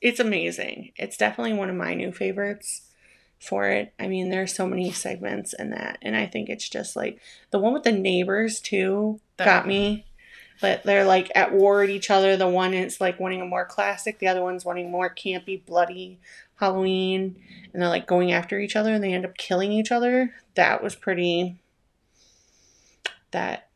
it's 0.00 0.20
amazing. 0.20 0.92
It's 0.96 1.18
definitely 1.18 1.52
one 1.52 1.68
of 1.68 1.76
my 1.76 1.92
new 1.92 2.10
favorites 2.10 2.89
for 3.40 3.68
it. 3.68 3.92
I 3.98 4.06
mean, 4.06 4.28
there's 4.30 4.54
so 4.54 4.66
many 4.66 4.92
segments 4.92 5.52
in 5.54 5.70
that, 5.70 5.98
and 6.02 6.14
I 6.14 6.26
think 6.26 6.48
it's 6.48 6.68
just 6.68 6.94
like 6.94 7.20
the 7.50 7.58
one 7.58 7.72
with 7.72 7.82
the 7.84 7.92
neighbors 7.92 8.60
too 8.60 9.20
That- 9.38 9.44
got 9.46 9.66
me. 9.66 10.06
But 10.60 10.82
they're 10.82 11.06
like 11.06 11.32
at 11.34 11.54
war 11.54 11.82
at 11.82 11.88
each 11.88 12.10
other. 12.10 12.36
The 12.36 12.46
one 12.46 12.74
is 12.74 13.00
like 13.00 13.18
wanting 13.18 13.40
a 13.40 13.46
more 13.46 13.64
classic, 13.64 14.18
the 14.18 14.28
other 14.28 14.42
one's 14.42 14.62
wanting 14.62 14.90
more 14.90 15.08
campy, 15.08 15.64
bloody 15.64 16.20
Halloween, 16.56 17.42
and 17.72 17.80
they're 17.80 17.88
like 17.88 18.06
going 18.06 18.30
after 18.30 18.58
each 18.58 18.76
other, 18.76 18.92
and 18.92 19.02
they 19.02 19.14
end 19.14 19.24
up 19.24 19.38
killing 19.38 19.72
each 19.72 19.90
other. 19.90 20.34
That 20.56 20.82
was 20.82 20.94
pretty. 20.94 21.56
That 23.30 23.69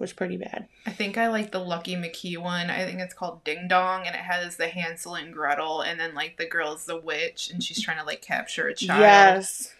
was 0.00 0.12
pretty 0.12 0.36
bad. 0.36 0.66
I 0.86 0.90
think 0.90 1.18
I 1.18 1.28
like 1.28 1.52
the 1.52 1.60
Lucky 1.60 1.94
McKee 1.94 2.38
one. 2.38 2.70
I 2.70 2.84
think 2.84 3.00
it's 3.00 3.14
called 3.14 3.44
Ding 3.44 3.68
Dong, 3.68 4.06
and 4.06 4.14
it 4.14 4.22
has 4.22 4.56
the 4.56 4.68
Hansel 4.68 5.14
and 5.14 5.32
Gretel, 5.32 5.82
and 5.82 6.00
then 6.00 6.14
like 6.14 6.36
the 6.36 6.46
girl's 6.46 6.86
the 6.86 6.98
witch, 6.98 7.50
and 7.50 7.62
she's 7.62 7.82
trying 7.82 7.98
to 7.98 8.04
like 8.04 8.22
capture 8.22 8.68
a 8.68 8.74
child. 8.74 9.00
Yes. 9.00 9.74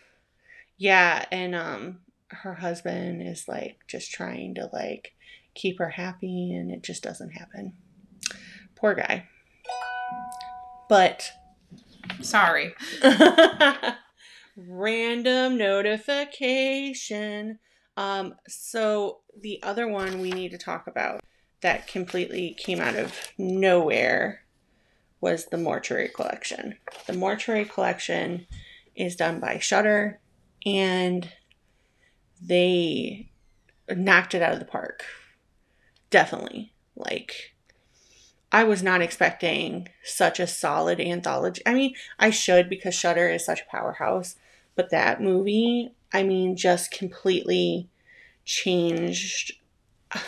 Yeah, 0.76 1.24
and 1.32 1.54
um 1.54 2.00
her 2.28 2.54
husband 2.54 3.26
is 3.26 3.48
like 3.48 3.78
just 3.88 4.12
trying 4.12 4.54
to 4.54 4.70
like 4.72 5.14
keep 5.54 5.78
her 5.78 5.90
happy 5.90 6.54
and 6.54 6.70
it 6.70 6.82
just 6.82 7.02
doesn't 7.02 7.30
happen. 7.30 7.74
Poor 8.76 8.94
guy. 8.94 9.26
But 10.88 11.32
Sorry. 12.20 12.74
random 14.56 15.58
notification. 15.58 17.58
Um 18.00 18.36
so 18.48 19.18
the 19.38 19.62
other 19.62 19.86
one 19.86 20.22
we 20.22 20.30
need 20.30 20.52
to 20.52 20.58
talk 20.58 20.86
about 20.86 21.20
that 21.60 21.86
completely 21.86 22.56
came 22.58 22.80
out 22.80 22.96
of 22.96 23.14
nowhere 23.36 24.40
was 25.20 25.46
the 25.46 25.58
mortuary 25.58 26.08
collection. 26.08 26.76
The 27.06 27.12
mortuary 27.12 27.66
collection 27.66 28.46
is 28.96 29.16
done 29.16 29.38
by 29.38 29.58
Shudder 29.58 30.18
and 30.64 31.30
they 32.40 33.28
knocked 33.90 34.34
it 34.34 34.40
out 34.40 34.54
of 34.54 34.60
the 34.60 34.64
park. 34.64 35.04
Definitely. 36.08 36.72
Like 36.96 37.54
I 38.50 38.64
was 38.64 38.82
not 38.82 39.02
expecting 39.02 39.90
such 40.02 40.40
a 40.40 40.46
solid 40.46 41.00
anthology. 41.00 41.60
I 41.66 41.74
mean, 41.74 41.94
I 42.18 42.30
should 42.30 42.70
because 42.70 42.94
Shudder 42.94 43.28
is 43.28 43.44
such 43.44 43.60
a 43.60 43.70
powerhouse, 43.70 44.36
but 44.74 44.88
that 44.88 45.20
movie, 45.20 45.92
I 46.14 46.22
mean, 46.22 46.56
just 46.56 46.90
completely 46.90 47.89
changed. 48.50 49.52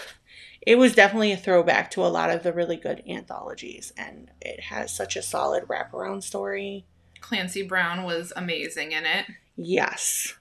It 0.64 0.78
was 0.78 0.94
definitely 0.94 1.32
a 1.32 1.36
throwback 1.36 1.90
to 1.90 2.04
a 2.04 2.06
lot 2.06 2.30
of 2.30 2.44
the 2.44 2.52
really 2.52 2.76
good 2.76 3.02
anthologies 3.08 3.92
and 3.96 4.30
it 4.40 4.60
has 4.60 4.94
such 4.94 5.16
a 5.16 5.22
solid 5.22 5.64
wraparound 5.64 6.22
story. 6.22 6.86
Clancy 7.20 7.62
Brown 7.66 8.04
was 8.04 8.32
amazing 8.36 8.92
in 8.92 9.04
it. 9.04 9.26
yes. 9.56 10.34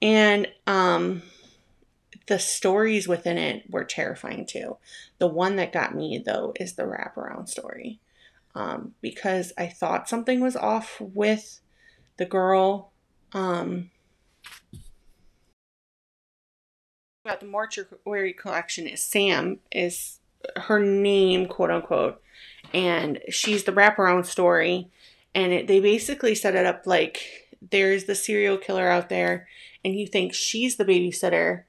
And 0.00 0.48
um 0.66 1.20
the 2.28 2.38
stories 2.38 3.06
within 3.06 3.36
it 3.36 3.64
were 3.68 3.84
terrifying 3.84 4.46
too. 4.46 4.78
The 5.18 5.26
one 5.26 5.56
that 5.56 5.70
got 5.70 5.94
me 5.94 6.16
though 6.24 6.54
is 6.58 6.72
the 6.72 6.84
wraparound 6.84 7.50
story. 7.50 8.00
Um 8.54 8.94
because 9.02 9.52
i 9.58 9.66
thought 9.66 10.08
something 10.08 10.40
was 10.40 10.56
off 10.56 10.98
with 10.98 11.60
the 12.16 12.24
girl 12.24 12.90
um 13.34 13.90
about 17.28 17.40
the 17.40 17.46
mortuary 17.46 18.32
collection 18.32 18.86
is 18.86 19.02
Sam 19.02 19.58
is 19.70 20.18
her 20.56 20.80
name, 20.80 21.46
quote 21.46 21.70
unquote, 21.70 22.22
and 22.72 23.20
she's 23.28 23.64
the 23.64 23.72
wraparound 23.72 24.24
story, 24.24 24.88
and 25.34 25.52
it, 25.52 25.66
they 25.66 25.78
basically 25.78 26.34
set 26.34 26.54
it 26.54 26.64
up 26.64 26.86
like 26.86 27.20
there's 27.70 28.04
the 28.04 28.14
serial 28.14 28.56
killer 28.56 28.88
out 28.88 29.10
there, 29.10 29.46
and 29.84 29.94
you 29.94 30.06
think 30.06 30.32
she's 30.32 30.76
the 30.76 30.86
babysitter, 30.86 31.64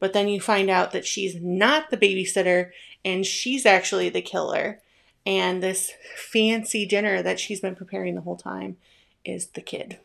but 0.00 0.12
then 0.14 0.26
you 0.26 0.40
find 0.40 0.68
out 0.68 0.90
that 0.90 1.06
she's 1.06 1.36
not 1.40 1.90
the 1.90 1.96
babysitter, 1.96 2.70
and 3.04 3.24
she's 3.24 3.64
actually 3.64 4.08
the 4.08 4.22
killer, 4.22 4.80
and 5.24 5.62
this 5.62 5.92
fancy 6.16 6.84
dinner 6.84 7.22
that 7.22 7.38
she's 7.38 7.60
been 7.60 7.76
preparing 7.76 8.16
the 8.16 8.22
whole 8.22 8.36
time 8.36 8.78
is 9.24 9.46
the 9.48 9.60
kid, 9.60 9.98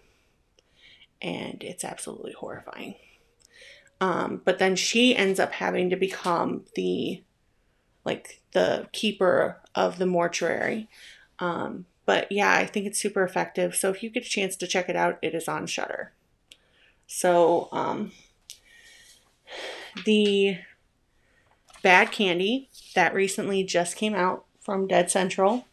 and 1.20 1.64
it's 1.64 1.84
absolutely 1.84 2.34
horrifying. 2.34 2.94
Um, 4.02 4.42
but 4.46 4.60
then 4.60 4.76
she 4.76 5.16
ends 5.16 5.40
up 5.40 5.54
having 5.54 5.90
to 5.90 5.96
become 5.96 6.64
the 6.76 7.24
like 8.06 8.42
the 8.54 8.88
keeper 8.92 9.58
of 9.76 9.98
the 9.98 10.06
mortuary. 10.06 10.88
Um, 11.40 11.86
but 12.06 12.32
yeah, 12.32 12.52
I 12.54 12.66
think 12.66 12.86
it's 12.86 13.00
super 13.00 13.24
effective. 13.24 13.76
So 13.76 13.90
if 13.90 14.02
you 14.02 14.10
get 14.10 14.26
a 14.26 14.30
chance 14.30 14.56
to 14.58 14.68
check 14.68 14.90
it 14.90 14.96
out, 14.96 15.20
it 15.22 15.36
is 15.36 15.48
on 15.48 15.68
Shudder. 15.68 16.12
So 17.08 17.70
um, 17.72 18.12
the 20.06 20.58
Bad 21.82 22.12
Candy 22.12 22.70
that 22.96 23.14
recently 23.14 23.64
just 23.64 23.96
came 23.96 24.16
out 24.16 24.46
from 24.60 24.88
Dread 24.88 25.12
Central. 25.12 25.66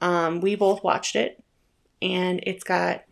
Um, 0.00 0.40
we 0.40 0.54
both 0.54 0.82
watched 0.84 1.16
it, 1.16 1.42
and 2.00 2.40
it's 2.44 2.64
got 2.64 3.04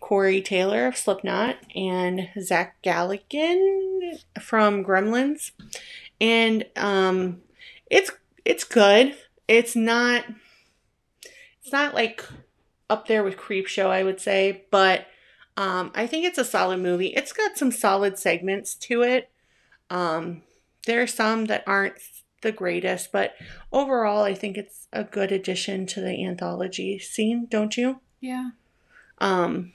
Corey 0.00 0.40
Taylor 0.40 0.86
of 0.86 0.96
Slipknot 0.96 1.56
and 1.74 2.28
Zach 2.40 2.82
Galligan 2.82 3.85
from 4.40 4.84
Gremlins, 4.84 5.52
and 6.20 6.64
um, 6.76 7.42
it's 7.90 8.10
it's 8.44 8.64
good. 8.64 9.16
It's 9.48 9.76
not 9.76 10.24
it's 11.62 11.72
not 11.72 11.94
like 11.94 12.24
up 12.88 13.08
there 13.08 13.24
with 13.24 13.36
Creepshow, 13.36 13.86
I 13.86 14.02
would 14.02 14.20
say, 14.20 14.64
but 14.70 15.06
um, 15.56 15.90
I 15.94 16.06
think 16.06 16.24
it's 16.24 16.38
a 16.38 16.44
solid 16.44 16.78
movie. 16.78 17.08
It's 17.08 17.32
got 17.32 17.56
some 17.56 17.72
solid 17.72 18.18
segments 18.18 18.74
to 18.74 19.02
it. 19.02 19.30
Um, 19.90 20.42
there 20.86 21.02
are 21.02 21.06
some 21.06 21.46
that 21.46 21.64
aren't 21.66 21.94
the 22.42 22.52
greatest, 22.52 23.10
but 23.10 23.34
overall, 23.72 24.22
I 24.22 24.34
think 24.34 24.56
it's 24.56 24.86
a 24.92 25.02
good 25.02 25.32
addition 25.32 25.86
to 25.86 26.00
the 26.00 26.24
anthology 26.24 26.98
scene, 26.98 27.46
don't 27.50 27.76
you? 27.76 28.00
Yeah. 28.20 28.50
Um, 29.18 29.72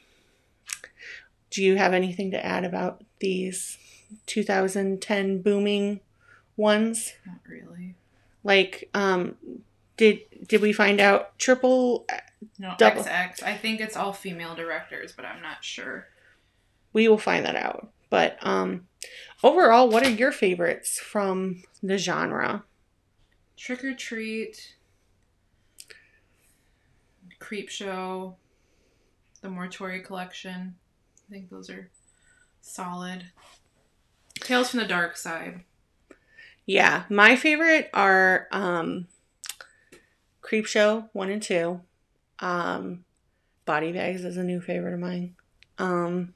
do 1.49 1.63
you 1.63 1.75
have 1.75 1.93
anything 1.93 2.31
to 2.31 2.45
add 2.45 2.63
about 2.63 3.03
these 3.19 3.77
2010 4.25 5.41
booming 5.41 5.99
ones? 6.57 7.13
Not 7.25 7.37
really. 7.47 7.95
Like, 8.43 8.89
um, 8.93 9.35
did 9.97 10.21
did 10.47 10.61
we 10.61 10.73
find 10.73 10.99
out 10.99 11.37
triple? 11.37 12.05
No, 12.57 12.73
Double. 12.77 13.03
XX. 13.03 13.43
I 13.43 13.55
think 13.55 13.79
it's 13.79 13.95
all 13.95 14.13
female 14.13 14.55
directors, 14.55 15.11
but 15.15 15.25
I'm 15.25 15.41
not 15.41 15.63
sure. 15.63 16.07
We 16.93 17.07
will 17.07 17.17
find 17.17 17.45
that 17.45 17.55
out. 17.55 17.89
But 18.09 18.37
um, 18.41 18.87
overall, 19.43 19.89
what 19.89 20.05
are 20.05 20.09
your 20.09 20.31
favorites 20.31 20.99
from 20.99 21.63
the 21.81 21.97
genre? 21.97 22.63
Trick 23.55 23.83
or 23.83 23.93
Treat, 23.93 24.75
Creepshow, 27.39 28.35
The 29.41 29.49
Mortuary 29.49 30.01
Collection. 30.01 30.75
I 31.29 31.33
think 31.33 31.49
those 31.49 31.69
are 31.69 31.89
solid. 32.61 33.25
Tales 34.51 34.71
from 34.71 34.81
the 34.81 34.85
Dark 34.85 35.15
Side. 35.15 35.61
Yeah, 36.65 37.03
my 37.09 37.37
favorite 37.37 37.89
are 37.93 38.49
um, 38.51 39.07
Creepshow 40.41 41.07
one 41.13 41.29
and 41.29 41.41
two. 41.41 41.79
Um, 42.39 43.05
Body 43.63 43.93
Bags 43.93 44.25
is 44.25 44.35
a 44.35 44.43
new 44.43 44.59
favorite 44.59 44.93
of 44.93 44.99
mine. 44.99 45.35
Um, 45.77 46.33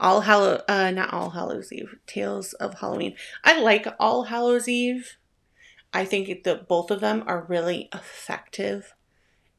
All 0.00 0.22
Hallow, 0.22 0.64
uh, 0.68 0.90
not 0.90 1.12
All 1.12 1.30
Hallows 1.30 1.72
Eve. 1.72 1.94
Tales 2.08 2.54
of 2.54 2.80
Halloween. 2.80 3.14
I 3.44 3.60
like 3.60 3.86
All 4.00 4.24
Hallows 4.24 4.66
Eve. 4.66 5.16
I 5.92 6.04
think 6.04 6.42
that 6.42 6.66
both 6.66 6.90
of 6.90 6.98
them 6.98 7.22
are 7.28 7.46
really 7.48 7.88
effective. 7.94 8.94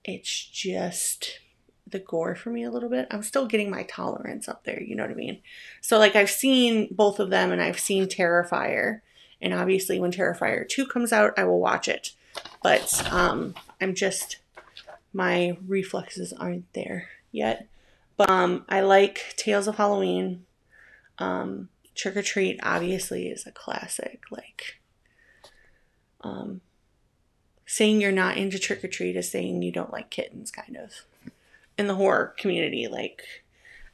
It's 0.03 0.45
just 0.47 1.39
the 1.93 1.99
gore 1.99 2.35
for 2.35 2.49
me 2.49 2.63
a 2.63 2.71
little 2.71 2.89
bit. 2.89 3.07
I'm 3.09 3.23
still 3.23 3.47
getting 3.47 3.69
my 3.69 3.83
tolerance 3.83 4.49
up 4.49 4.65
there. 4.65 4.81
You 4.81 4.95
know 4.95 5.03
what 5.03 5.11
I 5.11 5.15
mean? 5.15 5.39
So 5.79 5.97
like 5.97 6.15
I've 6.15 6.29
seen 6.29 6.89
both 6.91 7.19
of 7.19 7.29
them, 7.29 7.51
and 7.51 7.61
I've 7.61 7.79
seen 7.79 8.07
Terrifier. 8.07 8.99
And 9.41 9.53
obviously, 9.53 9.99
when 9.99 10.11
Terrifier 10.11 10.67
2 10.67 10.85
comes 10.87 11.11
out, 11.11 11.33
I 11.37 11.43
will 11.43 11.59
watch 11.59 11.87
it. 11.87 12.11
But 12.61 13.05
um, 13.11 13.55
I'm 13.81 13.93
just, 13.93 14.37
my 15.13 15.57
reflexes 15.67 16.31
aren't 16.33 16.71
there 16.73 17.09
yet. 17.31 17.67
But 18.15 18.29
um, 18.29 18.65
I 18.69 18.81
like 18.81 19.33
Tales 19.35 19.67
of 19.67 19.75
Halloween. 19.75 20.45
Um, 21.19 21.69
Trick 21.93 22.15
or 22.15 22.21
Treat, 22.21 22.59
obviously, 22.63 23.27
is 23.27 23.45
a 23.45 23.51
classic. 23.51 24.23
Like, 24.31 24.79
um, 26.21 26.61
saying 27.65 28.01
you're 28.01 28.11
not 28.11 28.37
into 28.37 28.59
Trick 28.59 28.83
or 28.83 28.87
Treat 28.87 29.15
is 29.15 29.29
saying 29.29 29.61
you 29.61 29.71
don't 29.71 29.91
like 29.91 30.09
kittens, 30.09 30.51
kind 30.51 30.77
of. 30.77 30.91
In 31.77 31.87
the 31.87 31.95
horror 31.95 32.33
community, 32.37 32.87
like 32.87 33.23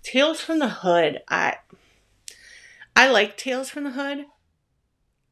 Tales 0.03 0.41
from 0.41 0.59
the 0.59 0.69
Hood, 0.69 1.21
I 1.29 1.57
I 2.95 3.09
like 3.09 3.37
Tales 3.37 3.69
from 3.69 3.85
the 3.85 3.91
Hood. 3.91 4.25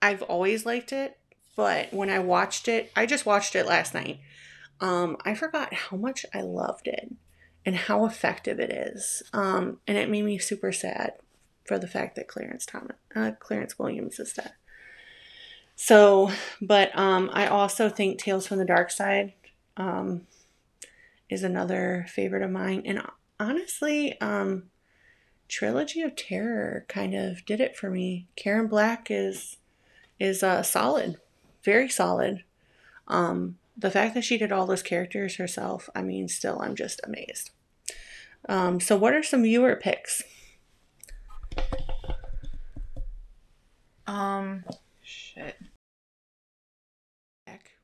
I've 0.01 0.21
always 0.23 0.65
liked 0.65 0.93
it, 0.93 1.17
but 1.55 1.93
when 1.93 2.09
I 2.09 2.19
watched 2.19 2.67
it, 2.67 2.91
I 2.95 3.05
just 3.05 3.25
watched 3.25 3.55
it 3.55 3.65
last 3.65 3.93
night. 3.93 4.19
Um, 4.79 5.17
I 5.25 5.33
forgot 5.33 5.73
how 5.73 5.97
much 5.97 6.25
I 6.33 6.41
loved 6.41 6.87
it 6.87 7.11
and 7.65 7.75
how 7.75 8.05
effective 8.05 8.59
it 8.59 8.71
is. 8.71 9.23
Um, 9.33 9.79
and 9.87 9.97
it 9.97 10.09
made 10.09 10.23
me 10.23 10.37
super 10.37 10.71
sad 10.71 11.13
for 11.65 11.77
the 11.77 11.87
fact 11.87 12.15
that 12.15 12.27
Clarence 12.27 12.65
Thomas, 12.65 12.95
uh, 13.15 13.31
Clarence 13.39 13.77
Williams 13.77 14.19
is 14.19 14.33
dead. 14.33 14.53
So, 15.75 16.31
but 16.61 16.97
um, 16.97 17.29
I 17.33 17.47
also 17.47 17.89
think 17.89 18.19
Tales 18.19 18.47
from 18.47 18.57
the 18.57 18.65
Dark 18.65 18.89
Side 18.89 19.33
um, 19.75 20.25
is 21.29 21.43
another 21.43 22.05
favorite 22.09 22.43
of 22.43 22.51
mine. 22.51 22.83
And 22.85 23.01
honestly, 23.39 24.19
um, 24.21 24.69
Trilogy 25.47 26.01
of 26.01 26.15
Terror 26.15 26.85
kind 26.87 27.13
of 27.15 27.45
did 27.45 27.59
it 27.61 27.77
for 27.77 27.89
me. 27.89 28.27
Karen 28.35 28.67
Black 28.67 29.07
is 29.09 29.57
is 30.19 30.41
uh, 30.41 30.63
solid, 30.63 31.17
very 31.63 31.87
solid. 31.87 32.43
Um, 33.07 33.57
the 33.77 33.91
fact 33.91 34.15
that 34.15 34.23
she 34.23 34.37
did 34.37 34.51
all 34.51 34.65
those 34.65 34.81
characters 34.81 35.35
herself, 35.35 35.89
I 35.95 36.01
mean, 36.01 36.27
still, 36.27 36.59
I'm 36.59 36.75
just 36.75 36.99
amazed. 37.03 37.51
Um, 38.49 38.79
so, 38.79 38.97
what 38.97 39.13
are 39.13 39.21
some 39.21 39.43
viewer 39.43 39.75
picks? 39.75 40.23
Um, 44.07 44.63
shit. 45.03 45.55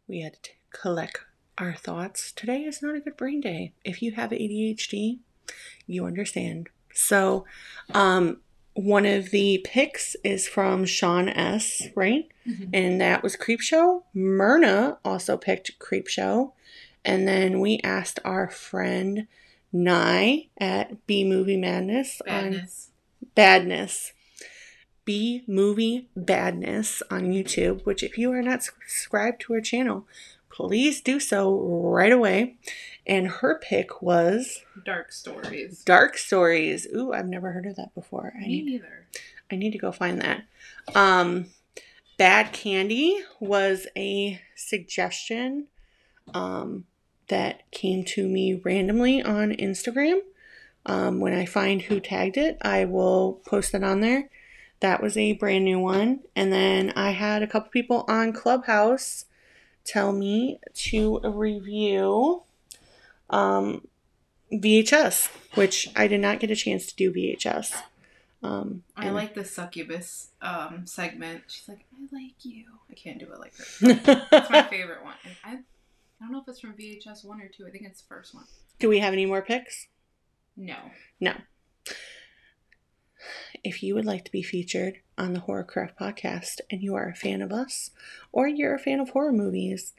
We 0.07 0.21
had 0.21 0.41
to 0.43 0.51
collect 0.71 1.19
our 1.57 1.73
thoughts. 1.73 2.31
Today 2.31 2.61
is 2.63 2.81
not 2.81 2.95
a 2.95 2.99
good 2.99 3.17
brain 3.17 3.41
day. 3.41 3.73
If 3.83 4.01
you 4.01 4.13
have 4.13 4.31
ADHD, 4.31 5.19
you 5.87 6.05
understand. 6.05 6.69
So, 6.93 7.45
um, 7.93 8.41
one 8.75 9.05
of 9.05 9.29
the 9.29 9.61
picks 9.63 10.15
is 10.23 10.47
from 10.47 10.85
Sean 10.85 11.29
S. 11.29 11.83
Right, 11.95 12.27
Mhm. 12.47 12.69
and 12.73 13.01
that 13.01 13.21
was 13.21 13.35
Creepshow. 13.37 14.03
Myrna 14.13 14.97
also 15.05 15.37
picked 15.37 15.77
Creepshow, 15.79 16.53
and 17.05 17.27
then 17.27 17.59
we 17.59 17.79
asked 17.83 18.19
our 18.25 18.49
friend 18.49 19.27
Nye 19.71 20.47
at 20.57 21.05
B 21.07 21.23
Movie 21.23 21.57
Madness 21.57 22.21
on 22.21 22.51
Badness. 22.51 22.89
Badness. 23.35 24.13
B 25.05 25.43
Movie 25.47 26.07
Badness 26.15 27.03
on 27.11 27.31
YouTube, 27.31 27.83
which 27.85 28.03
if 28.03 28.17
you 28.17 28.31
are 28.31 28.41
not 28.41 28.63
subscribed 28.63 29.41
to 29.41 29.53
our 29.53 29.61
channel, 29.61 30.07
please 30.53 31.01
do 31.01 31.19
so 31.19 31.59
right 31.59 32.11
away. 32.11 32.57
And 33.05 33.27
her 33.27 33.59
pick 33.59 34.01
was 34.01 34.61
Dark 34.85 35.11
Stories. 35.11 35.83
Dark 35.83 36.17
Stories. 36.17 36.87
Ooh, 36.95 37.11
I've 37.11 37.27
never 37.27 37.51
heard 37.51 37.65
of 37.65 37.75
that 37.75 37.93
before. 37.93 38.33
I 38.37 38.41
Me 38.41 38.47
need 38.47 38.65
neither. 38.65 39.07
I 39.51 39.55
need 39.55 39.71
to 39.71 39.77
go 39.77 39.91
find 39.91 40.21
that. 40.21 40.43
Um, 40.95 41.47
Bad 42.17 42.53
Candy 42.53 43.19
was 43.39 43.87
a 43.97 44.41
suggestion 44.55 45.67
um, 46.33 46.85
that 47.27 47.69
came 47.71 48.05
to 48.05 48.27
me 48.27 48.53
randomly 48.53 49.21
on 49.21 49.51
Instagram. 49.51 50.19
Um, 50.85 51.19
when 51.19 51.33
I 51.33 51.45
find 51.45 51.81
who 51.81 51.99
tagged 51.99 52.37
it, 52.37 52.57
I 52.61 52.85
will 52.85 53.41
post 53.45 53.73
it 53.73 53.83
on 53.83 54.01
there. 54.01 54.29
That 54.79 55.01
was 55.01 55.17
a 55.17 55.33
brand 55.33 55.65
new 55.65 55.79
one. 55.79 56.21
And 56.35 56.51
then 56.53 56.91
I 56.95 57.11
had 57.11 57.41
a 57.41 57.47
couple 57.47 57.69
people 57.69 58.05
on 58.07 58.33
Clubhouse 58.33 59.25
tell 59.83 60.11
me 60.11 60.59
to 60.73 61.19
review 61.23 62.43
um, 63.29 63.87
VHS, 64.51 65.27
which 65.55 65.89
I 65.95 66.07
did 66.07 66.21
not 66.21 66.39
get 66.39 66.51
a 66.51 66.55
chance 66.55 66.85
to 66.87 66.95
do 66.95 67.11
VHS. 67.11 67.75
Um, 68.43 68.83
I 68.97 69.09
like 69.09 69.35
the 69.35 69.45
succubus 69.45 70.27
um 70.41 70.85
segment. 70.85 71.43
She's 71.47 71.67
like, 71.67 71.85
I 71.93 72.15
like 72.15 72.43
you. 72.43 72.65
I 72.91 72.93
can't 72.93 73.17
do 73.17 73.31
it 73.31 73.39
like 73.39 73.53
her. 73.55 74.23
That's 74.29 74.49
my 74.49 74.63
favorite 74.69 75.03
one. 75.03 75.15
And 75.23 75.35
I, 75.45 75.49
I 75.53 76.25
don't 76.25 76.31
know 76.33 76.41
if 76.41 76.47
it's 76.47 76.59
from 76.59 76.73
VHS 76.73 77.23
one 77.23 77.41
or 77.41 77.47
two. 77.47 77.65
I 77.65 77.69
think 77.71 77.85
it's 77.85 78.01
the 78.01 78.07
first 78.07 78.35
one. 78.35 78.43
Do 78.79 78.89
we 78.89 78.99
have 78.99 79.13
any 79.13 79.25
more 79.25 79.41
picks? 79.41 79.87
No. 80.57 80.75
No. 81.21 81.33
If 83.63 83.81
you 83.81 83.95
would 83.95 84.05
like 84.05 84.25
to 84.25 84.31
be 84.31 84.43
featured 84.43 84.99
on 85.17 85.33
the 85.33 85.39
Horrorcraft 85.39 85.95
podcast 85.99 86.59
and 86.69 86.81
you 86.81 86.95
are 86.95 87.07
a 87.07 87.15
fan 87.15 87.41
of 87.41 87.51
us 87.51 87.91
or 88.31 88.47
you're 88.47 88.75
a 88.75 88.79
fan 88.79 88.99
of 88.99 89.09
horror 89.09 89.31
movies, 89.31 89.93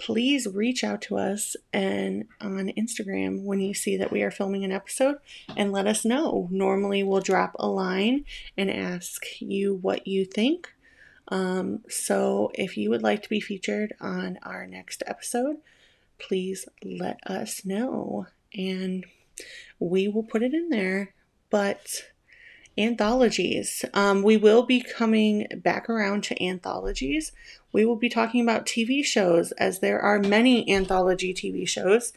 please 0.00 0.46
reach 0.46 0.82
out 0.82 1.02
to 1.02 1.18
us 1.18 1.56
and 1.72 2.26
on 2.40 2.72
Instagram 2.76 3.42
when 3.42 3.60
you 3.60 3.74
see 3.74 3.96
that 3.98 4.10
we 4.10 4.22
are 4.22 4.30
filming 4.30 4.64
an 4.64 4.72
episode 4.72 5.16
and 5.56 5.72
let 5.72 5.86
us 5.86 6.04
know. 6.04 6.48
Normally 6.50 7.02
we'll 7.02 7.20
drop 7.20 7.54
a 7.58 7.68
line 7.68 8.24
and 8.56 8.70
ask 8.70 9.22
you 9.40 9.74
what 9.74 10.06
you 10.06 10.24
think. 10.24 10.72
Um, 11.28 11.80
so 11.88 12.50
if 12.54 12.76
you 12.76 12.90
would 12.90 13.02
like 13.02 13.22
to 13.22 13.28
be 13.28 13.40
featured 13.40 13.94
on 14.00 14.38
our 14.42 14.66
next 14.66 15.02
episode, 15.06 15.58
please 16.18 16.66
let 16.82 17.18
us 17.26 17.64
know 17.64 18.26
and 18.54 19.04
we 19.78 20.08
will 20.08 20.22
put 20.22 20.42
it 20.42 20.54
in 20.54 20.70
there. 20.70 21.14
But 21.50 22.04
anthologies, 22.80 23.84
um, 23.94 24.22
we 24.22 24.36
will 24.36 24.62
be 24.62 24.80
coming 24.80 25.46
back 25.56 25.88
around 25.88 26.24
to 26.24 26.42
anthologies. 26.42 27.32
We 27.72 27.84
will 27.84 27.96
be 27.96 28.08
talking 28.08 28.42
about 28.42 28.66
TV 28.66 29.04
shows 29.04 29.52
as 29.52 29.80
there 29.80 30.00
are 30.00 30.18
many 30.18 30.68
anthology 30.72 31.34
TV 31.34 31.68
shows 31.68 32.12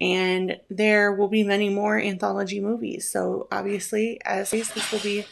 and 0.00 0.58
there 0.68 1.12
will 1.12 1.28
be 1.28 1.44
many 1.44 1.68
more 1.68 1.98
anthology 1.98 2.60
movies. 2.60 3.08
So 3.10 3.46
obviously, 3.52 4.20
as 4.24 4.50
this 4.50 4.90
will 4.92 4.98
be 5.00 5.24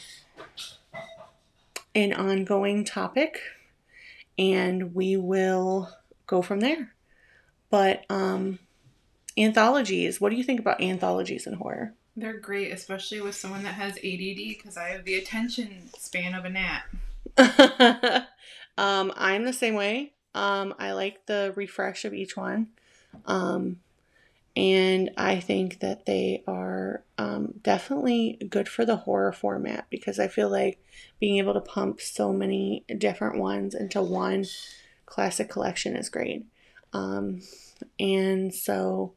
an 1.93 2.13
ongoing 2.13 2.85
topic 2.85 3.39
and 4.37 4.95
we 4.95 5.17
will 5.17 5.89
go 6.25 6.41
from 6.41 6.61
there. 6.61 6.93
But 7.69 8.05
um 8.09 8.59
anthologies, 9.37 10.19
what 10.19 10.29
do 10.29 10.35
you 10.35 10.43
think 10.43 10.59
about 10.59 10.81
anthologies 10.81 11.47
in 11.47 11.53
horror? 11.53 11.93
They're 12.15 12.39
great, 12.39 12.71
especially 12.71 13.21
with 13.21 13.35
someone 13.35 13.63
that 13.63 13.75
has 13.75 13.97
ADD 13.97 14.35
because 14.35 14.77
I 14.77 14.89
have 14.89 15.05
the 15.05 15.15
attention 15.15 15.89
span 15.97 16.35
of 16.35 16.45
a 16.45 16.49
gnat. 16.49 16.83
Um, 18.77 19.11
I'm 19.15 19.45
the 19.45 19.53
same 19.53 19.75
way. 19.75 20.13
Um, 20.33 20.73
I 20.79 20.93
like 20.93 21.25
the 21.25 21.53
refresh 21.55 22.05
of 22.05 22.13
each 22.13 22.37
one. 22.37 22.67
Um, 23.25 23.81
and 24.55 25.11
I 25.17 25.39
think 25.39 25.79
that 25.79 26.05
they 26.05 26.43
are 26.47 27.03
um, 27.17 27.53
definitely 27.61 28.39
good 28.49 28.67
for 28.67 28.85
the 28.85 28.95
horror 28.97 29.31
format 29.31 29.85
because 29.89 30.19
I 30.19 30.27
feel 30.27 30.49
like 30.49 30.79
being 31.19 31.37
able 31.37 31.53
to 31.53 31.61
pump 31.61 32.01
so 32.01 32.33
many 32.33 32.85
different 32.97 33.37
ones 33.37 33.75
into 33.75 34.01
one 34.01 34.45
classic 35.05 35.49
collection 35.49 35.95
is 35.95 36.09
great. 36.09 36.45
Um, 36.91 37.41
and 37.99 38.53
so 38.53 39.13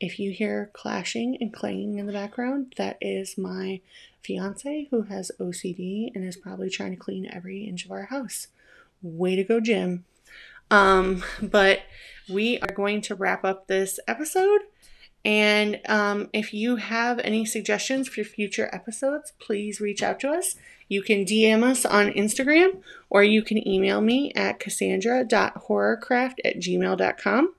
if 0.00 0.18
you 0.18 0.30
hear 0.30 0.70
clashing 0.72 1.36
and 1.40 1.52
clanging 1.52 1.98
in 1.98 2.06
the 2.06 2.12
background, 2.12 2.74
that 2.76 2.98
is 3.00 3.38
my 3.38 3.80
fiance 4.22 4.88
who 4.90 5.02
has 5.02 5.30
OCD 5.40 6.10
and 6.14 6.24
is 6.24 6.36
probably 6.36 6.68
trying 6.68 6.90
to 6.90 6.96
clean 6.96 7.28
every 7.30 7.64
inch 7.64 7.84
of 7.84 7.90
our 7.90 8.06
house. 8.06 8.48
Way 9.02 9.36
to 9.36 9.44
go, 9.44 9.60
Jim. 9.60 10.04
Um, 10.70 11.22
but 11.40 11.82
we 12.28 12.58
are 12.60 12.72
going 12.74 13.00
to 13.02 13.14
wrap 13.14 13.44
up 13.44 13.66
this 13.66 14.00
episode. 14.08 14.62
And 15.24 15.80
um, 15.88 16.28
if 16.32 16.54
you 16.54 16.76
have 16.76 17.18
any 17.20 17.44
suggestions 17.44 18.08
for 18.08 18.22
future 18.22 18.70
episodes, 18.72 19.32
please 19.40 19.80
reach 19.80 20.02
out 20.02 20.20
to 20.20 20.30
us. 20.30 20.54
You 20.88 21.02
can 21.02 21.24
DM 21.24 21.64
us 21.64 21.84
on 21.84 22.12
Instagram 22.12 22.80
or 23.10 23.24
you 23.24 23.42
can 23.42 23.66
email 23.66 24.00
me 24.00 24.32
at 24.36 24.60
cassandra.horrorcraft 24.60 26.34
at 26.44 26.60
gmail.com 26.60 27.54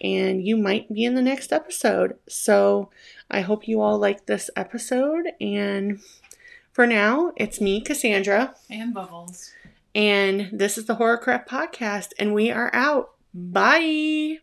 and 0.00 0.46
you 0.46 0.56
might 0.56 0.92
be 0.92 1.04
in 1.04 1.14
the 1.14 1.22
next 1.22 1.52
episode. 1.52 2.16
So 2.28 2.90
I 3.30 3.40
hope 3.40 3.68
you 3.68 3.80
all 3.80 3.98
like 3.98 4.26
this 4.26 4.50
episode. 4.56 5.32
And 5.40 6.00
for 6.72 6.86
now, 6.86 7.32
it's 7.36 7.60
me, 7.60 7.80
Cassandra. 7.80 8.54
And 8.68 8.92
Bubbles. 8.92 9.52
And 9.94 10.50
this 10.52 10.76
is 10.76 10.86
the 10.86 10.96
Horrorcraft 10.96 11.46
Podcast, 11.46 12.08
and 12.18 12.34
we 12.34 12.50
are 12.50 12.70
out. 12.74 13.12
Bye. 13.32 14.38